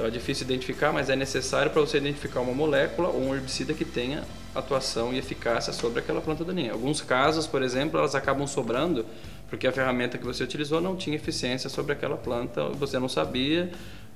Então 0.00 0.08
é 0.08 0.10
difícil 0.10 0.46
identificar, 0.46 0.94
mas 0.94 1.10
é 1.10 1.14
necessário 1.14 1.70
para 1.70 1.78
você 1.82 1.98
identificar 1.98 2.40
uma 2.40 2.54
molécula 2.54 3.08
ou 3.08 3.20
um 3.20 3.34
herbicida 3.34 3.74
que 3.74 3.84
tenha 3.84 4.24
atuação 4.54 5.12
e 5.12 5.18
eficácia 5.18 5.74
sobre 5.74 5.98
aquela 5.98 6.22
planta 6.22 6.42
daninha. 6.42 6.72
Alguns 6.72 7.02
casos, 7.02 7.46
por 7.46 7.62
exemplo, 7.62 7.98
elas 7.98 8.14
acabam 8.14 8.46
sobrando 8.46 9.04
porque 9.50 9.66
a 9.66 9.72
ferramenta 9.72 10.16
que 10.16 10.24
você 10.24 10.42
utilizou 10.42 10.80
não 10.80 10.96
tinha 10.96 11.16
eficiência 11.16 11.68
sobre 11.68 11.92
aquela 11.92 12.16
planta, 12.16 12.64
você 12.70 12.98
não 12.98 13.10
sabia 13.10 13.70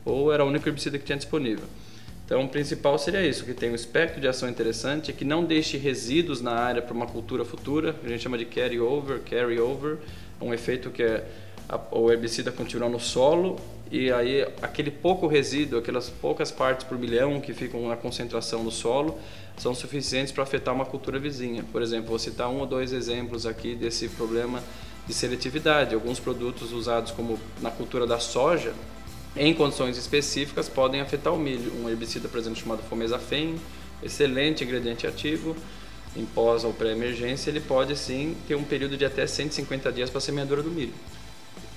ou 0.06 0.32
era 0.32 0.42
o 0.42 0.48
único 0.48 0.66
herbicida 0.66 0.98
que 0.98 1.04
tinha 1.04 1.18
disponível. 1.18 1.66
Então, 2.24 2.42
o 2.42 2.48
principal 2.48 2.98
seria 2.98 3.20
isso, 3.20 3.44
que 3.44 3.52
tem 3.52 3.70
um 3.70 3.74
espectro 3.74 4.22
de 4.22 4.26
ação 4.26 4.48
interessante, 4.48 5.12
que 5.12 5.22
não 5.22 5.44
deixe 5.44 5.76
resíduos 5.76 6.40
na 6.40 6.52
área 6.52 6.80
para 6.80 6.94
uma 6.94 7.06
cultura 7.06 7.44
futura, 7.44 7.94
a 8.02 8.08
gente 8.08 8.22
chama 8.22 8.38
de 8.38 8.46
carry 8.46 8.80
over, 8.80 9.20
carry 9.20 9.60
over, 9.60 9.98
um 10.40 10.54
efeito 10.54 10.88
que 10.88 11.02
é 11.02 11.26
a, 11.68 11.78
o 11.90 12.10
herbicida 12.10 12.50
continua 12.50 12.88
no 12.88 12.98
solo 12.98 13.60
e 13.90 14.10
aí 14.10 14.42
aquele 14.62 14.90
pouco 14.90 15.26
resíduo, 15.26 15.78
aquelas 15.78 16.08
poucas 16.08 16.50
partes 16.50 16.86
por 16.86 16.98
milhão 16.98 17.40
que 17.40 17.52
ficam 17.52 17.88
na 17.88 17.96
concentração 17.96 18.62
no 18.62 18.70
solo, 18.70 19.18
são 19.56 19.74
suficientes 19.74 20.32
para 20.32 20.42
afetar 20.42 20.74
uma 20.74 20.84
cultura 20.84 21.18
vizinha. 21.18 21.64
Por 21.70 21.82
exemplo, 21.82 22.08
vou 22.08 22.18
citar 22.18 22.48
um 22.48 22.60
ou 22.60 22.66
dois 22.66 22.92
exemplos 22.92 23.46
aqui 23.46 23.74
desse 23.74 24.08
problema 24.08 24.62
de 25.06 25.14
seletividade. 25.14 25.94
Alguns 25.94 26.18
produtos 26.18 26.72
usados 26.72 27.12
como 27.12 27.38
na 27.60 27.70
cultura 27.70 28.06
da 28.06 28.18
soja, 28.18 28.72
em 29.36 29.52
condições 29.54 29.96
específicas, 29.96 30.68
podem 30.68 31.00
afetar 31.00 31.32
o 31.32 31.38
milho. 31.38 31.72
Um 31.82 31.88
herbicida, 31.88 32.28
por 32.28 32.38
exemplo, 32.38 32.58
chamado 32.58 32.82
fomezafem, 32.88 33.56
excelente 34.02 34.64
ingrediente 34.64 35.06
ativo, 35.06 35.56
em 36.16 36.24
pós 36.24 36.64
ou 36.64 36.72
pré-emergência, 36.72 37.50
ele 37.50 37.60
pode 37.60 37.96
sim 37.96 38.36
ter 38.46 38.54
um 38.54 38.62
período 38.62 38.96
de 38.96 39.04
até 39.04 39.26
150 39.26 39.90
dias 39.92 40.10
para 40.10 40.18
a 40.18 40.20
semeadura 40.20 40.62
do 40.62 40.70
milho, 40.70 40.94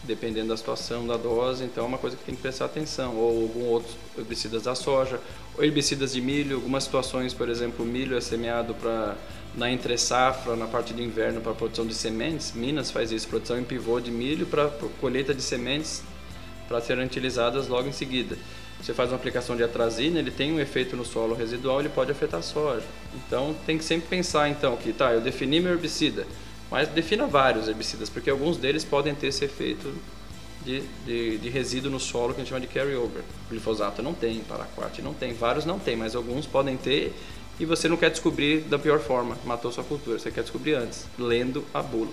dependendo 0.07 0.47
da 0.47 0.57
situação, 0.57 1.05
da 1.05 1.17
dose, 1.17 1.63
então 1.65 1.83
é 1.83 1.87
uma 1.87 1.97
coisa 1.97 2.15
que 2.15 2.23
tem 2.23 2.35
que 2.35 2.41
prestar 2.41 2.65
atenção. 2.65 3.15
Ou 3.15 3.43
alguns 3.43 3.67
outros 3.67 3.95
herbicidas 4.17 4.63
da 4.63 4.73
soja, 4.73 5.19
ou 5.55 5.63
herbicidas 5.63 6.13
de 6.13 6.21
milho, 6.21 6.55
algumas 6.55 6.85
situações, 6.85 7.33
por 7.33 7.49
exemplo, 7.49 7.85
milho 7.85 8.17
é 8.17 8.21
semeado 8.21 8.73
para 8.73 9.15
na 9.55 9.71
entre 9.71 9.97
safra, 9.97 10.55
na 10.55 10.67
parte 10.67 10.93
de 10.93 11.01
inverno 11.01 11.41
para 11.41 11.53
produção 11.53 11.85
de 11.85 11.93
sementes. 11.93 12.53
Minas 12.53 12.91
faz 12.91 13.11
isso, 13.11 13.27
produção 13.27 13.59
em 13.59 13.63
pivô 13.63 13.99
de 13.99 14.11
milho 14.11 14.45
para 14.45 14.69
colheita 15.01 15.33
de 15.33 15.41
sementes 15.41 16.03
para 16.67 16.79
serem 16.79 17.05
utilizadas 17.05 17.67
logo 17.67 17.87
em 17.87 17.91
seguida. 17.91 18.37
Você 18.79 18.93
faz 18.93 19.09
uma 19.09 19.15
aplicação 19.15 19.55
de 19.55 19.63
atrazina, 19.63 20.19
ele 20.19 20.29
tem 20.29 20.53
um 20.53 20.59
efeito 20.59 20.95
no 20.95 21.03
solo 21.03 21.33
residual, 21.33 21.79
ele 21.79 21.89
pode 21.89 22.11
afetar 22.11 22.39
a 22.39 22.43
soja. 22.43 22.85
Então 23.15 23.55
tem 23.65 23.77
que 23.77 23.83
sempre 23.83 24.07
pensar 24.07 24.49
então 24.49 24.77
que 24.77 24.93
tá, 24.93 25.11
eu 25.11 25.21
defini 25.21 25.59
meu 25.59 25.71
herbicida, 25.71 26.27
mas 26.69 26.87
defina 26.89 27.25
vários 27.27 27.67
herbicidas, 27.67 28.09
porque 28.09 28.29
alguns 28.29 28.57
deles 28.57 28.83
podem 28.83 29.15
ter 29.15 29.27
esse 29.27 29.45
efeito 29.45 29.93
de, 30.65 30.83
de, 31.05 31.37
de 31.37 31.49
resíduo 31.49 31.89
no 31.89 31.99
solo 31.99 32.33
que 32.33 32.41
a 32.41 32.43
gente 32.43 32.49
chama 32.49 32.61
de 32.61 32.67
carryover. 32.67 33.23
Glifosato 33.49 34.01
não 34.03 34.13
tem, 34.13 34.39
paraquat 34.41 35.01
não 35.01 35.13
tem, 35.13 35.33
vários 35.33 35.65
não 35.65 35.79
tem, 35.79 35.95
mas 35.95 36.15
alguns 36.15 36.45
podem 36.45 36.75
ter 36.75 37.13
e 37.59 37.65
você 37.65 37.87
não 37.87 37.97
quer 37.97 38.11
descobrir 38.11 38.61
da 38.61 38.77
pior 38.77 38.99
forma, 38.99 39.37
matou 39.45 39.71
sua 39.71 39.83
cultura, 39.83 40.19
você 40.19 40.29
quer 40.29 40.41
descobrir 40.41 40.75
antes, 40.75 41.07
lendo 41.17 41.65
a 41.73 41.81
bula. 41.81 42.11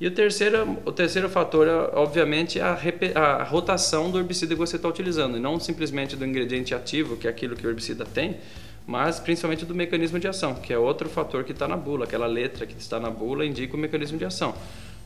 E 0.00 0.06
o 0.06 0.10
terceiro, 0.10 0.78
o 0.84 0.92
terceiro 0.92 1.28
fator, 1.28 1.66
é, 1.66 1.72
obviamente, 1.96 2.60
a, 2.60 2.76
a 3.14 3.44
rotação 3.44 4.10
do 4.10 4.18
herbicida 4.18 4.54
que 4.54 4.58
você 4.58 4.76
está 4.76 4.88
utilizando, 4.88 5.36
e 5.36 5.40
não 5.40 5.60
simplesmente 5.60 6.16
do 6.16 6.24
ingrediente 6.24 6.74
ativo, 6.74 7.16
que 7.16 7.26
é 7.26 7.30
aquilo 7.30 7.54
que 7.54 7.66
o 7.66 7.70
herbicida 7.70 8.04
tem, 8.04 8.36
mas 8.86 9.20
principalmente 9.20 9.64
do 9.64 9.74
mecanismo 9.74 10.18
de 10.18 10.28
ação, 10.28 10.54
que 10.54 10.72
é 10.72 10.78
outro 10.78 11.08
fator 11.08 11.44
que 11.44 11.52
está 11.52 11.68
na 11.68 11.76
bula, 11.76 12.04
aquela 12.04 12.26
letra 12.26 12.66
que 12.66 12.78
está 12.78 12.98
na 12.98 13.10
bula 13.10 13.44
indica 13.44 13.76
o 13.76 13.78
mecanismo 13.78 14.18
de 14.18 14.24
ação. 14.24 14.54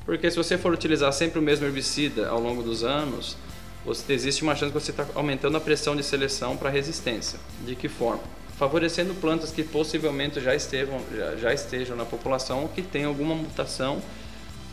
Porque 0.04 0.30
se 0.30 0.36
você 0.36 0.56
for 0.56 0.72
utilizar 0.72 1.12
sempre 1.12 1.38
o 1.38 1.42
mesmo 1.42 1.66
herbicida 1.66 2.28
ao 2.28 2.40
longo 2.40 2.62
dos 2.62 2.84
anos, 2.84 3.36
você, 3.84 4.12
existe 4.12 4.42
uma 4.42 4.54
chance 4.54 4.72
de 4.72 4.80
você 4.80 4.90
estar 4.90 5.04
tá 5.04 5.12
aumentando 5.14 5.56
a 5.56 5.60
pressão 5.60 5.94
de 5.94 6.02
seleção 6.02 6.56
para 6.56 6.70
resistência. 6.70 7.38
De 7.64 7.74
que 7.76 7.88
forma? 7.88 8.22
Favorecendo 8.56 9.14
plantas 9.14 9.52
que 9.52 9.62
possivelmente 9.62 10.40
já 10.40 10.54
estejam, 10.54 11.00
já, 11.14 11.36
já 11.36 11.54
estejam 11.54 11.96
na 11.96 12.04
população, 12.04 12.68
que 12.68 12.82
tenham 12.82 13.10
alguma 13.10 13.34
mutação 13.34 14.00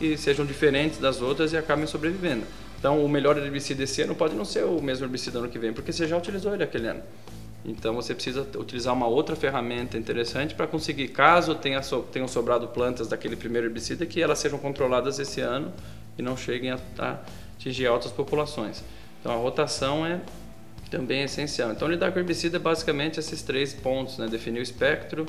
e 0.00 0.16
sejam 0.16 0.44
diferentes 0.46 0.98
das 0.98 1.20
outras 1.20 1.52
e 1.52 1.56
acabem 1.56 1.86
sobrevivendo. 1.86 2.44
Então, 2.78 3.04
o 3.04 3.08
melhor 3.08 3.38
herbicida 3.38 3.84
esse 3.84 4.02
ano 4.02 4.14
pode 4.14 4.34
não 4.34 4.44
ser 4.44 4.64
o 4.64 4.80
mesmo 4.80 5.06
herbicida 5.06 5.38
ano 5.38 5.48
que 5.48 5.58
vem, 5.58 5.72
porque 5.72 5.92
você 5.92 6.06
já 6.06 6.16
utilizou 6.16 6.52
ele 6.54 6.62
aquele 6.62 6.88
ano. 6.88 7.02
Então, 7.64 7.94
você 7.94 8.14
precisa 8.14 8.46
utilizar 8.58 8.92
uma 8.92 9.06
outra 9.06 9.34
ferramenta 9.34 9.96
interessante 9.96 10.54
para 10.54 10.66
conseguir, 10.66 11.08
caso 11.08 11.54
tenha 11.54 11.82
so, 11.82 12.02
tenham 12.12 12.28
sobrado 12.28 12.68
plantas 12.68 13.08
daquele 13.08 13.36
primeiro 13.36 13.66
herbicida, 13.66 14.04
que 14.04 14.20
elas 14.20 14.38
sejam 14.38 14.58
controladas 14.58 15.18
esse 15.18 15.40
ano 15.40 15.72
e 16.18 16.22
não 16.22 16.36
cheguem 16.36 16.72
a, 16.72 16.78
a 16.98 17.18
atingir 17.56 17.86
altas 17.86 18.12
populações. 18.12 18.84
Então, 19.20 19.32
a 19.32 19.36
rotação 19.36 20.04
é 20.04 20.20
também 20.90 21.22
essencial. 21.22 21.72
Então, 21.72 21.88
lidar 21.88 22.12
com 22.12 22.18
herbicida 22.18 22.58
é 22.58 22.60
basicamente 22.60 23.18
esses 23.18 23.40
três 23.40 23.72
pontos, 23.72 24.18
né? 24.18 24.28
Definir 24.28 24.60
o 24.60 24.62
espectro, 24.62 25.26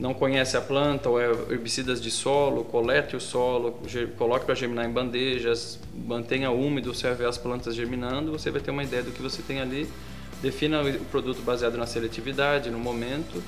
não 0.00 0.12
conhece 0.12 0.56
a 0.56 0.60
planta 0.60 1.08
ou 1.08 1.20
é 1.20 1.30
herbicidas 1.50 2.00
de 2.00 2.10
solo, 2.10 2.64
colete 2.64 3.14
o 3.14 3.20
solo, 3.20 3.78
coloque 4.18 4.46
para 4.46 4.54
germinar 4.54 4.86
em 4.86 4.90
bandejas, 4.90 5.78
mantenha 5.94 6.50
úmido, 6.50 6.92
ver 6.92 7.26
as 7.26 7.38
plantas 7.38 7.74
germinando, 7.76 8.32
você 8.32 8.50
vai 8.50 8.60
ter 8.60 8.70
uma 8.70 8.82
ideia 8.82 9.02
do 9.02 9.12
que 9.12 9.22
você 9.22 9.42
tem 9.42 9.60
ali. 9.60 9.86
Defina 10.42 10.82
o 10.82 11.04
produto 11.06 11.42
baseado 11.42 11.76
na 11.76 11.86
seletividade, 11.86 12.70
no 12.70 12.78
momento, 12.78 13.42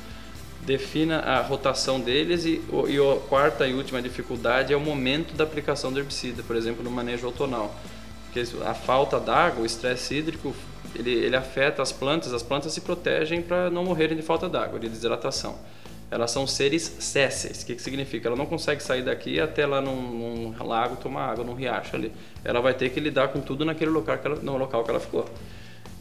defina 0.61 1.19
a 1.19 1.41
rotação 1.41 1.99
deles 2.01 2.45
e, 2.45 2.63
e 2.89 2.99
a 2.99 3.21
quarta 3.29 3.67
e 3.67 3.75
última 3.75 4.01
dificuldade 4.01 4.73
é 4.73 4.77
o 4.77 4.81
momento 4.81 5.35
da 5.35 5.45
aplicação 5.45 5.93
do 5.93 5.99
herbicida, 5.99 6.43
por 6.43 6.55
exemplo, 6.55 6.83
no 6.85 6.91
manejo 6.91 7.27
outonal. 7.27 7.75
Porque 8.25 8.45
a 8.65 8.75
falta 8.75 9.19
d'água, 9.19 9.63
o 9.63 9.67
estresse 9.67 10.15
hídrico, 10.15 10.55
ele, 10.95 11.11
ele 11.11 11.37
afeta 11.37 11.83
as 11.83 11.93
plantas, 11.93 12.33
as 12.33 12.43
plantas 12.43 12.73
se 12.73 12.81
protegem 12.81 13.43
para 13.43 13.71
não 13.71 13.85
morrerem 13.85 14.17
de 14.17 14.23
falta 14.23 14.49
d'água, 14.49 14.79
de 14.79 14.89
desidratação 14.89 15.59
elas 16.13 16.31
são 16.31 16.47
seres 16.47 16.83
césseis. 16.99 17.63
O 17.63 17.67
que, 17.67 17.75
que 17.75 17.81
significa? 17.81 18.29
Ela 18.29 18.37
não 18.37 18.45
consegue 18.45 18.83
sair 18.83 19.03
daqui 19.03 19.41
até 19.41 19.65
lá 19.65 19.81
num, 19.81 20.53
num, 20.53 20.55
lago 20.63 20.97
tomar 20.97 21.31
água, 21.31 21.43
num 21.43 21.55
riacho 21.55 21.97
ali. 21.97 22.13
Ela 22.45 22.61
vai 22.61 22.75
ter 22.75 22.91
que 22.91 23.01
lidar 23.01 23.29
com 23.29 23.41
tudo 23.41 23.65
naquele 23.65 23.91
local 23.91 24.19
que 24.19 24.27
ela, 24.27 24.37
no 24.37 24.59
local 24.59 24.85
que 24.85 24.91
ela 24.91 25.01
ficou. 25.01 25.25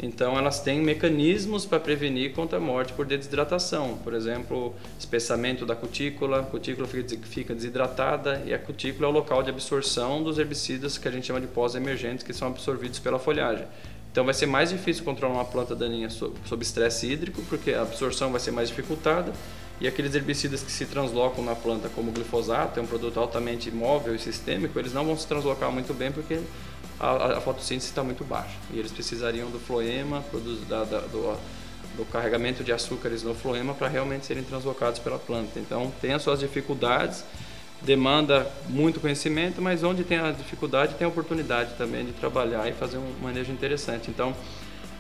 Então, 0.02 0.36
elas 0.36 0.60
têm 0.60 0.82
mecanismos 0.82 1.64
para 1.64 1.80
prevenir 1.80 2.34
contra 2.34 2.58
a 2.58 2.62
morte 2.62 2.92
por 2.94 3.06
desidratação. 3.06 4.00
Por 4.04 4.16
exemplo, 4.16 4.74
espessamento 5.00 5.64
da 5.64 5.76
cutícula, 5.76 6.40
a 6.40 6.44
cutícula 6.44 6.88
fica 7.24 7.54
desidratada 7.54 8.42
e 8.44 8.52
a 8.52 8.58
cutícula 8.58 9.08
é 9.08 9.12
o 9.12 9.14
local 9.14 9.44
de 9.44 9.52
absorção 9.52 10.24
dos 10.24 10.40
herbicidas 10.40 10.98
que 10.98 11.08
a 11.08 11.12
gente 11.12 11.28
chama 11.28 11.40
de 11.40 11.46
pós-emergentes, 11.46 12.24
que 12.24 12.34
são 12.34 12.48
absorvidos 12.48 12.98
pela 12.98 13.20
folhagem. 13.20 13.68
Então, 14.12 14.26
vai 14.26 14.34
ser 14.34 14.48
mais 14.48 14.72
difícil 14.72 15.04
controlar 15.04 15.36
uma 15.36 15.46
planta 15.46 15.76
daninha 15.76 16.10
sob 16.10 16.64
estresse 16.64 17.06
hídrico, 17.06 17.44
porque 17.44 17.72
a 17.72 17.84
absorção 17.84 18.32
vai 18.32 18.40
ser 18.40 18.52
mais 18.52 18.70
dificultada 18.70 19.32
e 19.82 19.88
aqueles 19.88 20.14
herbicidas 20.14 20.62
que 20.62 20.72
se 20.72 20.86
translocam 20.86 21.44
na 21.44 21.56
planta, 21.56 21.90
como 21.90 22.12
o 22.12 22.14
glifosato, 22.14 22.80
é 22.80 22.84
um 22.84 22.86
produto 22.86 23.20
altamente 23.20 23.72
móvel 23.72 24.14
e 24.14 24.20
sistêmico, 24.20 24.78
eles 24.78 24.94
não 24.94 25.04
vão 25.04 25.18
se 25.18 25.26
translocar 25.26 25.72
muito 25.72 25.92
bem 25.92 26.12
porque 26.12 26.40
a, 27.02 27.38
a 27.38 27.42
fotossíntese 27.42 27.90
está 27.90 28.04
muito 28.04 28.24
baixa. 28.24 28.56
E 28.72 28.78
eles 28.78 28.92
precisariam 28.92 29.50
do 29.50 29.60
floema, 29.60 30.24
da, 30.70 30.84
da, 30.84 31.00
do, 31.00 31.36
do 31.98 32.06
carregamento 32.06 32.64
de 32.64 32.72
açúcares 32.72 33.24
no 33.24 33.34
floema 33.34 33.74
para 33.74 33.88
realmente 33.88 34.26
serem 34.26 34.44
translocados 34.44 35.00
pela 35.00 35.18
planta. 35.18 35.60
Então, 35.60 35.92
tem 36.00 36.14
as 36.14 36.22
suas 36.22 36.40
dificuldades, 36.40 37.24
demanda 37.82 38.48
muito 38.70 39.00
conhecimento, 39.00 39.60
mas 39.62 39.84
onde 39.84 40.04
tem 40.04 40.20
a 40.20 40.32
dificuldade, 40.32 40.94
tem 40.94 41.06
a 41.06 41.10
oportunidade 41.10 41.74
também 41.76 42.06
de 42.06 42.12
trabalhar 42.14 42.70
e 42.70 42.74
fazer 42.74 42.98
um 42.98 43.14
manejo 43.20 43.52
interessante. 43.52 44.12
Então, 44.12 44.36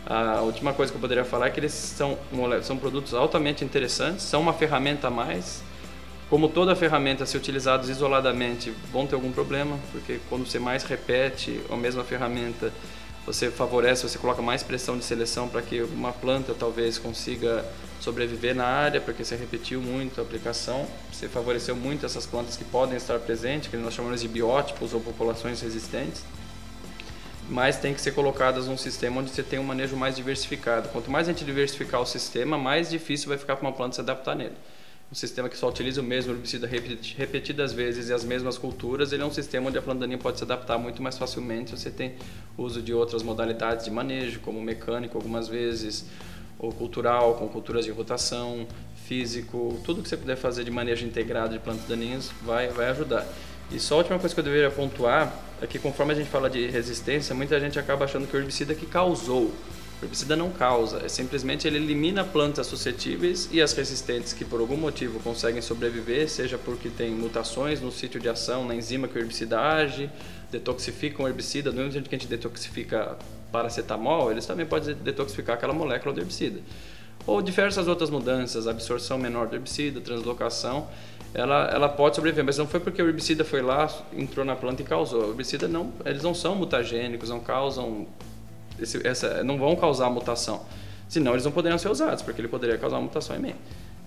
a 0.03 0.41
última 0.41 0.73
coisa 0.73 0.91
que 0.91 0.97
eu 0.97 1.01
poderia 1.01 1.23
falar 1.23 1.47
é 1.47 1.49
que 1.51 1.59
eles 1.59 1.73
são, 1.73 2.17
são 2.63 2.77
produtos 2.77 3.13
altamente 3.13 3.63
interessantes, 3.63 4.25
são 4.25 4.41
uma 4.41 4.53
ferramenta 4.53 5.07
a 5.07 5.11
mais. 5.11 5.61
Como 6.31 6.47
toda 6.47 6.73
ferramenta, 6.77 7.25
se 7.25 7.35
utilizados 7.35 7.89
isoladamente, 7.89 8.71
vão 8.89 9.05
ter 9.05 9.15
algum 9.15 9.33
problema, 9.33 9.77
porque 9.91 10.17
quando 10.29 10.47
você 10.47 10.59
mais 10.59 10.81
repete 10.85 11.59
a 11.69 11.75
mesma 11.75 12.05
ferramenta, 12.05 12.71
você 13.25 13.51
favorece, 13.51 14.03
você 14.03 14.17
coloca 14.17 14.41
mais 14.41 14.63
pressão 14.63 14.97
de 14.97 15.03
seleção 15.03 15.49
para 15.49 15.61
que 15.61 15.81
uma 15.81 16.13
planta 16.13 16.55
talvez 16.57 16.97
consiga 16.97 17.65
sobreviver 17.99 18.55
na 18.55 18.63
área, 18.63 19.01
porque 19.01 19.25
você 19.25 19.35
repetiu 19.35 19.81
muito 19.81 20.21
a 20.21 20.23
aplicação, 20.23 20.87
você 21.11 21.27
favoreceu 21.27 21.75
muito 21.75 22.05
essas 22.05 22.25
plantas 22.25 22.55
que 22.55 22.63
podem 22.63 22.95
estar 22.95 23.19
presentes, 23.19 23.69
que 23.69 23.75
nós 23.75 23.93
chamamos 23.93 24.21
de 24.21 24.29
biótipos 24.29 24.93
ou 24.93 25.01
populações 25.01 25.59
resistentes 25.59 26.23
mas 27.49 27.75
tem 27.75 27.93
que 27.93 27.99
ser 27.99 28.13
colocadas 28.13 28.67
num 28.67 28.77
sistema 28.77 29.19
onde 29.19 29.29
você 29.29 29.43
tem 29.43 29.59
um 29.59 29.63
manejo 29.63 29.97
mais 29.97 30.15
diversificado. 30.15 30.87
Quanto 30.87 31.11
mais 31.11 31.27
a 31.27 31.33
gente 31.33 31.43
diversificar 31.43 31.99
o 31.99 32.05
sistema, 32.05 32.57
mais 32.57 32.89
difícil 32.89 33.27
vai 33.27 33.37
ficar 33.37 33.57
para 33.57 33.67
uma 33.67 33.73
planta 33.73 33.95
se 33.95 33.99
adaptar 33.99 34.35
nele. 34.35 34.55
Um 35.11 35.15
sistema 35.15 35.49
que 35.49 35.57
só 35.57 35.67
utiliza 35.67 35.99
o 35.99 36.03
mesmo 36.05 36.31
herbicida 36.31 36.65
repetidas 37.17 37.73
vezes 37.73 38.07
e 38.07 38.13
as 38.13 38.23
mesmas 38.23 38.57
culturas, 38.57 39.11
ele 39.11 39.21
é 39.21 39.25
um 39.25 39.33
sistema 39.33 39.67
onde 39.67 39.77
a 39.77 39.81
planta 39.81 39.99
daninha 39.99 40.17
pode 40.17 40.37
se 40.37 40.45
adaptar 40.45 40.77
muito 40.77 41.03
mais 41.03 41.17
facilmente. 41.17 41.71
Você 41.71 41.91
tem 41.91 42.13
uso 42.57 42.81
de 42.81 42.93
outras 42.93 43.21
modalidades 43.21 43.83
de 43.83 43.91
manejo, 43.91 44.39
como 44.39 44.61
mecânico 44.61 45.17
algumas 45.17 45.49
vezes, 45.49 46.05
ou 46.57 46.71
cultural, 46.71 47.35
com 47.35 47.49
culturas 47.49 47.83
de 47.83 47.91
rotação, 47.91 48.65
físico, 49.05 49.81
tudo 49.83 50.01
que 50.01 50.07
você 50.07 50.15
puder 50.15 50.37
fazer 50.37 50.63
de 50.63 50.71
manejo 50.71 51.05
integrado 51.05 51.51
de 51.51 51.59
plantas 51.59 51.85
daninhas 51.89 52.31
vai, 52.43 52.69
vai 52.69 52.87
ajudar. 52.91 53.27
E 53.69 53.81
só 53.81 53.95
a 53.95 53.97
última 53.97 54.17
coisa 54.17 54.33
que 54.33 54.39
eu 54.39 54.45
deveria 54.45 54.71
pontuar 54.71 55.37
é 55.61 55.67
que 55.67 55.77
conforme 55.77 56.13
a 56.13 56.15
gente 56.15 56.29
fala 56.29 56.49
de 56.49 56.67
resistência, 56.67 57.35
muita 57.35 57.59
gente 57.59 57.77
acaba 57.77 58.05
achando 58.05 58.27
que 58.27 58.37
o 58.37 58.39
herbicida 58.39 58.73
que 58.73 58.85
causou. 58.85 59.51
O 60.01 60.05
herbicida 60.05 60.35
não 60.35 60.49
causa, 60.49 61.05
é 61.05 61.07
simplesmente 61.07 61.67
ele 61.67 61.77
elimina 61.77 62.23
plantas 62.23 62.65
suscetíveis 62.65 63.47
e 63.51 63.61
as 63.61 63.71
resistentes 63.73 64.33
que 64.33 64.43
por 64.43 64.59
algum 64.59 64.75
motivo 64.75 65.19
conseguem 65.19 65.61
sobreviver, 65.61 66.27
seja 66.27 66.57
porque 66.57 66.89
tem 66.89 67.11
mutações 67.11 67.79
no 67.79 67.91
sítio 67.91 68.19
de 68.19 68.27
ação, 68.27 68.65
na 68.65 68.73
enzima 68.73 69.07
que 69.07 69.15
o 69.15 69.21
herbicida 69.21 69.59
age, 69.59 70.09
detoxificam 70.51 71.25
o 71.25 71.27
herbicida, 71.27 71.69
do 71.69 71.77
mesmo 71.77 71.91
jeito 71.91 72.09
que 72.09 72.15
a 72.15 72.17
gente 72.17 72.27
detoxifica 72.27 73.15
paracetamol, 73.51 74.31
eles 74.31 74.45
também 74.45 74.65
podem 74.65 74.95
detoxificar 74.95 75.55
aquela 75.55 75.73
molécula 75.73 76.15
do 76.15 76.21
herbicida. 76.21 76.59
Ou 77.27 77.39
diversas 77.39 77.87
outras 77.87 78.09
mudanças, 78.09 78.67
absorção 78.67 79.19
menor 79.19 79.47
do 79.47 79.55
herbicida, 79.55 80.01
translocação 80.01 80.87
ela, 81.33 81.69
ela 81.71 81.87
pode 81.87 82.15
sobreviver, 82.15 82.43
mas 82.43 82.57
não 82.57 82.67
foi 82.67 82.79
porque 82.79 83.01
o 83.01 83.07
herbicida 83.07 83.45
foi 83.45 83.61
lá, 83.61 83.89
entrou 84.13 84.45
na 84.45 84.55
planta 84.55 84.81
e 84.81 84.85
causou. 84.85 85.27
O 85.27 85.29
herbicida 85.29 85.67
não, 85.67 85.93
eles 86.05 86.23
não 86.23 86.33
são 86.33 86.55
mutagênicos, 86.55 87.29
não 87.29 87.39
causam, 87.39 88.05
esse, 88.79 89.05
essa, 89.05 89.43
não 89.43 89.57
vão 89.57 89.75
causar 89.75 90.09
mutação. 90.09 90.65
Senão 91.07 91.33
eles 91.33 91.43
não 91.43 91.51
poderiam 91.51 91.77
ser 91.77 91.89
usados, 91.89 92.21
porque 92.21 92.39
ele 92.39 92.47
poderia 92.47 92.77
causar 92.77 92.97
uma 92.97 93.03
mutação 93.03 93.35
em 93.35 93.39
mim. 93.39 93.55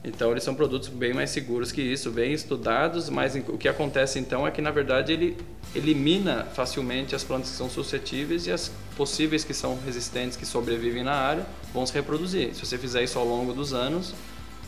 Então 0.05 0.31
eles 0.31 0.42
são 0.42 0.55
produtos 0.55 0.88
bem 0.88 1.14
mais 1.14 1.31
seguros 1.31 1.72
que 1.72 1.81
isso, 1.81 2.11
bem 2.11 2.33
estudados, 2.33 3.09
mas 3.09 3.35
o 3.35 3.57
que 3.57 3.68
acontece 3.68 4.18
então 4.18 4.46
é 4.46 4.50
que 4.50 4.61
na 4.61 4.70
verdade 4.70 5.12
ele 5.12 5.37
elimina 5.74 6.44
facilmente 6.53 7.14
as 7.14 7.24
plantas 7.24 7.50
que 7.50 7.57
são 7.57 7.70
suscetíveis 7.70 8.46
e 8.46 8.53
as 8.53 8.70
possíveis 8.96 9.44
que 9.44 9.55
são 9.55 9.79
resistentes, 9.85 10.37
que 10.37 10.44
sobrevivem 10.44 11.03
na 11.03 11.14
área, 11.14 11.46
vão 11.72 11.87
se 11.87 11.94
reproduzir. 11.94 12.55
Se 12.55 12.66
você 12.66 12.77
fizer 12.77 13.03
isso 13.03 13.18
ao 13.18 13.24
longo 13.24 13.55
dos 13.55 13.72
anos, 13.72 14.14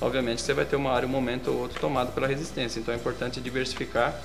obviamente 0.01 0.41
você 0.41 0.55
vai 0.55 0.65
ter 0.65 0.77
uma 0.77 0.91
área, 0.91 1.07
um 1.07 1.11
momento 1.11 1.51
ou 1.51 1.59
outro 1.59 1.79
tomado 1.79 2.13
pela 2.13 2.27
resistência. 2.27 2.81
Então 2.81 2.95
é 2.95 2.97
importante 2.97 3.39
diversificar. 3.39 4.19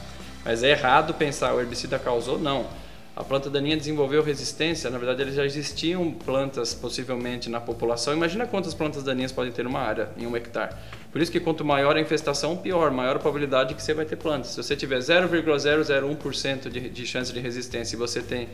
Mas 0.46 0.64
é 0.64 0.72
errado 0.72 1.14
pensar 1.14 1.54
o 1.54 1.60
herbicida 1.60 2.00
causou? 2.00 2.40
Não. 2.40 2.68
A 3.14 3.26
planta 3.26 3.50
daninha 3.50 3.76
desenvolveu 3.76 4.24
resistência, 4.24 4.90
na 4.90 4.98
verdade 4.98 5.22
eles 5.22 5.36
já 5.36 5.46
existiam 5.46 6.12
plantas 6.12 6.74
possivelmente 6.74 7.50
na 7.50 7.60
população. 7.60 8.14
Imagina 8.14 8.48
quantas 8.48 8.74
plantas 8.74 9.04
daninhas 9.04 9.34
podem 9.34 9.52
ter 9.52 9.64
numa 9.64 9.80
área, 9.80 10.10
em 10.18 10.26
um 10.26 10.36
hectare. 10.36 10.74
Por 11.12 11.22
isso 11.22 11.30
que 11.30 11.40
quanto 11.40 11.66
maior 11.66 11.98
a 11.98 12.00
infestação, 12.00 12.56
pior, 12.56 12.90
maior 12.90 13.18
a 13.18 13.20
probabilidade 13.20 13.76
que 13.76 13.84
você 13.84 13.94
vai 13.94 14.06
ter 14.06 14.16
plantas. 14.16 14.52
Se 14.52 14.64
você 14.64 14.78
tiver 14.78 15.00
0,001% 15.00 16.70
de, 16.70 16.90
de 16.90 17.06
chance 17.06 17.34
de 17.34 17.40
resistência 17.42 17.98
e 17.98 18.00
você 18.00 18.22
tem 18.22 18.48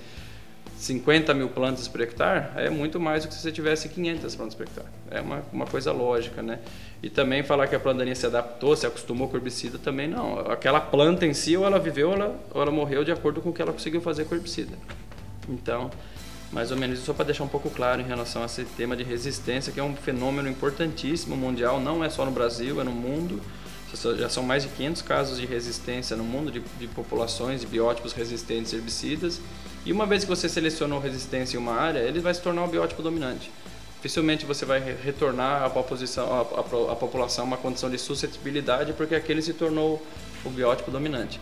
50 0.78 1.34
mil 1.34 1.50
plantas 1.50 1.88
por 1.88 2.00
hectare 2.02 2.50
é 2.56 2.70
muito 2.70 3.00
mais 3.00 3.24
do 3.24 3.30
que 3.30 3.34
se 3.34 3.42
você 3.42 3.52
tivesse 3.52 3.90
500 3.90 4.36
plantas 4.36 4.56
por 4.56 4.64
hectare. 4.64 4.88
É 5.10 5.20
uma, 5.20 5.44
uma 5.52 5.66
coisa 5.66 5.92
lógica, 5.92 6.42
né? 6.42 6.60
E 7.02 7.10
também 7.10 7.44
falar 7.44 7.68
que 7.68 7.76
a 7.76 7.80
planta 7.80 8.00
daninha 8.00 8.16
se 8.16 8.26
adaptou, 8.26 8.76
se 8.76 8.86
acostumou 8.86 9.28
com 9.28 9.38
herbicida 9.38 9.80
também 9.80 10.08
não. 10.08 10.40
Aquela 10.40 10.80
planta 10.80 11.26
em 11.26 11.34
si, 11.34 11.58
ou 11.58 11.66
ela 11.66 11.80
viveu 11.80 12.10
ou 12.10 12.14
ela, 12.14 12.40
ou 12.54 12.62
ela 12.62 12.72
morreu 12.72 13.04
de 13.04 13.12
acordo 13.12 13.42
com 13.42 13.50
o 13.50 13.54
que 13.54 13.62
ela 13.62 13.74
conseguiu 13.74 14.02
fazer 14.02 14.26
com 14.26 14.36
herbicida. 14.36 14.78
Então, 15.50 15.90
mais 16.52 16.72
ou 16.72 16.78
menos 16.78 16.98
isso 17.00 17.08
só 17.08 17.14
para 17.14 17.26
deixar 17.26 17.44
um 17.44 17.48
pouco 17.48 17.70
claro 17.72 18.00
em 18.00 18.06
relação 18.06 18.44
a 18.44 18.46
esse 18.46 18.64
tema 18.64 18.96
de 18.96 19.04
resistência, 19.04 19.74
que 19.74 19.80
é 19.80 19.84
um 19.84 19.96
fenômeno 19.96 20.48
importantíssimo 20.48 21.36
mundial, 21.36 21.80
não 21.80 22.04
é 22.04 22.10
só 22.10 22.24
no 22.24 22.32
Brasil, 22.32 22.80
é 22.80 22.84
no 22.84 22.92
mundo. 22.92 23.42
Já 24.18 24.30
são 24.30 24.44
mais 24.44 24.64
de 24.64 24.70
500 24.70 25.02
casos 25.02 25.40
de 25.40 25.46
resistência 25.46 26.16
no 26.16 26.24
mundo 26.24 26.52
de, 26.52 26.60
de 26.78 26.88
populações 26.88 27.62
de 27.62 27.68
biótipos 27.68 28.14
resistentes 28.14 28.74
a 28.74 28.78
herbicidas. 28.78 29.42
E 29.88 29.94
uma 29.94 30.06
vez 30.06 30.26
que 30.26 30.30
você 30.30 30.50
selecionou 30.50 31.00
resistência 31.00 31.56
em 31.56 31.62
uma 31.62 31.72
área, 31.72 32.00
ele 32.00 32.20
vai 32.20 32.34
se 32.34 32.42
tornar 32.42 32.66
o 32.66 32.68
biótipo 32.68 33.02
dominante. 33.02 33.50
dificilmente 33.96 34.46
você 34.46 34.66
vai 34.66 34.82
retornar 35.02 35.64
a 35.64 35.70
população 35.70 37.46
uma 37.46 37.56
condição 37.56 37.90
de 37.90 37.98
suscetibilidade 37.98 38.92
porque 38.92 39.16
aquele 39.16 39.42
se 39.42 39.54
tornou 39.54 40.06
o 40.44 40.50
biótipo 40.50 40.92
dominante. 40.92 41.40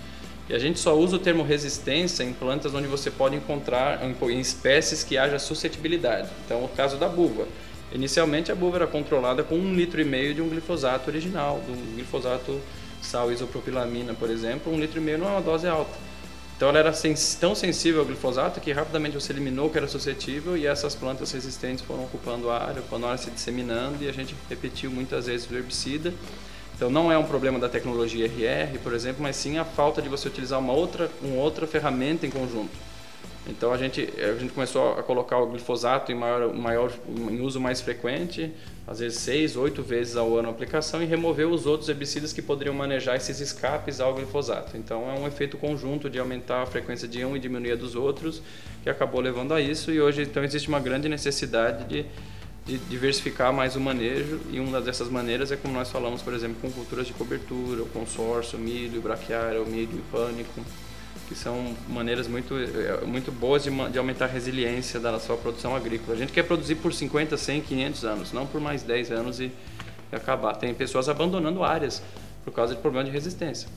E 0.47 0.53
a 0.53 0.59
gente 0.59 0.79
só 0.79 0.95
usa 0.95 1.15
o 1.15 1.19
termo 1.19 1.41
resistência 1.41 2.23
em 2.23 2.33
plantas 2.33 2.71
onde 2.75 2.87
você 2.87 3.09
pode 3.09 3.35
encontrar 3.35 3.99
em 4.03 4.39
espécies 4.39 5.03
que 5.03 5.17
haja 5.17 5.39
suscetibilidade. 5.39 6.29
Então, 6.45 6.63
o 6.63 6.67
caso 6.67 6.97
da 6.97 7.07
buva. 7.07 7.47
Inicialmente, 7.91 8.51
a 8.51 8.55
buva 8.55 8.77
era 8.77 8.85
controlada 8.87 9.43
com 9.43 9.55
um 9.55 9.73
litro 9.73 9.99
e 9.99 10.05
meio 10.05 10.35
de 10.35 10.41
um 10.43 10.47
glifosato 10.47 11.09
original, 11.09 11.63
do 11.65 11.95
glifosato 11.95 12.61
sal 13.01 13.31
isopropilamina, 13.31 14.13
por 14.13 14.29
exemplo. 14.29 14.71
Um 14.71 14.79
litro 14.79 14.99
e 14.99 15.03
meio 15.03 15.17
não 15.17 15.29
é 15.29 15.31
uma 15.31 15.41
dose 15.41 15.67
alta. 15.67 16.14
Então, 16.55 16.69
ela 16.69 16.79
era 16.79 16.93
sens 16.93 17.35
tão 17.35 17.53
sensível 17.53 17.99
ao 18.01 18.05
glifosato 18.05 18.61
que 18.61 18.71
rapidamente 18.71 19.15
você 19.15 19.33
eliminou 19.33 19.69
que 19.69 19.77
era 19.77 19.87
suscetível 19.87 20.55
e 20.55 20.65
essas 20.65 20.95
plantas 20.95 21.31
resistentes 21.31 21.83
foram 21.83 22.05
ocupando 22.05 22.49
a 22.49 22.57
área, 22.57 22.81
a 22.89 23.05
área 23.05 23.17
se 23.17 23.29
disseminando 23.29 24.01
e 24.01 24.07
a 24.07 24.13
gente 24.13 24.33
repetiu 24.49 24.89
muitas 24.89 25.25
vezes 25.25 25.49
o 25.49 25.53
herbicida 25.53 26.13
então 26.75 26.89
não 26.89 27.09
é 27.09 27.17
um 27.17 27.23
problema 27.23 27.57
da 27.57 27.69
tecnologia 27.69 28.25
RR, 28.25 28.79
por 28.79 28.93
exemplo, 28.93 29.23
mas 29.23 29.37
sim 29.37 29.57
a 29.57 29.63
falta 29.63 30.01
de 30.01 30.09
você 30.09 30.27
utilizar 30.27 30.59
uma 30.59 30.73
outra, 30.73 31.09
uma 31.21 31.41
outra 31.41 31.65
ferramenta 31.65 32.27
em 32.27 32.29
conjunto. 32.29 32.71
Então 33.47 33.71
a 33.71 33.77
gente, 33.77 34.09
a 34.17 34.35
gente 34.35 34.53
começou 34.53 34.93
a 34.93 35.03
colocar 35.03 35.37
o 35.37 35.47
glifosato 35.47 36.11
em 36.11 36.15
maior, 36.15 36.53
maior 36.53 36.91
em 37.07 37.39
uso 37.41 37.59
mais 37.59 37.79
frequente, 37.79 38.51
às 38.87 38.99
vezes 38.99 39.19
seis, 39.19 39.55
oito 39.55 39.83
vezes 39.83 40.15
ao 40.15 40.35
ano 40.37 40.47
a 40.47 40.51
aplicação 40.51 41.01
e 41.01 41.05
remover 41.05 41.47
os 41.47 41.65
outros 41.65 41.87
herbicidas 41.87 42.33
que 42.33 42.41
poderiam 42.41 42.73
manejar 42.73 43.15
esses 43.15 43.39
escapes 43.39 43.99
ao 43.99 44.15
glifosato. 44.15 44.75
Então 44.75 45.09
é 45.09 45.19
um 45.19 45.27
efeito 45.27 45.57
conjunto 45.57 46.09
de 46.09 46.17
aumentar 46.17 46.63
a 46.63 46.65
frequência 46.65 47.07
de 47.07 47.23
um 47.23 47.35
e 47.35 47.39
diminuir 47.39 47.73
a 47.73 47.75
dos 47.75 47.95
outros 47.95 48.41
que 48.83 48.89
acabou 48.89 49.21
levando 49.21 49.53
a 49.53 49.61
isso. 49.61 49.91
E 49.91 50.01
hoje 50.01 50.23
então 50.23 50.43
existe 50.43 50.67
uma 50.67 50.79
grande 50.79 51.07
necessidade 51.07 51.85
de 51.85 52.05
de 52.65 52.79
diversificar 52.79 53.53
mais 53.53 53.75
o 53.75 53.79
manejo. 53.79 54.39
E 54.51 54.59
uma 54.59 54.81
dessas 54.81 55.09
maneiras 55.09 55.51
é 55.51 55.55
como 55.55 55.73
nós 55.73 55.91
falamos, 55.91 56.21
por 56.21 56.33
exemplo, 56.33 56.57
com 56.61 56.71
culturas 56.71 57.05
de 57.05 57.13
cobertura, 57.13 57.83
o 57.83 57.85
consórcio, 57.85 58.57
milho, 58.57 59.01
braquiária, 59.01 59.61
o 59.61 59.65
milho 59.67 59.99
e 59.99 60.11
pânico, 60.11 60.61
que 61.27 61.35
são 61.35 61.75
maneiras 61.87 62.27
muito, 62.27 62.55
eh, 62.55 63.05
muito 63.05 63.31
boas 63.31 63.63
de, 63.63 63.69
de 63.89 63.97
aumentar 63.97 64.25
a 64.25 64.27
resiliência 64.27 64.99
da 64.99 65.19
sua 65.19 65.35
produção 65.37 65.75
agrícola. 65.75 66.15
A 66.15 66.19
gente 66.19 66.31
quer 66.31 66.43
produzir 66.43 66.75
por 66.75 66.93
50, 66.93 67.35
100, 67.35 67.61
500 67.61 68.05
anos, 68.05 68.31
não 68.31 68.45
por 68.45 68.61
mais 68.61 68.83
10 68.83 69.11
anos 69.11 69.39
e, 69.39 69.51
e 70.11 70.15
acabar. 70.15 70.55
Tem 70.55 70.73
pessoas 70.73 71.09
abandonando 71.09 71.63
áreas 71.63 72.01
por 72.43 72.53
causa 72.53 72.75
de 72.75 72.81
problema 72.81 73.05
de 73.05 73.11
resistência 73.11 73.67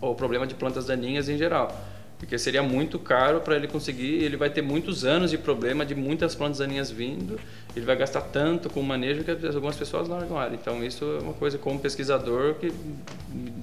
ou 0.00 0.14
problema 0.14 0.46
de 0.46 0.54
plantas 0.54 0.86
daninhas 0.86 1.28
em 1.28 1.36
geral 1.36 1.76
porque 2.18 2.36
seria 2.36 2.62
muito 2.62 2.98
caro 2.98 3.40
para 3.40 3.54
ele 3.54 3.68
conseguir. 3.68 4.22
Ele 4.22 4.36
vai 4.36 4.50
ter 4.50 4.60
muitos 4.60 5.04
anos 5.04 5.30
de 5.30 5.38
problema 5.38 5.86
de 5.86 5.94
muitas 5.94 6.34
plantas 6.34 6.58
daninhas 6.58 6.90
vindo. 6.90 7.38
Ele 7.76 7.86
vai 7.86 7.96
gastar 7.96 8.22
tanto 8.22 8.68
com 8.68 8.80
o 8.80 8.82
manejo 8.82 9.22
que 9.22 9.30
algumas 9.30 9.76
pessoas 9.76 10.08
largam 10.08 10.36
a 10.36 10.42
área. 10.42 10.54
Então 10.56 10.84
isso 10.84 11.04
é 11.20 11.22
uma 11.22 11.32
coisa 11.32 11.56
como 11.58 11.78
pesquisador 11.78 12.54
que 12.54 12.72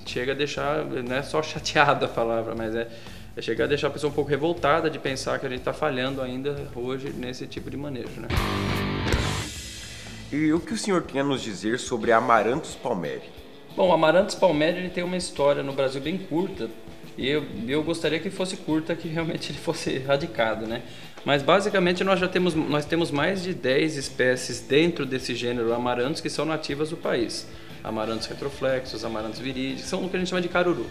chega 0.05 0.31
a 0.31 0.35
deixar, 0.35 0.85
não 0.85 1.15
é 1.15 1.21
só 1.21 1.43
chateado 1.43 2.05
a 2.05 2.07
palavra, 2.07 2.55
mas 2.55 2.73
é, 2.73 2.87
é 3.35 3.41
chegar 3.41 3.65
a 3.65 3.67
deixar 3.67 3.87
a 3.87 3.91
pessoa 3.91 4.09
um 4.09 4.15
pouco 4.15 4.29
revoltada 4.29 4.89
de 4.89 4.99
pensar 4.99 5.37
que 5.37 5.45
a 5.45 5.49
gente 5.49 5.59
está 5.59 5.73
falhando 5.73 6.21
ainda 6.21 6.55
hoje 6.73 7.09
nesse 7.09 7.45
tipo 7.47 7.69
de 7.69 7.75
manejo, 7.75 8.21
né? 8.21 8.29
E 10.31 10.51
o 10.53 10.59
que 10.59 10.73
o 10.73 10.77
senhor 10.77 11.03
tem 11.03 11.21
a 11.21 11.23
nos 11.23 11.41
dizer 11.41 11.77
sobre 11.77 12.11
Amaranthus 12.11 12.75
palmeri? 12.75 13.29
Bom, 13.75 13.91
Amaranthus 13.91 14.35
palmeri 14.35 14.77
ele 14.77 14.89
tem 14.89 15.03
uma 15.03 15.17
história 15.17 15.61
no 15.61 15.73
Brasil 15.73 16.01
bem 16.01 16.17
curta, 16.17 16.69
e 17.17 17.29
eu, 17.29 17.45
eu 17.67 17.83
gostaria 17.83 18.19
que 18.19 18.29
fosse 18.29 18.57
curta, 18.57 18.95
que 18.95 19.07
realmente 19.07 19.51
ele 19.51 19.59
fosse 19.59 19.99
radicado, 19.99 20.67
né? 20.67 20.81
Mas 21.23 21.41
basicamente 21.41 22.03
nós 22.03 22.19
já 22.19 22.27
temos, 22.27 22.53
nós 22.53 22.85
temos 22.85 23.09
mais 23.09 23.41
de 23.41 23.53
10 23.53 23.97
espécies 23.97 24.61
dentro 24.61 25.05
desse 25.05 25.33
gênero 25.33 25.73
amarantos 25.73 26.21
que 26.21 26.29
são 26.29 26.45
nativas 26.45 26.91
do 26.91 26.97
país. 26.97 27.47
Amarantos 27.83 28.27
retroflexos, 28.27 29.03
amarantos 29.03 29.39
viridis, 29.39 29.85
são 29.85 30.05
o 30.05 30.09
que 30.09 30.15
a 30.15 30.19
gente 30.19 30.29
chama 30.29 30.41
de 30.41 30.49
caruru. 30.49 30.85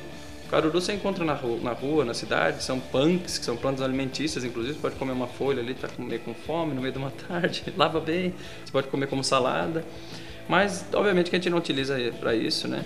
Caruru 0.51 0.81
você 0.81 0.93
encontra 0.93 1.25
na 1.25 1.35
rua, 1.35 1.59
na, 1.63 1.73
rua, 1.73 2.05
na 2.05 2.15
cidade, 2.15 2.63
são 2.63 2.79
punks, 2.79 3.39
que 3.39 3.45
são 3.45 3.57
plantas 3.57 3.83
alimentícias, 3.83 4.45
inclusive 4.45 4.75
você 4.75 4.81
pode 4.81 4.97
comer 4.97 5.13
uma 5.13 5.27
folha 5.27 5.61
ali, 5.61 5.75
tá 5.75 5.89
meio 5.99 6.21
com 6.21 6.35
fome 6.35 6.75
no 6.75 6.81
meio 6.81 6.93
de 6.93 6.99
uma 6.99 7.11
tarde, 7.29 7.65
lava 7.77 8.01
bem, 8.01 8.35
você 8.65 8.73
pode 8.73 8.89
comer 8.89 9.07
como 9.07 9.23
salada. 9.23 9.85
Mas 10.49 10.85
obviamente 10.93 11.31
que 11.31 11.37
a 11.37 11.39
gente 11.39 11.51
não 11.51 11.59
utiliza 11.59 11.97
para 12.21 12.35
isso, 12.35 12.69
né? 12.69 12.85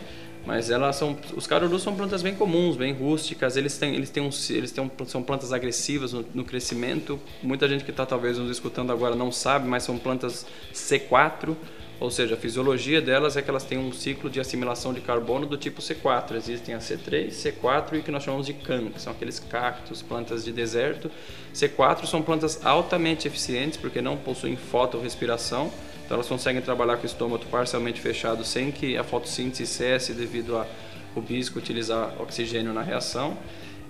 Mas 0.49 0.71
elas 0.71 0.97
são, 0.97 1.15
os 1.37 1.47
carurus 1.47 1.83
são 1.83 1.95
plantas 1.95 2.23
bem 2.23 2.35
comuns, 2.35 2.75
bem 2.75 2.91
rústicas. 2.95 3.55
Eles 3.55 3.77
têm, 3.77 3.95
eles 3.95 4.09
têm, 4.09 4.23
um, 4.23 4.31
eles 4.49 4.73
têm 4.73 4.83
um, 4.83 5.05
são 5.05 5.23
plantas 5.23 5.53
agressivas 5.53 6.15
no, 6.15 6.25
no 6.33 6.43
crescimento. 6.43 7.21
Muita 7.43 7.69
gente 7.69 7.85
que 7.85 7.91
está 7.91 8.07
talvez 8.07 8.39
nos 8.39 8.51
escutando 8.51 8.91
agora 8.91 9.15
não 9.15 9.31
sabe, 9.31 9.69
mas 9.69 9.83
são 9.83 9.99
plantas 9.99 10.47
C4, 10.73 11.55
ou 12.01 12.11
seja, 12.11 12.35
a 12.35 12.39
fisiologia 12.39 13.03
delas 13.03 13.37
é 13.37 13.43
que 13.43 13.51
elas 13.51 13.65
têm 13.65 13.77
um 13.77 13.93
ciclo 13.93 14.31
de 14.31 14.41
assimilação 14.41 14.95
de 14.95 15.03
carbono 15.03 15.45
do 15.45 15.59
tipo 15.59 15.83
C4. 15.83 16.37
Existem 16.37 16.75
a 16.75 16.79
C3, 16.79 17.29
C4 17.29 17.93
e 17.93 17.99
o 17.99 18.03
que 18.03 18.11
nós 18.11 18.23
chamamos 18.23 18.47
de 18.47 18.55
CAN, 18.55 18.89
que 18.89 19.03
são 19.03 19.13
aqueles 19.13 19.39
cactos, 19.39 20.01
plantas 20.01 20.47
de 20.47 20.51
deserto. 20.51 21.11
C4 21.55 22.07
são 22.07 22.23
plantas 22.23 22.65
altamente 22.65 23.29
eficientes 23.29 23.77
porque 23.77 24.01
não 24.01 24.17
possuem 24.17 24.57
fotorrespiração 24.57 25.71
então 26.09 26.17
elas 26.17 26.27
conseguem 26.27 26.63
trabalhar 26.63 26.97
com 26.97 27.03
o 27.03 27.07
estômago 27.07 27.45
parcialmente 27.51 28.01
fechado 28.01 28.43
sem 28.43 28.73
que 28.73 28.97
a 28.97 29.05
fotossíntese 29.05 29.67
cesse 29.67 30.15
devido 30.15 30.57
ao 30.57 31.21
bisco 31.21 31.59
utilizar 31.59 32.15
oxigênio 32.19 32.73
na 32.73 32.81
reação 32.81 33.37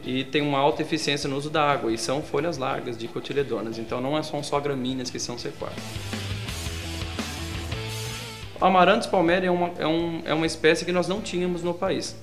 e 0.05 0.25
tem 0.25 0.43
uma 0.43 0.59
alta 0.59 0.83
eficiência 0.83 1.31
no 1.31 1.37
uso 1.37 1.49
da 1.49 1.63
água 1.63 1.93
e 1.93 1.97
são 1.97 2.21
folhas 2.21 2.59
largas, 2.59 2.99
dicotiledonas. 2.99 3.79
Então 3.79 4.01
não 4.01 4.21
são 4.25 4.43
só 4.43 4.59
gramíneas 4.59 5.11
que 5.11 5.19
são 5.21 5.37
C4. 5.37 5.71
O 8.61 8.65
Amaranthus 8.65 9.07
palmeri 9.07 9.47
é 9.47 9.51
uma, 9.53 9.71
é, 9.79 9.87
um, 9.87 10.23
é 10.25 10.35
uma 10.35 10.47
espécie 10.47 10.85
que 10.85 10.91
nós 10.91 11.07
não 11.07 11.21
tínhamos 11.21 11.63
no 11.63 11.73
país. 11.73 12.17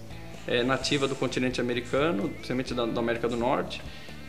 É 0.45 0.61
nativa 0.61 1.07
do 1.07 1.15
continente 1.15 1.61
americano, 1.61 2.27
principalmente 2.27 2.73
da, 2.73 2.85
da 2.85 2.99
América 2.99 3.29
do 3.29 3.37
Norte 3.37 3.81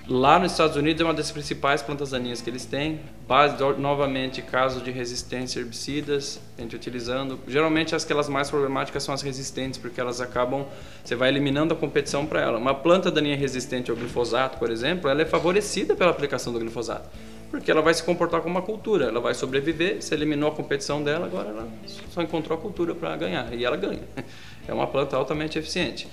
Lá 0.08 0.38
nos 0.38 0.52
Estados 0.52 0.76
Unidos 0.76 1.00
é 1.00 1.04
uma 1.04 1.12
das 1.12 1.32
principais 1.32 1.82
plantas 1.82 2.10
daninhas 2.10 2.40
que 2.40 2.48
eles 2.48 2.64
têm. 2.64 3.00
Base, 3.26 3.56
novamente, 3.76 4.40
casos 4.40 4.80
de 4.80 4.92
resistência 4.92 5.58
a 5.58 5.62
herbicidas, 5.62 6.40
a 6.56 6.62
gente 6.62 6.76
utilizando. 6.76 7.40
Geralmente, 7.48 7.92
as 7.92 8.04
aquelas 8.04 8.28
mais 8.28 8.48
problemáticas 8.48 9.02
são 9.02 9.12
as 9.12 9.20
resistentes, 9.20 9.80
porque 9.80 10.00
elas 10.00 10.20
acabam, 10.20 10.64
você 11.02 11.16
vai 11.16 11.28
eliminando 11.28 11.74
a 11.74 11.76
competição 11.76 12.24
para 12.24 12.40
ela. 12.40 12.56
Uma 12.56 12.72
planta 12.72 13.10
daninha 13.10 13.36
resistente 13.36 13.90
ao 13.90 13.96
glifosato, 13.96 14.58
por 14.58 14.70
exemplo, 14.70 15.10
ela 15.10 15.22
é 15.22 15.24
favorecida 15.24 15.96
pela 15.96 16.12
aplicação 16.12 16.52
do 16.52 16.60
glifosato, 16.60 17.08
porque 17.50 17.68
ela 17.68 17.82
vai 17.82 17.92
se 17.92 18.04
comportar 18.04 18.40
como 18.42 18.54
uma 18.54 18.62
cultura, 18.62 19.06
ela 19.06 19.18
vai 19.18 19.34
sobreviver, 19.34 20.00
você 20.00 20.14
eliminou 20.14 20.50
a 20.50 20.54
competição 20.54 21.02
dela, 21.02 21.26
agora 21.26 21.48
ela 21.48 21.68
só 22.10 22.22
encontrou 22.22 22.56
a 22.56 22.60
cultura 22.60 22.94
para 22.94 23.16
ganhar, 23.16 23.52
e 23.52 23.64
ela 23.64 23.76
ganha. 23.76 24.02
É 24.68 24.74
uma 24.74 24.88
planta 24.88 25.16
altamente 25.16 25.56
eficiente. 25.60 26.08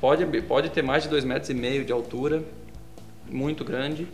Pode, 0.00 0.24
pode 0.42 0.70
ter 0.70 0.80
mais 0.80 1.02
de 1.02 1.10
2,5 1.10 1.24
metros 1.26 1.50
e 1.50 1.54
meio 1.54 1.84
de 1.84 1.92
altura, 1.92 2.42
muito 3.34 3.64
grande. 3.64 4.06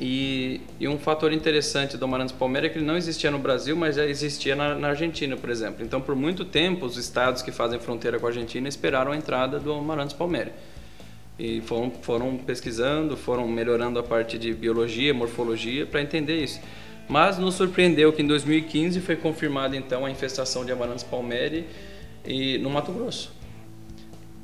E, 0.00 0.60
e, 0.80 0.88
um 0.88 0.98
fator 0.98 1.32
interessante 1.32 1.96
do 1.96 2.04
Amarantos 2.04 2.34
Palmeira 2.34 2.66
é 2.66 2.70
que 2.70 2.78
ele 2.78 2.84
não 2.84 2.96
existia 2.96 3.30
no 3.30 3.38
Brasil, 3.38 3.76
mas 3.76 3.94
já 3.94 4.04
existia 4.04 4.56
na, 4.56 4.74
na, 4.74 4.88
Argentina, 4.88 5.36
por 5.36 5.48
exemplo. 5.50 5.84
Então, 5.84 6.00
por 6.00 6.16
muito 6.16 6.44
tempo, 6.44 6.84
os 6.84 6.96
estados 6.96 7.42
que 7.42 7.52
fazem 7.52 7.78
fronteira 7.78 8.18
com 8.18 8.26
a 8.26 8.30
Argentina 8.30 8.68
esperaram 8.68 9.12
a 9.12 9.16
entrada 9.16 9.60
do 9.60 9.72
Amarantos 9.72 10.14
Palmeira. 10.16 10.52
E 11.38 11.60
foram, 11.60 11.92
foram 12.02 12.36
pesquisando, 12.36 13.16
foram 13.16 13.46
melhorando 13.46 13.98
a 14.00 14.02
parte 14.02 14.36
de 14.36 14.52
biologia, 14.52 15.14
morfologia, 15.14 15.86
para 15.86 16.02
entender 16.02 16.42
isso. 16.42 16.60
Mas 17.08 17.38
nos 17.38 17.54
surpreendeu 17.54 18.12
que 18.12 18.22
em 18.22 18.26
2015 18.26 19.00
foi 19.00 19.14
confirmada 19.14 19.76
então 19.76 20.04
a 20.04 20.10
infestação 20.10 20.64
de 20.64 20.72
Amarantos 20.72 21.04
Palmeri 21.04 21.66
e 22.24 22.58
no 22.58 22.70
Mato 22.70 22.90
Grosso. 22.90 23.32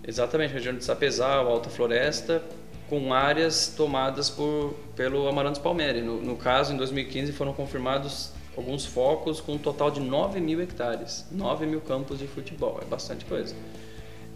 Exatamente, 0.07 0.53
região 0.53 0.75
de 0.75 0.85
Sapezal, 0.85 1.49
Alta 1.49 1.71
Floresta, 1.71 2.43
com 2.91 3.15
áreas 3.15 3.73
tomadas 3.77 4.29
por, 4.29 4.75
pelo 4.97 5.29
Amarantos 5.29 5.61
Palmeri. 5.61 6.03
No, 6.03 6.21
no, 6.21 6.37
caso, 6.37 6.75
em 6.75 6.77
2015 6.77 7.33
foram 7.33 7.53
confirmados 7.53 8.33
alguns 8.57 8.85
focos 8.85 9.41
com 9.41 9.53
um 9.53 9.59
total 9.59 9.93
de 9.93 10.01
9 10.01 10.41
mil 10.41 10.61
hectares, 10.61 11.25
9 11.31 11.67
mil 11.67 11.81
campos 11.81 12.19
de 12.19 12.27
futebol, 12.27 12.81
é 12.83 12.85
bastante 12.85 13.25
coisa. 13.25 13.55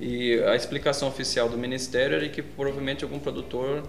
E 0.01 0.40
a 0.45 0.55
explicação 0.55 1.09
oficial 1.09 1.49
do 1.49 1.59
Ministério 1.59 2.17
era 2.17 2.29
que 2.29 2.43
provavelmente 2.43 3.03
algum 3.03 3.19
produtor 3.19 3.83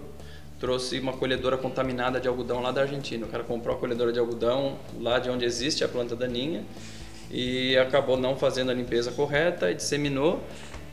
trouxe 0.58 0.98
uma 0.98 1.12
colhedora 1.12 1.56
contaminada 1.56 2.20
de 2.20 2.26
algodão 2.26 2.60
lá 2.60 2.72
da 2.72 2.82
Argentina. 2.82 3.24
O 3.24 3.28
cara 3.28 3.44
comprou 3.44 3.76
a 3.76 3.78
colhedora 3.78 4.12
de 4.12 4.18
algodão 4.18 4.78
lá 5.00 5.20
de 5.20 5.30
onde 5.30 5.44
existe 5.44 5.84
a 5.84 5.88
planta 5.88 6.16
daninha 6.16 6.64
e 7.30 7.76
acabou 7.76 8.16
não 8.16 8.36
fazendo 8.36 8.70
a 8.70 8.74
limpeza 8.74 9.12
correta 9.12 9.70
e 9.70 9.74
disseminou 9.74 10.42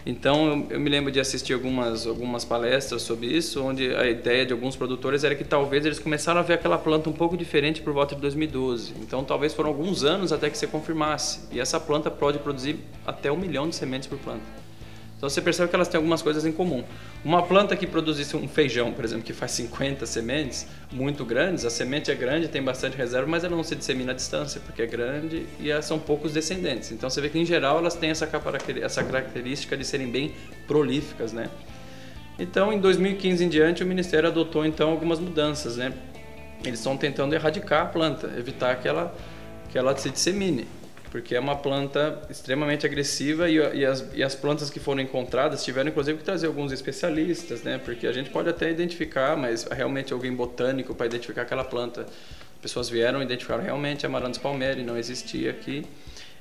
então 0.06 0.48
eu, 0.48 0.68
eu, 0.72 0.80
me 0.80 0.90
lembro 0.90 1.12
de 1.12 1.20
assistir 1.20 1.54
algumas, 1.54 2.06
algumas 2.06 2.44
palestras 2.44 3.02
sobre 3.02 3.28
isso, 3.28 3.64
onde 3.64 3.96
a 3.96 4.10
ideia 4.10 4.46
de 4.46 4.52
alguns 4.52 4.76
produtores 4.76 5.24
era 5.24 5.36
que 5.36 5.44
talvez 5.44 5.86
eles 5.86 6.00
começaram 6.00 6.40
a 6.40 6.44
ver 6.44 6.56
aquela 6.56 6.78
planta 6.78 7.10
um 7.10 7.14
pouco 7.14 7.38
diferente 7.38 7.82
por 7.82 7.94
volta 7.94 8.16
de 8.16 8.22
2012. 8.22 8.94
Então 9.02 9.24
talvez 9.24 9.54
foram 9.54 9.70
alguns 9.70 10.04
anos 10.04 10.34
até 10.34 10.50
que 10.50 10.58
você 10.58 10.68
confirmasse. 10.68 11.48
E 11.52 11.60
essa 11.60 11.80
planta 11.80 12.12
pode 12.12 12.40
produzir 12.40 12.80
até 13.06 13.32
um 13.32 13.38
milhão 13.38 13.70
de 13.70 13.76
sementes 13.76 14.08
por 14.08 14.18
planta. 14.20 14.63
Então 15.24 15.30
você 15.30 15.42
percebe 15.42 15.70
que 15.70 15.76
elas 15.78 15.88
têm 15.88 15.98
algumas 15.98 16.22
coisas 16.22 16.46
em 16.46 16.52
comum. 16.52 16.84
Uma 17.24 17.44
planta 17.44 17.78
que 17.78 17.88
produzisse 17.88 18.36
um 18.36 18.46
feijão, 18.46 18.92
por 18.92 19.06
exemplo, 19.06 19.24
que 19.24 19.32
faz 19.32 19.52
50 19.52 20.06
sementes 20.06 20.68
muito 20.92 21.24
grandes, 21.24 21.64
a 21.64 21.70
semente 21.70 22.12
é 22.12 22.14
grande, 22.14 22.50
tem 22.50 22.62
bastante 22.62 22.98
reserva, 22.98 23.26
mas 23.26 23.42
ela 23.46 23.56
não 23.56 23.64
se 23.64 23.74
dissemina 23.74 24.12
à 24.12 24.16
distância, 24.16 24.60
porque 24.60 24.82
é 24.82 24.86
grande 24.86 25.46
e 25.62 25.82
são 25.82 25.98
poucos 25.98 26.34
descendentes. 26.34 26.92
Então 26.92 27.10
você 27.10 27.22
vê 27.22 27.30
que 27.30 27.40
em 27.40 27.46
geral 27.46 27.78
elas 27.78 27.96
têm 27.96 28.10
essa 28.10 28.28
característica 28.28 29.78
de 29.78 29.86
serem 29.86 30.12
bem 30.12 30.34
prolíficas, 30.68 31.32
né? 31.32 31.50
Então, 32.38 32.74
em 32.74 32.80
2015 32.82 33.46
em 33.46 33.48
diante, 33.48 33.82
o 33.82 33.86
Ministério 33.86 34.28
adotou 34.28 34.66
então 34.66 34.90
algumas 34.90 35.22
mudanças, 35.22 35.78
né? 35.78 35.94
Eles 36.66 36.80
estão 36.80 36.98
tentando 36.98 37.34
erradicar 37.34 37.84
a 37.84 37.86
planta, 37.86 38.30
evitar 38.38 38.76
que 38.76 38.90
ela, 38.90 39.16
que 39.70 39.78
ela 39.78 39.96
se 39.96 40.10
dissemine 40.10 40.68
porque 41.14 41.36
é 41.36 41.40
uma 41.40 41.56
planta 41.56 42.24
extremamente 42.28 42.88
agressiva 42.88 43.48
e, 43.48 43.58
e, 43.58 43.86
as, 43.86 44.04
e 44.16 44.24
as 44.24 44.34
plantas 44.34 44.72
que 44.72 44.80
foram 44.80 45.00
encontradas 45.00 45.64
tiveram 45.64 45.92
inclusive 45.92 46.18
que 46.18 46.24
trazer 46.24 46.48
alguns 46.48 46.72
especialistas, 46.72 47.62
né? 47.62 47.78
Porque 47.78 48.08
a 48.08 48.12
gente 48.12 48.32
pode 48.32 48.50
até 48.50 48.72
identificar, 48.72 49.38
mas 49.38 49.64
realmente 49.66 50.12
alguém 50.12 50.34
botânico 50.34 50.96
para 50.96 51.06
identificar 51.06 51.44
aquela 51.44 51.64
planta. 51.64 52.08
Pessoas 52.60 52.90
vieram 52.90 53.22
e 53.22 53.26
identificaram 53.26 53.64
realmente 53.64 54.08
Amaranthus 54.08 54.40
palmeri, 54.40 54.82
não 54.82 54.98
existia 54.98 55.52
aqui. 55.52 55.86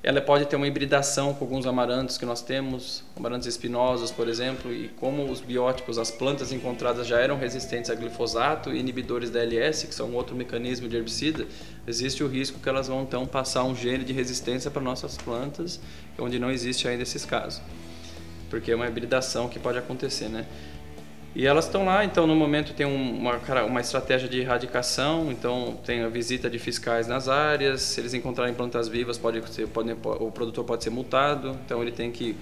Ela 0.05 0.21
pode 0.21 0.47
ter 0.47 0.57
uma 0.57 0.67
hibridação 0.67 1.33
com 1.33 1.45
alguns 1.45 1.65
amarantos 1.65 2.19
que 2.19 2.27
nós 2.27 2.43
temos, 2.43 3.05
amarantos 3.17 3.47
espinosos, 3.47 4.11
por 4.11 4.27
exemplo, 4.27 4.73
e 4.73 4.89
como 4.89 5.31
os 5.31 5.41
biótipos, 5.41 5.97
as 5.97 6.11
plantas 6.11 6.51
encontradas 6.51 7.07
já 7.07 7.21
eram 7.21 7.39
resistentes 7.39 7.89
a 7.89 7.95
glifosato 7.95 8.73
e 8.73 8.81
inibidores 8.81 9.31
da 9.31 9.39
LS, 9.39 9.87
que 9.87 9.95
são 9.95 10.13
outro 10.13 10.35
mecanismo 10.35 10.89
de 10.89 10.97
herbicida, 10.97 11.47
existe 11.87 12.25
o 12.25 12.27
risco 12.27 12.59
que 12.59 12.69
elas 12.69 12.89
vão 12.89 13.03
então 13.03 13.25
passar 13.27 13.63
um 13.63 13.77
gene 13.77 14.03
de 14.03 14.13
resistência 14.13 14.73
para 14.73 14.83
nossas 14.83 15.17
plantas, 15.17 15.79
onde 16.19 16.37
não 16.37 16.51
existe 16.51 16.89
ainda 16.89 17.05
esses 17.05 17.25
casos. 17.25 17.63
Porque 18.51 18.73
é 18.73 18.75
uma 18.75 18.89
hibridação 18.89 19.49
que 19.49 19.61
pode 19.61 19.79
acontecer, 19.79 20.29
né? 20.29 20.47
E 21.35 21.47
elas 21.47 21.65
estão 21.65 21.87
lá, 21.87 22.05
então 22.05 22.27
no 22.27 22.37
momento 22.37 22.75
tem 22.75 22.85
uma, 22.85 23.39
uma 23.65 23.81
estratégia 23.81 24.29
de 24.29 24.41
erradicação, 24.41 25.33
então 25.33 25.79
tem 25.83 26.03
a 26.03 26.09
visita 26.09 26.51
de 26.51 26.59
fiscais 26.59 27.09
nas 27.09 27.27
áreas, 27.27 27.81
se 27.81 28.01
eles 28.01 28.13
encontrarem 28.13 28.53
plantas 28.53 28.87
vivas, 28.87 29.17
pode 29.17 29.43
ser, 29.51 29.67
pode, 29.67 29.91
o 29.93 30.31
produtor 30.31 30.63
pode 30.63 30.85
ser 30.85 30.91
multado, 30.91 31.59
então 31.65 31.81
ele 31.81 31.91
tem 31.91 32.11
que 32.11 32.37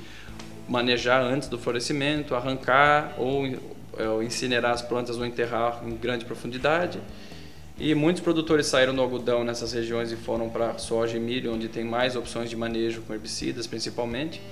manejar 0.69 1.23
antes 1.23 1.49
do 1.49 1.57
florescimento, 1.57 2.35
arrancar 2.35 3.15
ou, 3.17 3.47
é, 3.47 4.25
incinerar 4.25 4.73
as 4.73 4.83
plantas 4.83 5.17
ou 5.17 5.25
enterrar 5.25 5.83
em 5.87 5.97
grande 5.97 6.25
profundidade. 6.25 6.99
E 7.79 7.95
muitos 7.95 8.23
produtores 8.23 8.67
saíram 8.67 8.95
do 8.95 9.01
algodão 9.01 9.45
nessas 9.45 9.73
regiões 9.73 10.11
e 10.11 10.17
foram 10.17 10.51
para 10.51 10.77
soja 10.79 11.17
e 11.17 11.21
milho, 11.21 11.55
onde 11.55 11.69
tem 11.69 11.85
mais 11.85 12.17
opções 12.17 12.51
de 12.51 12.57
manejo 12.57 13.03
com 13.03 13.15
herbicidas 13.15 13.69
principalmente. 13.69 14.43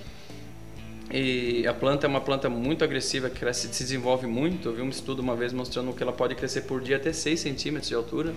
E 1.11 1.67
a 1.67 1.73
planta 1.73 2.07
é 2.07 2.09
uma 2.09 2.21
planta 2.21 2.51
muito 2.51 2.85
agressiva, 2.85 3.31
que 3.31 3.41
cresce, 3.41 3.73
se 3.73 3.83
desenvolve 3.83 4.27
muito. 4.27 4.69
Eu 4.69 4.75
vi 4.75 4.83
um 4.83 4.91
estudo 4.91 5.21
uma 5.21 5.35
vez 5.35 5.53
mostrando 5.53 5.93
que 5.93 6.03
ela 6.03 6.13
pode 6.13 6.35
crescer 6.35 6.63
por 6.63 6.83
dia 6.83 6.97
até 6.97 7.13
6 7.13 7.41
centímetros 7.41 7.89
de 7.89 7.95
altura. 7.95 8.35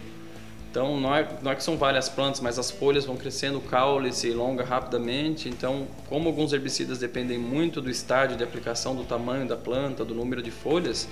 Então, 0.69 0.97
não 1.01 1.13
é, 1.13 1.27
não 1.41 1.51
é 1.51 1.55
que 1.55 1.63
são 1.65 1.75
várias 1.75 2.07
plantas, 2.07 2.39
mas 2.39 2.57
as 2.57 2.71
folhas 2.71 3.03
vão 3.03 3.17
crescendo, 3.17 3.57
o 3.57 3.61
caule 3.61 4.13
se 4.13 4.31
alonga 4.31 4.63
rapidamente. 4.63 5.49
Então, 5.49 5.85
como 6.07 6.29
alguns 6.29 6.53
herbicidas 6.53 6.97
dependem 6.97 7.37
muito 7.37 7.81
do 7.81 7.89
estágio 7.89 8.37
de 8.37 8.43
aplicação, 8.43 8.95
do 8.95 9.03
tamanho 9.03 9.45
da 9.45 9.57
planta, 9.57 10.05
do 10.05 10.15
número 10.15 10.41
de 10.41 10.49
folhas, 10.49 11.09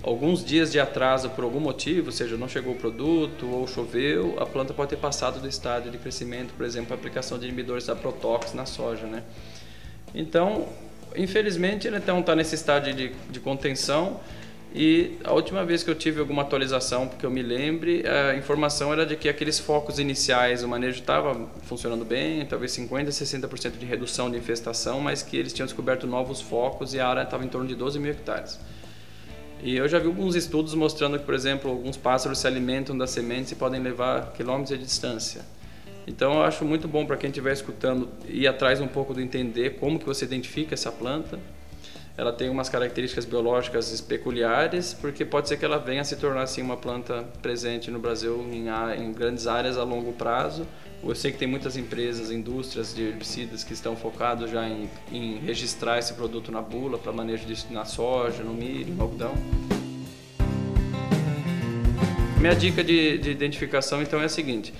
alguns 0.00 0.44
dias 0.44 0.70
de 0.70 0.78
atraso 0.78 1.28
por 1.30 1.42
algum 1.42 1.58
motivo, 1.58 2.12
seja 2.12 2.36
não 2.36 2.46
chegou 2.46 2.74
o 2.74 2.76
produto 2.76 3.50
ou 3.50 3.66
choveu, 3.66 4.36
a 4.38 4.46
planta 4.46 4.72
pode 4.72 4.90
ter 4.90 4.96
passado 4.96 5.40
do 5.40 5.48
estágio 5.48 5.90
de 5.90 5.98
crescimento, 5.98 6.54
por 6.56 6.64
exemplo, 6.64 6.92
a 6.92 6.94
aplicação 6.94 7.36
de 7.36 7.46
inibidores 7.46 7.86
da 7.86 7.96
protox 7.96 8.54
na 8.54 8.64
soja, 8.64 9.08
né? 9.08 9.24
Então, 10.14 10.68
infelizmente, 11.16 11.86
ele 11.86 11.96
então 11.96 12.20
está 12.20 12.34
nesse 12.34 12.54
estágio 12.54 12.94
de, 12.94 13.12
de 13.30 13.40
contenção. 13.40 14.20
E 14.72 15.18
a 15.24 15.32
última 15.32 15.64
vez 15.64 15.82
que 15.82 15.90
eu 15.90 15.96
tive 15.96 16.20
alguma 16.20 16.42
atualização, 16.42 17.08
porque 17.08 17.26
eu 17.26 17.30
me 17.30 17.42
lembre, 17.42 18.04
a 18.06 18.36
informação 18.36 18.92
era 18.92 19.04
de 19.04 19.16
que 19.16 19.28
aqueles 19.28 19.58
focos 19.58 19.98
iniciais, 19.98 20.62
o 20.62 20.68
manejo 20.68 21.00
estava 21.00 21.48
funcionando 21.62 22.04
bem, 22.04 22.46
talvez 22.46 22.70
50% 22.72 23.08
a 23.08 23.10
60% 23.10 23.78
de 23.78 23.84
redução 23.84 24.30
de 24.30 24.38
infestação, 24.38 25.00
mas 25.00 25.22
que 25.22 25.36
eles 25.36 25.52
tinham 25.52 25.66
descoberto 25.66 26.06
novos 26.06 26.40
focos 26.40 26.94
e 26.94 27.00
a 27.00 27.08
área 27.08 27.22
estava 27.22 27.44
em 27.44 27.48
torno 27.48 27.66
de 27.66 27.74
12 27.74 27.98
mil 27.98 28.12
hectares. 28.12 28.60
E 29.62 29.76
eu 29.76 29.88
já 29.88 29.98
vi 29.98 30.06
alguns 30.06 30.36
estudos 30.36 30.72
mostrando 30.74 31.18
que, 31.18 31.24
por 31.24 31.34
exemplo, 31.34 31.70
alguns 31.70 31.96
pássaros 31.96 32.38
se 32.38 32.46
alimentam 32.46 32.96
das 32.96 33.10
sementes 33.10 33.50
e 33.50 33.56
podem 33.56 33.82
levar 33.82 34.32
quilômetros 34.32 34.78
de 34.78 34.84
distância. 34.84 35.42
Então 36.06 36.34
eu 36.34 36.42
acho 36.42 36.64
muito 36.64 36.88
bom 36.88 37.06
para 37.06 37.16
quem 37.16 37.30
estiver 37.30 37.52
escutando 37.52 38.08
ir 38.26 38.46
atrás 38.46 38.80
um 38.80 38.88
pouco 38.88 39.14
do 39.14 39.20
entender 39.20 39.78
como 39.78 39.98
que 39.98 40.06
você 40.06 40.24
identifica 40.24 40.74
essa 40.74 40.90
planta. 40.90 41.38
Ela 42.16 42.32
tem 42.32 42.50
umas 42.50 42.68
características 42.68 43.24
biológicas 43.24 43.98
peculiares, 44.00 44.92
porque 44.92 45.24
pode 45.24 45.48
ser 45.48 45.56
que 45.56 45.64
ela 45.64 45.78
venha 45.78 46.02
a 46.02 46.04
se 46.04 46.16
tornar 46.16 46.42
assim 46.42 46.60
uma 46.60 46.76
planta 46.76 47.24
presente 47.40 47.90
no 47.90 47.98
Brasil 47.98 48.46
em, 48.52 48.68
em 49.02 49.12
grandes 49.12 49.46
áreas 49.46 49.78
a 49.78 49.84
longo 49.84 50.12
prazo. 50.12 50.66
Eu 51.02 51.14
sei 51.14 51.32
que 51.32 51.38
tem 51.38 51.48
muitas 51.48 51.78
empresas, 51.78 52.30
indústrias 52.30 52.94
de 52.94 53.04
herbicidas 53.04 53.64
que 53.64 53.72
estão 53.72 53.96
focados 53.96 54.50
já 54.50 54.68
em, 54.68 54.90
em 55.10 55.38
registrar 55.38 55.98
esse 55.98 56.12
produto 56.12 56.52
na 56.52 56.60
bula 56.60 56.98
para 56.98 57.10
manejo 57.10 57.46
de, 57.46 57.72
na 57.72 57.86
soja, 57.86 58.42
no 58.42 58.52
milho, 58.52 58.92
no 58.92 59.02
algodão. 59.02 59.32
Minha 62.38 62.54
dica 62.54 62.84
de, 62.84 63.16
de 63.16 63.30
identificação 63.30 64.02
então 64.02 64.20
é 64.20 64.26
a 64.26 64.28
seguinte: 64.28 64.74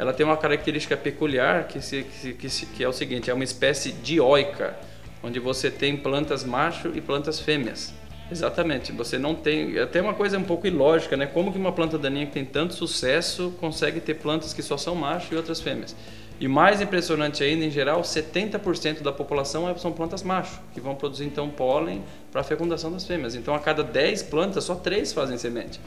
ela 0.00 0.14
tem 0.14 0.24
uma 0.24 0.36
característica 0.38 0.96
peculiar 0.96 1.68
que, 1.68 1.78
se, 1.82 2.04
que, 2.04 2.32
que, 2.32 2.48
que 2.48 2.82
é 2.82 2.88
o 2.88 2.92
seguinte: 2.92 3.30
é 3.30 3.34
uma 3.34 3.44
espécie 3.44 3.92
dioica, 3.92 4.74
onde 5.22 5.38
você 5.38 5.70
tem 5.70 5.94
plantas 5.94 6.42
macho 6.42 6.90
e 6.94 7.02
plantas 7.02 7.38
fêmeas. 7.38 7.92
Exatamente, 8.32 8.92
você 8.92 9.18
não 9.18 9.34
tem. 9.34 9.76
É 9.76 9.82
até 9.82 10.00
uma 10.00 10.14
coisa 10.14 10.38
um 10.38 10.42
pouco 10.42 10.66
ilógica, 10.66 11.18
né? 11.18 11.26
Como 11.26 11.52
que 11.52 11.58
uma 11.58 11.72
planta 11.72 11.98
daninha 11.98 12.24
que 12.24 12.32
tem 12.32 12.46
tanto 12.46 12.72
sucesso 12.72 13.52
consegue 13.60 14.00
ter 14.00 14.14
plantas 14.14 14.54
que 14.54 14.62
só 14.62 14.78
são 14.78 14.94
macho 14.94 15.34
e 15.34 15.36
outras 15.36 15.60
fêmeas? 15.60 15.94
E 16.40 16.48
mais 16.48 16.80
impressionante 16.80 17.44
ainda, 17.44 17.66
em 17.66 17.70
geral, 17.70 18.00
70% 18.00 19.02
da 19.02 19.12
população 19.12 19.68
é, 19.68 19.76
são 19.76 19.92
plantas 19.92 20.22
macho, 20.22 20.62
que 20.72 20.80
vão 20.80 20.94
produzir 20.94 21.26
então 21.26 21.50
pólen 21.50 22.02
para 22.32 22.40
a 22.40 22.44
fecundação 22.44 22.90
das 22.90 23.04
fêmeas. 23.04 23.34
Então, 23.34 23.54
a 23.54 23.58
cada 23.58 23.84
10 23.84 24.22
plantas, 24.22 24.64
só 24.64 24.74
3 24.74 25.12
fazem 25.12 25.36
semente 25.36 25.78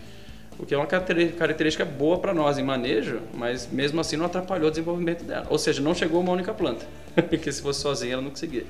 o 0.59 0.65
que 0.65 0.73
é 0.73 0.77
uma 0.77 0.85
característica 0.85 1.83
boa 1.83 2.19
para 2.19 2.33
nós 2.33 2.57
em 2.57 2.63
manejo, 2.63 3.21
mas 3.33 3.67
mesmo 3.71 3.99
assim 3.99 4.15
não 4.15 4.25
atrapalhou 4.25 4.67
o 4.67 4.71
desenvolvimento 4.71 5.23
dela. 5.23 5.47
Ou 5.49 5.57
seja, 5.57 5.81
não 5.81 5.95
chegou 5.95 6.21
uma 6.21 6.31
única 6.31 6.53
planta, 6.53 6.85
porque 7.29 7.51
se 7.51 7.61
fosse 7.61 7.81
sozinha 7.81 8.13
ela 8.13 8.21
não 8.21 8.29
conseguia. 8.29 8.65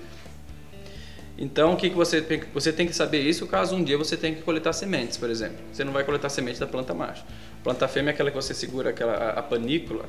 Então, 1.38 1.74
o 1.74 1.78
que, 1.78 1.90
que 1.90 1.96
você 1.96 2.22
tem 2.22 2.42
você 2.54 2.72
tem 2.72 2.88
que 2.88 2.96
saber 2.96 3.22
isso 3.22 3.48
caso 3.48 3.76
um 3.76 3.84
dia 3.84 3.98
você 3.98 4.16
tenha 4.16 4.36
que 4.36 4.42
coletar 4.44 4.72
sementes, 4.72 5.18
por 5.18 5.30
exemplo. 5.30 5.58
Você 5.72 5.84
não 5.84 5.92
vai 5.92 6.04
coletar 6.04 6.30
semente 6.30 6.60
da 6.60 6.68
planta 6.68 6.94
macho. 6.94 7.24
Planta 7.64 7.88
fêmea 7.88 8.12
é 8.12 8.14
aquela 8.14 8.30
que 8.30 8.36
você 8.36 8.54
segura 8.54 8.92
aquela 8.92 9.14
a, 9.14 9.40
a 9.40 9.44
panícula, 9.44 10.06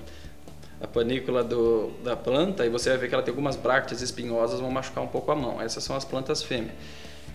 a 0.81 0.87
panícula 0.87 1.43
do, 1.43 1.91
da 2.05 2.15
planta 2.15 2.67
e 2.67 2.69
você 2.69 2.91
vai 2.91 2.99
ver 2.99 3.09
que 3.09 3.15
ela 3.15 3.23
tem 3.23 3.33
algumas 3.33 3.57
brácteas 3.57 4.03
espinhosas 4.03 4.61
vão 4.61 4.71
machucar 4.71 5.03
um 5.03 5.09
pouco 5.09 5.31
a 5.33 5.35
mão. 5.35 5.61
Essas 5.61 5.83
são 5.83 5.97
as 5.97 6.05
plantas 6.05 6.43
fêmeas. 6.43 6.75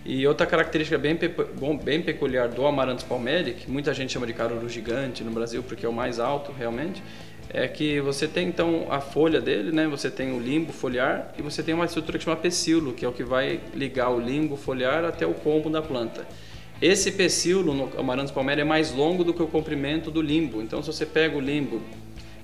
E 0.04 0.26
outra 0.26 0.46
característica 0.46 0.96
bem, 0.96 1.18
bem 1.82 2.02
peculiar 2.02 2.48
do 2.48 2.66
Amaranthus 2.66 3.04
palmeri, 3.04 3.52
que 3.52 3.70
muita 3.70 3.92
gente 3.92 4.12
chama 4.12 4.26
de 4.26 4.32
caruru 4.32 4.68
gigante 4.68 5.22
no 5.22 5.30
Brasil 5.30 5.62
porque 5.62 5.84
é 5.84 5.88
o 5.88 5.92
mais 5.92 6.18
alto 6.18 6.52
realmente, 6.52 7.02
é 7.52 7.66
que 7.68 8.00
você 8.00 8.26
tem 8.26 8.48
então 8.48 8.86
a 8.90 9.00
folha 9.00 9.40
dele, 9.40 9.72
né? 9.72 9.86
Você 9.88 10.10
tem 10.10 10.32
o 10.32 10.40
limbo 10.40 10.72
foliar 10.72 11.34
e 11.36 11.42
você 11.42 11.62
tem 11.62 11.74
uma 11.74 11.84
estrutura 11.84 12.16
que 12.16 12.24
chama 12.24 12.36
pecíolo, 12.36 12.92
que 12.92 13.04
é 13.04 13.08
o 13.08 13.12
que 13.12 13.24
vai 13.24 13.60
ligar 13.74 14.10
o 14.10 14.20
limbo 14.20 14.56
foliar 14.56 15.04
até 15.04 15.26
o 15.26 15.34
combo 15.34 15.68
da 15.68 15.82
planta. 15.82 16.26
Esse 16.80 17.12
pecíolo 17.12 17.74
no 17.74 17.90
Amaranthus 17.98 18.32
palmeri 18.32 18.62
é 18.62 18.64
mais 18.64 18.92
longo 18.92 19.22
do 19.22 19.34
que 19.34 19.42
o 19.42 19.46
comprimento 19.46 20.10
do 20.10 20.22
limbo. 20.22 20.62
Então, 20.62 20.82
se 20.82 20.90
você 20.90 21.04
pega 21.04 21.36
o 21.36 21.40
limbo 21.40 21.82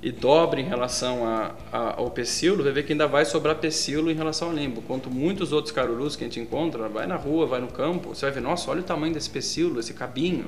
e 0.03 0.13
dobra 0.13 0.61
em 0.61 0.65
relação 0.65 1.27
a, 1.27 1.55
a, 1.73 2.01
ao 2.01 2.11
pecíolo, 2.11 2.63
vai 2.63 2.73
ver 2.73 2.85
que 2.85 2.93
ainda 2.93 3.07
vai 3.07 3.25
sobrar 3.25 3.57
pecíolo 3.57 4.11
em 4.11 4.15
relação 4.15 4.49
ao 4.49 4.55
limbo. 4.55 4.83
Quanto 4.83 5.11
muitos 5.11 5.53
outros 5.53 5.73
carurus 5.73 6.17
que 6.17 6.25
a 6.25 6.27
gente 6.27 6.41
encontra, 6.41 6.89
vai 6.89 7.07
na 7.07 7.17
rua, 7.17 7.47
vai 7.47 7.61
no 7.61 7.69
campo, 7.69 8.15
você 8.15 8.27
vai 8.27 8.35
ver, 8.35 8.41
nossa, 8.41 8.71
olha 8.71 8.81
o 8.81 8.85
tamanho 8.85 9.15
desse 9.15 9.31
pecíolo, 9.31 9.81
esse 9.81 9.95
cabinho. 9.95 10.47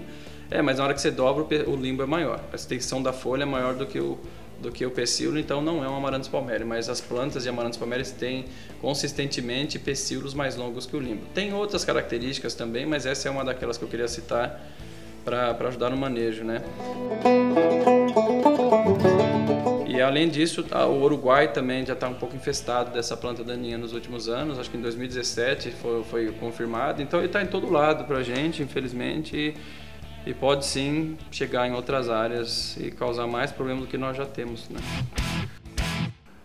É, 0.51 0.63
mas 0.63 0.79
na 0.79 0.85
hora 0.85 0.95
que 0.95 1.01
você 1.01 1.11
dobra, 1.11 1.45
o 1.69 1.77
limbo 1.77 2.03
é 2.03 2.07
maior. 2.07 2.41
A 2.53 2.57
extensão 2.57 3.03
da 3.03 3.13
folha 3.13 3.43
é 3.43 3.47
maior 3.47 3.75
do 3.75 3.87
que 3.87 3.99
o, 3.99 4.19
do 4.61 4.73
que 4.73 4.85
o 4.85 4.91
pecíolo, 4.91 5.39
então 5.39 5.61
não 5.61 5.85
é 5.85 5.89
um 5.89 5.97
Amaranthus 5.97 6.29
palmeri, 6.29 6.65
mas 6.65 6.89
as 6.89 7.01
plantas 7.01 7.43
de 7.43 7.49
Amaranthus 7.49 7.79
palmeri 7.79 8.05
têm 8.13 8.47
consistentemente 8.81 9.79
pecíolos 9.79 10.35
mais 10.35 10.57
longos 10.57 10.87
que 10.87 10.97
o 10.97 11.01
limbo. 11.01 11.23
Tem 11.35 11.53
outras 11.53 11.85
características 11.85 12.55
também, 12.55 12.87
mas 12.87 13.07
essa 13.07 13.29
é 13.29 13.31
uma 13.31 13.45
daquelas 13.45 13.77
que 13.77 13.85
eu 13.85 13.89
queria 13.89 14.09
citar 14.09 14.61
para 15.25 15.69
ajudar 15.69 15.91
no 15.91 15.97
manejo, 15.97 16.43
né? 16.45 16.63
E 19.99 20.01
além 20.01 20.29
disso, 20.29 20.63
tá, 20.63 20.87
o 20.87 21.03
Uruguai 21.03 21.53
também 21.53 21.85
já 21.85 21.93
está 21.93 22.09
um 22.09 22.15
pouco 22.15 22.37
infestado 22.37 22.93
dessa 22.93 23.17
planta 23.17 23.43
daninha 23.43 23.77
nos 23.77 23.93
últimos 23.93 24.29
anos. 24.29 24.57
Acho 24.57 24.71
que 24.71 24.77
em 24.77 24.81
2017 24.81 25.73
foi, 25.73 26.05
foi 26.05 26.33
confirmado. 26.39 27.03
Então 27.03 27.19
ele 27.19 27.27
está 27.27 27.43
em 27.43 27.49
todo 27.49 27.69
lado 27.69 28.05
para 28.05 28.19
a 28.19 28.23
gente, 28.23 28.63
infelizmente. 28.63 29.37
E, 30.25 30.31
e, 30.31 30.33
pode 30.33 30.65
sim 30.67 31.19
chegar 31.33 31.67
em 31.67 31.73
outras 31.73 32.09
áreas 32.09 32.77
e 32.77 32.93
causar 32.93 33.27
mais 33.27 33.51
problemas 33.51 33.87
do 33.87 33.89
que 33.89 33.99
nós 33.99 34.17
já 34.17 34.25
temos. 34.25 34.69
Né? 34.69 34.79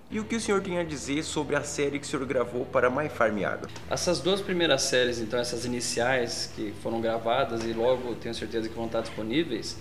E 0.10 0.20
o 0.20 0.24
que 0.24 0.36
o 0.36 0.40
senhor 0.40 0.60
tem 0.60 0.80
a 0.80 0.84
dizer 0.84 1.22
sobre 1.22 1.56
a 1.56 1.62
série 1.62 2.00
que 2.00 2.08
o 2.08 2.10
senhor 2.10 2.26
gravou 2.26 2.66
para 2.66 2.90
My 2.90 3.08
Farm 3.08 3.38
Agro? 3.46 3.70
Essas 3.88 4.20
duas 4.20 4.42
primeiras 4.42 4.82
séries, 4.82 5.20
então, 5.20 5.40
essas 5.40 5.64
iniciais 5.64 6.52
que 6.56 6.74
foram 6.82 7.00
gravadas 7.00 7.64
e 7.64 7.72
logo 7.72 8.16
tenho 8.16 8.34
certeza 8.34 8.68
que 8.68 8.74
vão 8.74 8.88
estar 8.88 9.02
disponíveis, 9.02 9.78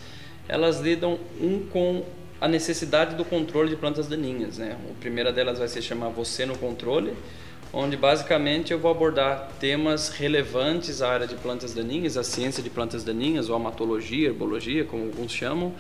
elas 0.47 0.79
lidam 0.79 1.19
um 1.41 1.67
com 1.69 2.05
a 2.43 2.49
necessidade 2.49 3.15
do 3.15 3.25
controle 3.25 3.71
de 3.71 3.77
plantas 3.77 4.09
daninhas. 4.09 4.59
Né? 4.59 4.77
A 4.91 5.01
primeira 5.01 5.33
delas 5.33 5.61
vai 5.61 5.69
se 5.69 5.81
chamar 5.81 6.09
Você 6.09 6.45
no 6.45 6.59
Controle, 6.59 7.17
onde 7.73 7.97
basicamente 7.97 8.73
eu 8.73 8.81
vou 8.81 8.91
abordar 8.91 9.49
temas 9.61 10.09
relevantes 10.09 11.01
à 11.03 11.09
área 11.09 11.27
de 11.29 11.37
plantas 11.37 11.73
daninhas, 11.73 12.17
a 12.17 12.25
ciência 12.25 12.61
de 12.61 12.69
plantas 12.69 13.05
daninhas, 13.05 13.49
ou 13.49 13.55
amatologia, 13.55 14.27
herbologia, 14.27 14.85
como 14.85 15.05
alguns 15.05 15.31
chamam, 15.31 15.73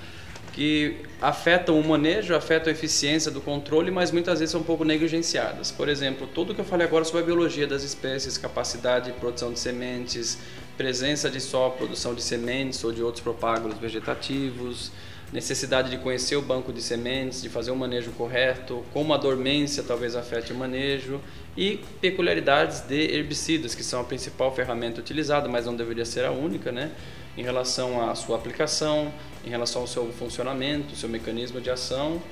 que 0.53 0.99
afetam 1.21 1.81
o 1.81 1.85
manejo, 1.85 2.33
afetam 2.33 2.69
a 2.69 2.73
eficiência 2.73 3.33
do 3.33 3.41
controle, 3.41 3.91
mas 3.91 4.13
muitas 4.13 4.39
vezes 4.39 4.53
são 4.53 4.61
um 4.61 4.65
pouco 4.65 4.85
negligenciadas. 4.85 5.73
Por 5.73 5.89
exemplo, 5.89 6.29
tudo 6.33 6.55
que 6.55 6.61
eu 6.61 6.65
falei 6.65 6.87
agora 6.87 7.05
sobre 7.05 7.23
a 7.23 7.25
biologia 7.25 7.67
das 7.67 7.83
espécies, 7.83 8.39
capacidade 8.39 9.07
de 9.07 9.19
produção 9.19 9.53
de 9.53 9.59
sementes, 9.59 10.39
presença 10.77 11.29
de 11.29 11.41
só 11.41 11.71
produção 11.71 12.15
de 12.15 12.23
sementes 12.23 12.85
ou 12.85 12.93
de 12.93 13.03
outros 13.03 13.21
propágulos 13.21 13.77
vegetativos, 13.79 14.93
necessidade 15.33 15.91
de 15.91 15.99
conhecer 15.99 16.37
o 16.37 16.43
banco 16.43 16.73
de 16.73 16.83
sementes, 16.83 17.41
de 17.41 17.49
fazer 17.49 17.71
um 17.71 17.77
manejo 17.77 18.11
correto, 18.13 18.85
como 18.93 19.15
a 19.15 19.17
dormência 19.17 19.83
talvez 19.83 20.15
afete 20.15 20.53
o 20.53 20.57
manejo 20.57 21.21
e 21.57 21.81
peculiaridades 22.01 22.81
de 22.81 23.15
herbicidas, 23.15 23.75
que 23.75 23.83
são 23.83 24.01
a 24.03 24.05
principal 24.05 24.55
ferramenta 24.55 25.01
utilizada, 25.01 25.49
mas 25.49 25.65
não 25.65 25.75
deveria 25.75 26.05
ser 26.05 26.25
a 26.25 26.31
única, 26.31 26.71
né? 26.71 26.93
em 27.37 27.43
relação 27.43 28.09
à 28.09 28.15
sua 28.15 28.37
aplicação, 28.37 29.13
em 29.45 29.49
relação 29.49 29.83
ao 29.83 29.89
seu 29.89 30.13
funcionamento, 30.13 30.95
seu 30.95 31.09
mecanismo 31.09 31.61
de 31.61 31.71
ação 31.71 32.23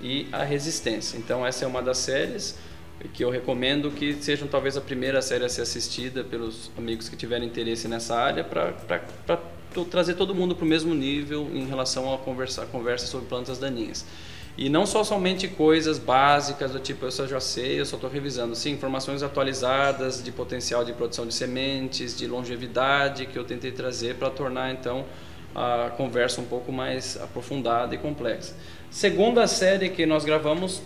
e 0.00 0.26
a 0.32 0.44
resistência. 0.44 1.16
Então 1.16 1.46
essa 1.46 1.64
é 1.64 1.68
uma 1.68 1.82
das 1.82 1.98
séries 1.98 2.58
que 3.14 3.24
eu 3.24 3.30
recomendo 3.30 3.90
que 3.90 4.14
sejam 4.22 4.46
talvez 4.46 4.76
a 4.76 4.80
primeira 4.80 5.22
série 5.22 5.44
a 5.44 5.48
ser 5.48 5.62
assistida 5.62 6.22
pelos 6.22 6.70
amigos 6.76 7.08
que 7.08 7.16
tiverem 7.16 7.48
interesse 7.48 7.88
nessa 7.88 8.14
área 8.14 8.44
para 8.44 9.40
trazer 9.90 10.14
todo 10.14 10.34
mundo 10.34 10.54
para 10.54 10.64
o 10.64 10.68
mesmo 10.68 10.94
nível 10.94 11.48
em 11.54 11.66
relação 11.66 12.12
a 12.12 12.18
conversar 12.18 12.66
conversa 12.66 13.06
sobre 13.06 13.26
plantas 13.26 13.58
daninhas. 13.58 14.04
E 14.58 14.68
não 14.68 14.84
só 14.84 15.02
somente 15.04 15.48
coisas 15.48 15.98
básicas 15.98 16.72
do 16.72 16.80
tipo 16.80 17.06
eu 17.06 17.10
só 17.10 17.26
já 17.26 17.40
sei, 17.40 17.80
eu 17.80 17.86
só 17.86 17.96
estou 17.96 18.10
revisando. 18.10 18.54
Sim, 18.54 18.72
informações 18.72 19.22
atualizadas 19.22 20.22
de 20.22 20.30
potencial 20.32 20.84
de 20.84 20.92
produção 20.92 21.26
de 21.26 21.32
sementes, 21.32 22.16
de 22.16 22.26
longevidade 22.26 23.26
que 23.26 23.38
eu 23.38 23.44
tentei 23.44 23.72
trazer 23.72 24.16
para 24.16 24.28
tornar 24.28 24.72
então 24.72 25.04
a 25.54 25.90
conversa 25.96 26.40
um 26.40 26.44
pouco 26.44 26.70
mais 26.70 27.18
aprofundada 27.20 27.94
e 27.94 27.98
complexa. 27.98 28.54
Segunda 28.90 29.46
série 29.46 29.88
que 29.88 30.04
nós 30.04 30.24
gravamos, 30.24 30.82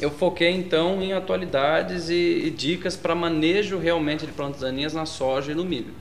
eu 0.00 0.10
foquei 0.10 0.50
então 0.50 1.02
em 1.02 1.12
atualidades 1.12 2.08
e, 2.08 2.42
e 2.46 2.50
dicas 2.50 2.96
para 2.96 3.14
manejo 3.14 3.78
realmente 3.78 4.26
de 4.26 4.32
plantas 4.32 4.60
daninhas 4.60 4.92
na 4.92 5.06
soja 5.06 5.52
e 5.52 5.54
no 5.54 5.64
milho. 5.64 5.94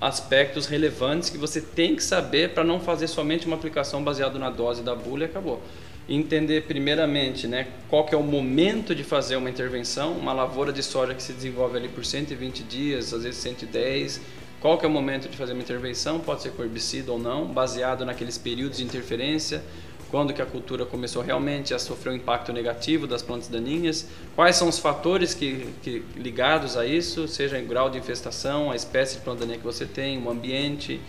Aspectos 0.00 0.66
relevantes 0.66 1.28
que 1.28 1.36
você 1.36 1.60
tem 1.60 1.96
que 1.96 2.02
saber 2.02 2.50
para 2.50 2.62
não 2.62 2.78
fazer 2.78 3.08
somente 3.08 3.46
uma 3.46 3.56
aplicação 3.56 4.02
baseada 4.02 4.38
na 4.38 4.48
dose 4.48 4.82
da 4.82 4.94
bula 4.94 5.22
e 5.22 5.26
acabou. 5.26 5.60
Entender 6.08 6.62
primeiramente 6.62 7.46
né, 7.46 7.66
qual 7.88 8.04
que 8.04 8.14
é 8.14 8.18
o 8.18 8.22
momento 8.22 8.94
de 8.94 9.02
fazer 9.02 9.36
uma 9.36 9.50
intervenção, 9.50 10.12
uma 10.12 10.32
lavoura 10.32 10.72
de 10.72 10.82
soja 10.82 11.14
que 11.14 11.22
se 11.22 11.32
desenvolve 11.32 11.76
ali 11.76 11.88
por 11.88 12.04
120 12.04 12.62
dias, 12.62 13.12
às 13.12 13.24
vezes 13.24 13.40
110, 13.40 14.20
qual 14.60 14.78
que 14.78 14.84
é 14.84 14.88
o 14.88 14.90
momento 14.90 15.28
de 15.28 15.36
fazer 15.36 15.52
uma 15.52 15.62
intervenção, 15.62 16.18
pode 16.18 16.42
ser 16.42 16.50
com 16.50 16.62
herbicida 16.62 17.12
ou 17.12 17.18
não, 17.18 17.46
baseado 17.46 18.04
naqueles 18.04 18.38
períodos 18.38 18.78
de 18.78 18.84
interferência, 18.84 19.62
quando 20.10 20.32
que 20.32 20.40
a 20.40 20.46
cultura 20.46 20.86
começou 20.86 21.22
realmente 21.22 21.74
a 21.74 21.78
sofrer 21.78 22.12
um 22.12 22.16
impacto 22.16 22.52
negativo 22.52 23.06
das 23.06 23.22
plantas 23.22 23.48
daninhas, 23.48 24.08
quais 24.34 24.56
são 24.56 24.68
os 24.68 24.78
fatores 24.78 25.34
que, 25.34 25.66
que 25.82 26.02
ligados 26.16 26.76
a 26.76 26.86
isso, 26.86 27.28
seja 27.28 27.58
em 27.58 27.66
grau 27.66 27.90
de 27.90 27.98
infestação, 27.98 28.70
a 28.70 28.76
espécie 28.76 29.16
de 29.16 29.22
planta 29.22 29.40
daninha 29.40 29.58
que 29.58 29.64
você 29.64 29.84
tem, 29.84 30.22
o 30.22 30.30
ambiente, 30.30 31.00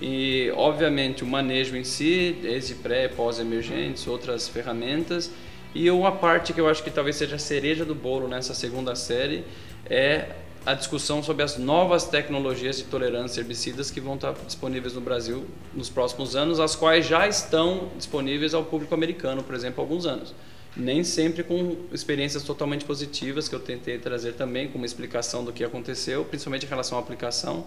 e 0.00 0.50
obviamente 0.56 1.22
o 1.22 1.26
manejo 1.26 1.76
em 1.76 1.84
si, 1.84 2.36
desde 2.40 2.74
pré, 2.74 3.08
pós-emergentes, 3.08 4.06
outras 4.06 4.48
ferramentas. 4.48 5.30
E 5.74 5.90
uma 5.90 6.12
parte 6.12 6.52
que 6.52 6.60
eu 6.60 6.68
acho 6.68 6.82
que 6.82 6.90
talvez 6.90 7.16
seja 7.16 7.36
a 7.36 7.38
cereja 7.38 7.84
do 7.84 7.94
bolo 7.94 8.26
nessa 8.26 8.54
segunda 8.54 8.94
série 8.94 9.44
é 9.84 10.30
a 10.64 10.74
discussão 10.74 11.22
sobre 11.22 11.42
as 11.42 11.56
novas 11.56 12.04
tecnologias 12.04 12.76
de 12.76 12.84
tolerância 12.84 13.40
a 13.40 13.42
herbicidas 13.42 13.90
que 13.90 14.00
vão 14.00 14.14
estar 14.14 14.34
disponíveis 14.46 14.94
no 14.94 15.00
Brasil 15.00 15.46
nos 15.74 15.88
próximos 15.88 16.36
anos, 16.36 16.60
as 16.60 16.76
quais 16.76 17.06
já 17.06 17.26
estão 17.26 17.90
disponíveis 17.96 18.52
ao 18.52 18.64
público 18.64 18.94
americano, 18.94 19.42
por 19.42 19.54
exemplo, 19.54 19.80
há 19.80 19.84
alguns 19.84 20.04
anos. 20.04 20.34
Nem 20.76 21.02
sempre 21.02 21.42
com 21.42 21.76
experiências 21.92 22.42
totalmente 22.42 22.84
positivas, 22.84 23.48
que 23.48 23.54
eu 23.54 23.60
tentei 23.60 23.98
trazer 23.98 24.34
também 24.34 24.68
como 24.68 24.84
explicação 24.84 25.44
do 25.44 25.52
que 25.52 25.64
aconteceu, 25.64 26.24
principalmente 26.24 26.66
em 26.66 26.68
relação 26.68 26.98
à 26.98 27.00
aplicação 27.00 27.66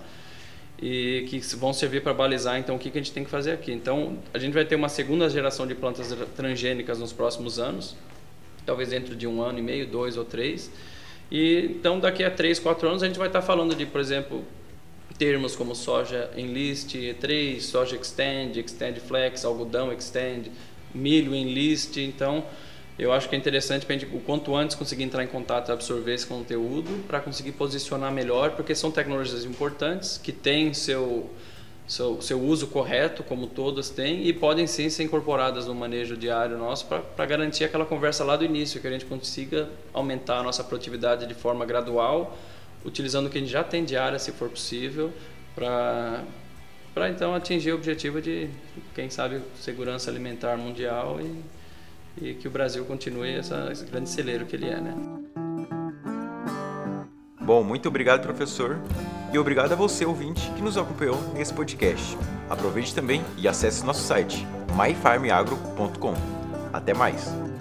e 0.82 1.26
que 1.30 1.39
vão 1.56 1.72
servir 1.72 2.02
para 2.02 2.14
balizar 2.14 2.58
então 2.60 2.76
o 2.76 2.80
que, 2.80 2.89
a 2.89 2.94
gente 2.94 3.12
tem 3.12 3.24
que 3.24 3.30
fazer 3.30 3.52
aqui. 3.52 3.72
Então 3.72 4.18
a 4.34 4.39
gente 4.39 4.54
vai 4.54 4.66
ter 4.66 4.76
uma 4.76 4.89
segunda 4.89 5.30
geração 5.30 5.66
de 5.66 5.76
plantas 5.76 6.16
transgênicas 6.36 7.00
nos 7.00 7.14
próximos 7.14 7.60
anos, 7.60 7.96
talvez 8.66 8.89
dentro 8.89 9.16
de 9.16 9.28
um 9.28 9.41
ano 9.41 9.60
e 9.60 9.62
meio, 9.62 9.88
dois 9.88 10.18
ou 10.18 10.26
três. 10.26 10.70
E 11.32 11.71
então 11.80 11.99
daqui 11.99 12.24
a 12.24 12.32
três, 12.32 12.59
quatro 12.59 12.88
anos 12.88 13.03
a 13.03 13.07
gente 13.07 13.17
vai 13.17 13.28
estar 13.28 13.41
falando 13.41 13.76
de, 13.76 13.86
por 13.86 13.99
exemplo, 13.99 14.43
termos 15.17 15.55
como 15.55 15.76
soja 15.76 16.30
enlist, 16.36 16.95
E3, 16.95 17.59
soja 17.61 17.95
extend, 17.95 18.59
extend 18.59 18.99
flex, 18.99 19.45
algodão 19.45 19.91
extend, 19.91 20.51
milho 20.93 21.34
enlist. 21.34 21.97
Então 21.97 22.43
eu 22.97 23.11
acho 23.11 23.28
que 23.28 23.36
é 23.36 23.38
interessante 23.38 23.86
para 23.86 23.95
a 23.95 23.97
gente, 23.97 24.15
o 24.15 24.19
quanto 24.19 24.55
antes, 24.55 24.76
conseguir 24.76 25.03
entrar 25.03 25.24
em 25.24 25.28
contato 25.28 25.69
e 25.69 25.71
absorver 25.71 26.13
esse 26.13 26.28
conteúdo 26.28 27.03
para 27.07 27.19
conseguir 27.19 27.53
posicionar 27.53 28.11
melhor, 28.11 28.51
porque 28.51 28.76
são 28.76 28.91
tecnologias 28.91 29.45
importantes 29.45 30.17
que 30.17 30.32
têm 30.32 30.74
seu, 30.74 31.30
seu, 31.88 32.22
seu 32.22 32.42
uso 32.42 32.68
correto, 32.68 33.24
como 33.24 33.48
todas 33.48 33.90
têm, 33.90 34.26
e 34.26 34.34
podem 34.34 34.68
sim 34.68 34.90
ser 34.90 35.04
incorporadas 35.04 35.68
no 35.68 35.76
manejo 35.76 36.16
diário 36.16 36.58
nosso 36.58 36.86
para 36.86 37.26
garantir 37.26 37.64
aquela 37.64 37.86
conversa 37.86 38.24
lá 38.24 38.36
do 38.36 38.46
início, 38.46 38.80
que 38.80 38.88
a 38.88 38.92
gente 38.92 39.06
consiga 39.06 39.70
aumentar 39.94 40.40
a 40.40 40.44
nossa 40.44 40.64
produtividade 40.64 41.26
de 41.28 41.34
forma 41.34 41.66
gradual, 41.66 42.38
utilizando 42.86 43.28
o 43.28 43.30
que 43.30 43.38
a 43.38 43.42
gente 43.42 43.52
já 43.52 43.64
tem 43.64 43.84
diária, 43.84 44.18
se 44.20 44.32
for 44.32 44.50
possível, 44.50 45.12
para 45.56 47.10
então 47.10 47.34
atingir 47.34 47.72
o 47.72 47.76
objetivo 47.76 48.22
de, 48.22 48.50
quem 48.96 49.10
sabe, 49.10 49.42
segurança 49.60 50.10
alimentar 50.10 50.58
mundial 50.58 51.20
e 51.22 51.64
e 52.22 52.34
que 52.36 52.48
o 52.48 52.52
Brasil 52.52 52.86
continue 52.86 53.34
esse 53.34 53.86
grande 53.86 54.10
celeiro 54.10 54.46
que 54.46 54.56
ele 54.56 54.68
é, 54.68 54.80
né? 54.80 55.22
Bom, 57.44 57.64
muito 57.64 57.89
obrigado, 57.89 58.22
professor. 58.22 58.80
E 59.34 59.38
obrigado 59.38 59.74
a 59.74 59.76
você, 59.76 60.06
ouvinte, 60.06 60.50
que 60.52 60.62
nos 60.62 60.78
acompanhou 60.78 61.20
nesse 61.34 61.54
podcast. 61.54 62.18
Aproveite 62.50 62.94
também 62.94 63.24
e 63.38 63.48
acesse 63.48 63.84
nosso 63.84 64.02
site 64.02 64.48
myfarmagro.com. 64.76 66.14
Até 66.72 66.94
mais! 66.94 67.53